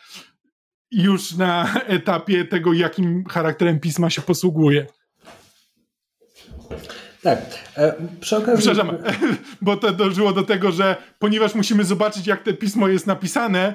[0.92, 4.86] już na etapie tego, jakim charakterem pisma się posługuje.
[7.22, 7.40] Tak.
[7.78, 8.70] E, przy okazji...
[8.70, 8.98] Przepraszam,
[9.62, 13.74] bo to dążyło do tego, że ponieważ musimy zobaczyć, jak to pismo jest napisane,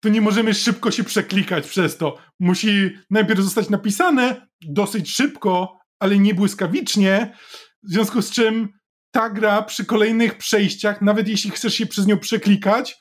[0.00, 2.16] to nie możemy szybko się przeklikać przez to.
[2.40, 7.36] Musi najpierw zostać napisane dosyć szybko, ale nie błyskawicznie,
[7.82, 8.68] w związku z czym
[9.10, 12.98] ta gra przy kolejnych przejściach, nawet jeśli chcesz się przez nią przeklikać,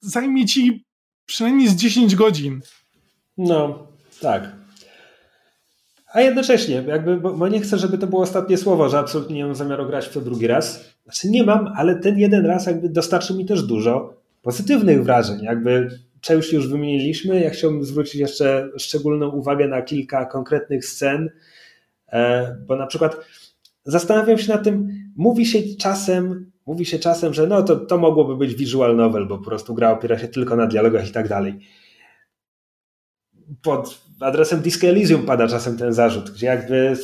[0.00, 0.84] zajmie ci
[1.26, 2.60] przynajmniej z 10 godzin.
[3.38, 3.86] No,
[4.20, 4.52] tak.
[6.12, 9.44] A jednocześnie, jakby, bo, bo, nie chcę, żeby to było ostatnie słowo, że absolutnie nie
[9.44, 10.84] mam zamiaru grać w to drugi raz.
[11.04, 15.42] Znaczy nie mam, ale ten jeden raz jakby dostarczy mi też dużo pozytywnych wrażeń.
[15.42, 17.40] Jakby część już wymieniliśmy.
[17.40, 21.30] Ja chciałbym zwrócić jeszcze szczególną uwagę na kilka konkretnych scen,
[22.08, 23.16] e, bo na przykład
[23.84, 28.36] zastanawiam się nad tym, mówi się czasem, mówi się czasem, że no to, to mogłoby
[28.36, 31.58] być visual novel, bo po prostu gra opiera się tylko na dialogach i tak dalej.
[33.62, 36.96] Pod adresem Disco Elysium pada czasem ten zarzut, gdzie jakby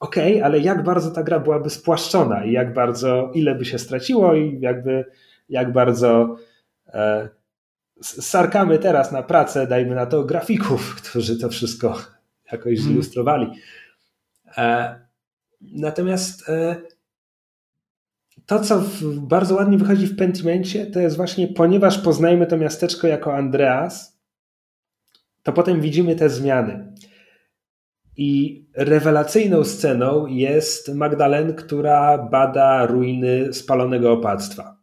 [0.00, 3.78] okej, okay, ale jak bardzo ta gra byłaby spłaszczona i jak bardzo, ile by się
[3.78, 5.04] straciło i jakby
[5.48, 6.36] jak bardzo
[6.86, 7.28] e,
[8.02, 11.98] sarkamy teraz na pracę, dajmy na to grafików, którzy to wszystko
[12.52, 12.88] jakoś mhm.
[12.88, 13.46] zilustrowali.
[14.56, 14.94] E,
[15.60, 16.76] natomiast e,
[18.46, 18.82] to, co
[19.16, 24.20] bardzo ładnie wychodzi w Pentimencie, to jest właśnie, ponieważ poznajemy to miasteczko jako Andreas,
[25.42, 26.92] to potem widzimy te zmiany.
[28.16, 34.76] I rewelacyjną sceną jest Magdalen, która bada ruiny spalonego opactwa.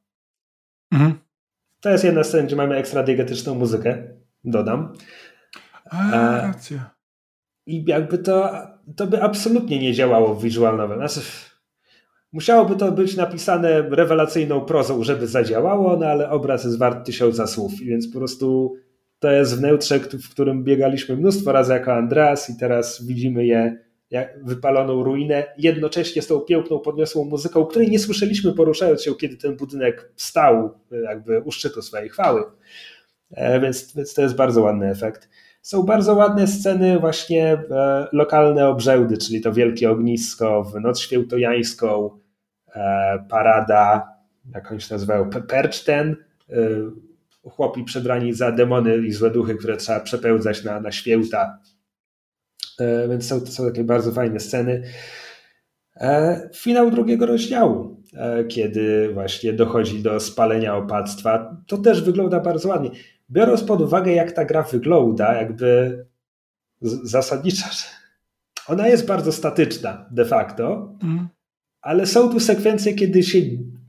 [0.91, 1.28] Mhm.
[1.81, 4.03] To jest jedna scena, gdzie mamy ekstra diegetyczną muzykę,
[4.43, 4.93] dodam.
[5.89, 6.89] A, e, racja.
[7.65, 8.51] I jakby to,
[8.95, 10.97] to by absolutnie nie działało w visual novel.
[10.97, 11.27] Znaczy,
[12.31, 17.79] musiałoby to być napisane rewelacyjną prozą, żeby zadziałało, no ale obraz jest wart tysiąca słów,
[17.79, 18.75] więc po prostu
[19.19, 23.88] to jest w neutrze, w którym biegaliśmy mnóstwo razy jako Andreas i teraz widzimy je
[24.41, 29.55] wypaloną ruinę, jednocześnie z tą piękną, podniosłą muzyką, której nie słyszeliśmy poruszając się, kiedy ten
[29.55, 32.43] budynek stał jakby u szczytu swojej chwały.
[33.31, 35.29] E, więc, więc to jest bardzo ładny efekt.
[35.61, 42.19] Są bardzo ładne sceny właśnie e, lokalne obrzędy, czyli to wielkie ognisko w noc świętojańską,
[42.75, 44.09] e, parada,
[44.53, 46.15] jak oni się nazywają, percz ten,
[47.43, 51.78] chłopi przebrani za demony i złe duchy, które trzeba przepełzać na, na święta E,
[53.09, 54.83] więc są, to są takie bardzo fajne sceny.
[55.99, 62.69] E, finał drugiego rozdziału, e, kiedy właśnie dochodzi do spalenia opactwa, to też wygląda bardzo
[62.69, 62.89] ładnie.
[63.31, 66.05] Biorąc pod uwagę, jak ta gra wygląda, jakby
[67.03, 67.69] zasadnicza,
[68.67, 71.27] ona jest bardzo statyczna de facto, mm.
[71.81, 73.39] ale są tu sekwencje, kiedy się,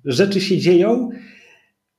[0.04, 1.08] rzeczy się dzieją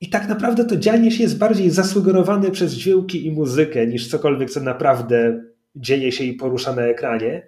[0.02, 4.50] i tak naprawdę to dzianie się jest bardziej zasugerowane przez dźwięki i muzykę niż cokolwiek,
[4.50, 5.44] co naprawdę
[5.76, 7.48] dzieje się i porusza na ekranie.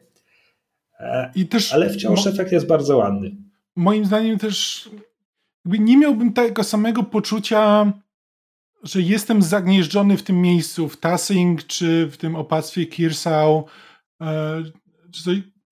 [1.00, 3.32] E, I też, ale wciąż efekt jest bardzo ładny.
[3.76, 4.90] Moim zdaniem też
[5.66, 7.94] nie miałbym tego samego poczucia,
[8.84, 13.66] że jestem zagnieżdżony w tym miejscu, w Tassing czy w tym opactwie Kirsau,
[14.22, 14.64] e,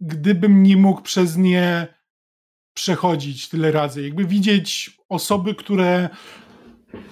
[0.02, 1.88] gdybym nie mógł przez nie
[2.74, 4.04] przechodzić tyle razy.
[4.04, 6.10] Jakby widzieć osoby, które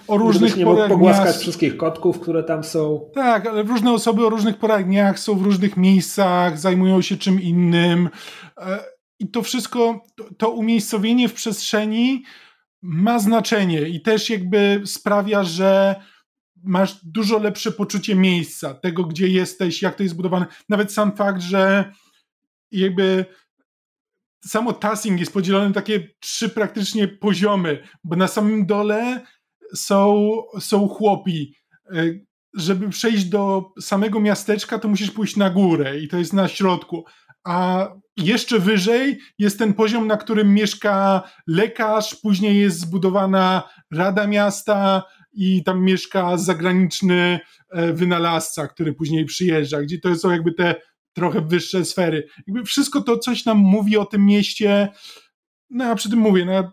[0.08, 3.10] o różnych nie porach pogłaskać wszystkich kotków, które tam są.
[3.14, 7.42] Tak, ale różne osoby o różnych porach dniach są w różnych miejscach, zajmują się czym
[7.42, 8.10] innym.
[8.58, 8.80] E,
[9.20, 10.04] I to wszystko,
[10.38, 12.24] to, umiejscowienie w przestrzeni
[12.82, 15.96] ma znaczenie i też jakby sprawia, że
[16.64, 20.46] masz dużo lepsze poczucie miejsca, tego gdzie jesteś, jak to jest zbudowane.
[20.70, 21.94] Nawet sam fakt, że
[22.72, 23.26] jakby
[24.46, 29.22] samo tassing jest podzielone na takie trzy praktycznie poziomy, bo na samym dole
[29.76, 31.54] są, są chłopi.
[31.96, 32.04] E,
[32.54, 37.06] żeby przejść do samego miasteczka, to musisz pójść na górę i to jest na środku.
[37.44, 37.88] A
[38.18, 45.64] jeszcze wyżej jest ten poziom, na którym mieszka lekarz, później jest zbudowana Rada Miasta i
[45.64, 47.40] tam mieszka zagraniczny
[47.70, 50.76] e, wynalazca, który później przyjeżdża, gdzie to są jakby te
[51.14, 52.28] trochę wyższe sfery.
[52.48, 54.90] Jakby wszystko to coś nam mówi o tym mieście.
[55.70, 56.72] No a przy tym mówię, no,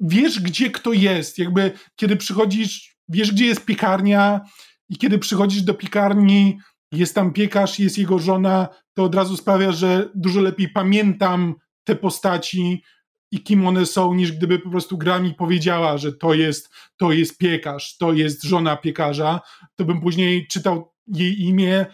[0.00, 1.38] wiesz, gdzie kto jest.
[1.38, 4.40] Jakby kiedy przychodzisz, wiesz, gdzie jest piekarnia,
[4.88, 6.58] i kiedy przychodzisz do piekarni,
[6.92, 11.54] jest tam piekarz, jest jego żona, to od razu sprawia, że dużo lepiej pamiętam
[11.84, 12.82] te postaci
[13.32, 17.12] i kim one są, niż gdyby po prostu gra mi powiedziała, że to jest, to
[17.12, 19.40] jest piekarz, to jest żona piekarza,
[19.76, 21.86] to bym później czytał jej imię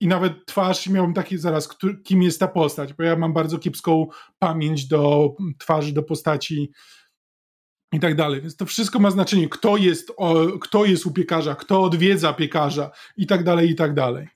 [0.00, 1.68] i nawet twarz i miałbym takie zaraz,
[2.04, 4.06] kim jest ta postać, bo ja mam bardzo kiepską
[4.38, 6.70] pamięć do twarzy, do postaci
[7.92, 8.40] i tak dalej.
[8.40, 12.90] Więc to wszystko ma znaczenie, kto jest, o, kto jest u piekarza, kto odwiedza piekarza
[13.16, 14.28] i tak dalej, i tak dalej.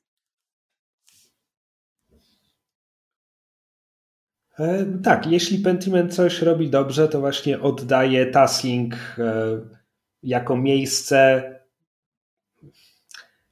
[4.59, 9.61] E, tak, jeśli Pentiment coś robi dobrze, to właśnie oddaje tasking e,
[10.23, 11.43] jako miejsce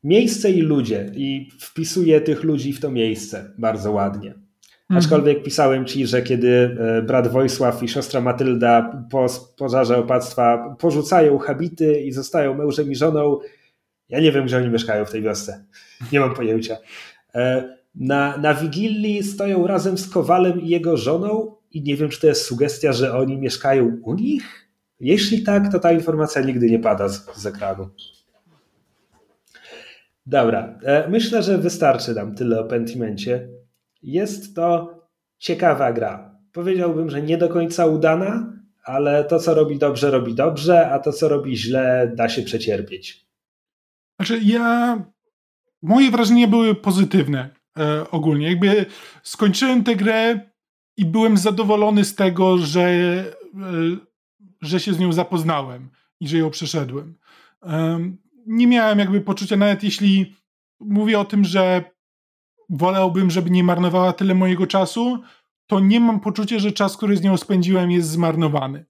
[0.02, 4.47] miejsce i ludzie i wpisuje tych ludzi w to miejsce bardzo ładnie.
[4.90, 5.04] Mhm.
[5.04, 9.26] Aczkolwiek pisałem ci, że kiedy e, brat Wojsław i siostra Matylda po
[9.58, 13.38] pożarze opactwa porzucają habity i zostają mężem i żoną,
[14.08, 15.64] ja nie wiem, gdzie oni mieszkają w tej wiosce.
[16.12, 16.76] Nie mam pojęcia.
[17.34, 22.20] E, na, na Wigilii stoją razem z Kowalem i jego żoną i nie wiem, czy
[22.20, 24.68] to jest sugestia, że oni mieszkają u nich?
[25.00, 27.88] Jeśli tak, to ta informacja nigdy nie pada z, z ekranu.
[30.26, 33.57] Dobra, e, myślę, że wystarczy nam tyle o Pentimencie.
[34.02, 34.98] Jest to
[35.38, 36.38] ciekawa gra.
[36.52, 38.52] Powiedziałbym, że nie do końca udana,
[38.84, 43.26] ale to, co robi dobrze, robi dobrze, a to, co robi źle, da się przecierpieć.
[44.16, 45.02] Znaczy, ja.
[45.82, 48.48] Moje wrażenia były pozytywne e, ogólnie.
[48.48, 48.86] Jakby
[49.22, 50.40] skończyłem tę grę
[50.96, 53.24] i byłem zadowolony z tego, że, e,
[54.62, 55.88] że się z nią zapoznałem
[56.20, 57.14] i że ją przeszedłem.
[57.62, 57.98] E,
[58.46, 60.36] nie miałem jakby poczucia, nawet jeśli
[60.80, 61.84] mówię o tym, że
[62.68, 65.22] wolałbym, żeby nie marnowała tyle mojego czasu,
[65.66, 68.86] to nie mam poczucia, że czas, który z nią spędziłem, jest zmarnowany.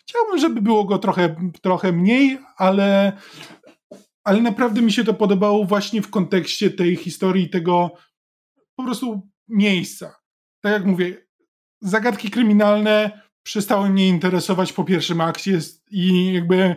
[0.00, 3.12] Chciałbym, żeby było go trochę, trochę mniej, ale,
[4.24, 7.90] ale naprawdę mi się to podobało właśnie w kontekście tej historii, tego
[8.76, 10.14] po prostu miejsca.
[10.60, 11.26] Tak jak mówię,
[11.80, 15.58] zagadki kryminalne przestały mnie interesować po pierwszym akcie
[15.90, 16.76] i jakby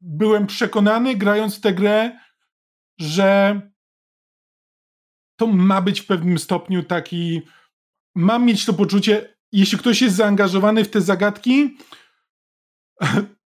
[0.00, 2.18] byłem przekonany, grając tę grę,
[2.98, 3.60] że
[5.36, 7.42] to ma być w pewnym stopniu taki.
[8.14, 11.76] Mam mieć to poczucie, jeśli ktoś jest zaangażowany w te zagadki,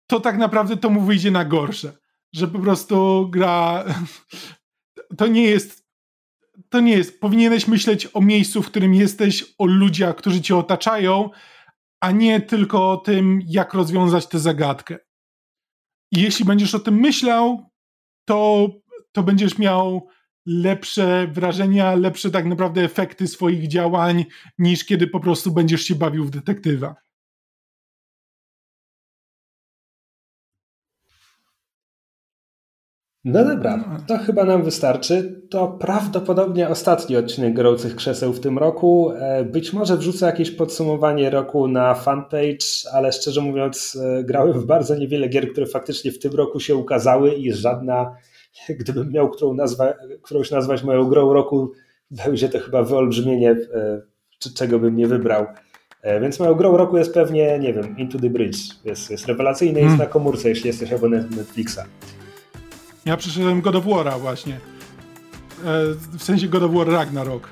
[0.07, 1.93] to tak naprawdę to mu wyjdzie na gorsze.
[2.33, 3.85] Że po prostu gra.
[5.17, 5.89] To nie jest.
[6.69, 7.21] To nie jest.
[7.21, 11.31] Powinieneś myśleć o miejscu, w którym jesteś, o ludziach, którzy cię otaczają,
[12.01, 14.99] a nie tylko o tym, jak rozwiązać tę zagadkę.
[16.13, 17.71] I jeśli będziesz o tym myślał,
[18.25, 18.69] to,
[19.13, 20.09] to będziesz miał
[20.49, 24.25] lepsze wrażenia, lepsze tak naprawdę efekty swoich działań,
[24.59, 26.95] niż kiedy po prostu będziesz się bawił w detektywa.
[33.25, 35.43] No dobra, to chyba nam wystarczy.
[35.51, 39.13] To prawdopodobnie ostatni odcinek Gorących Krzeseł w tym roku.
[39.13, 44.67] E, być może wrzucę jakieś podsumowanie roku na fanpage, ale szczerze mówiąc e, grałem w
[44.67, 48.17] bardzo niewiele gier, które faktycznie w tym roku się ukazały i żadna,
[48.81, 51.73] gdybym miał którą nazwa, którąś nazwać moją grą roku,
[52.11, 54.03] będzie to chyba wyolbrzymienie, e,
[54.55, 55.47] czego bym nie wybrał.
[56.21, 58.59] Więc moją grą roku jest pewnie, nie wiem, Into the Bridge.
[58.85, 60.07] Jest, jest rewelacyjny, jest hmm.
[60.07, 61.79] na komórce, jeśli jesteś abonentem Netflixa.
[63.05, 64.55] Ja przeszedłem God of War'a właśnie.
[64.55, 64.59] E,
[66.19, 67.49] w sensie God of War Ragnarok.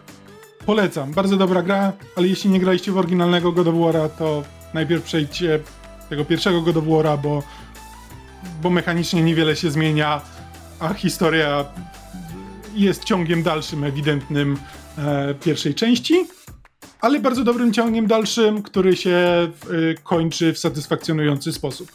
[0.66, 1.12] Polecam.
[1.12, 4.42] Bardzo dobra gra, ale jeśli nie graliście w oryginalnego God of War'a, to
[4.74, 5.60] najpierw przejdźcie
[6.08, 7.42] tego pierwszego God of War'a, bo,
[8.62, 10.20] bo mechanicznie niewiele się zmienia,
[10.80, 11.64] a historia
[12.74, 14.56] jest ciągiem dalszym, ewidentnym
[14.98, 16.26] e, pierwszej części,
[17.00, 19.48] ale bardzo dobrym ciągiem dalszym, który się e,
[20.02, 21.92] kończy w satysfakcjonujący sposób.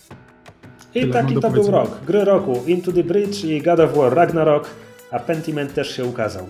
[0.95, 2.05] I Tyle taki to był rok.
[2.07, 4.69] Gry roku Into the Bridge i God of War Ragnarok,
[5.11, 6.47] a Pentiment też się ukazał.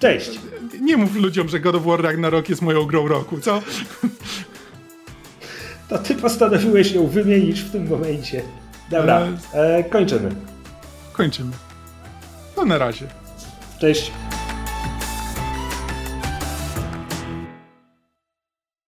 [0.00, 0.40] Cześć!
[0.80, 3.60] Nie mów ludziom, że God of War Ragnarok jest moją grą roku, co?
[5.88, 8.42] To ty postanowiłeś ją wymienić w tym momencie.
[8.90, 10.30] Dobra, e, e kończymy.
[11.12, 11.50] Kończymy.
[12.54, 13.06] To na razie.
[13.78, 14.12] Cześć.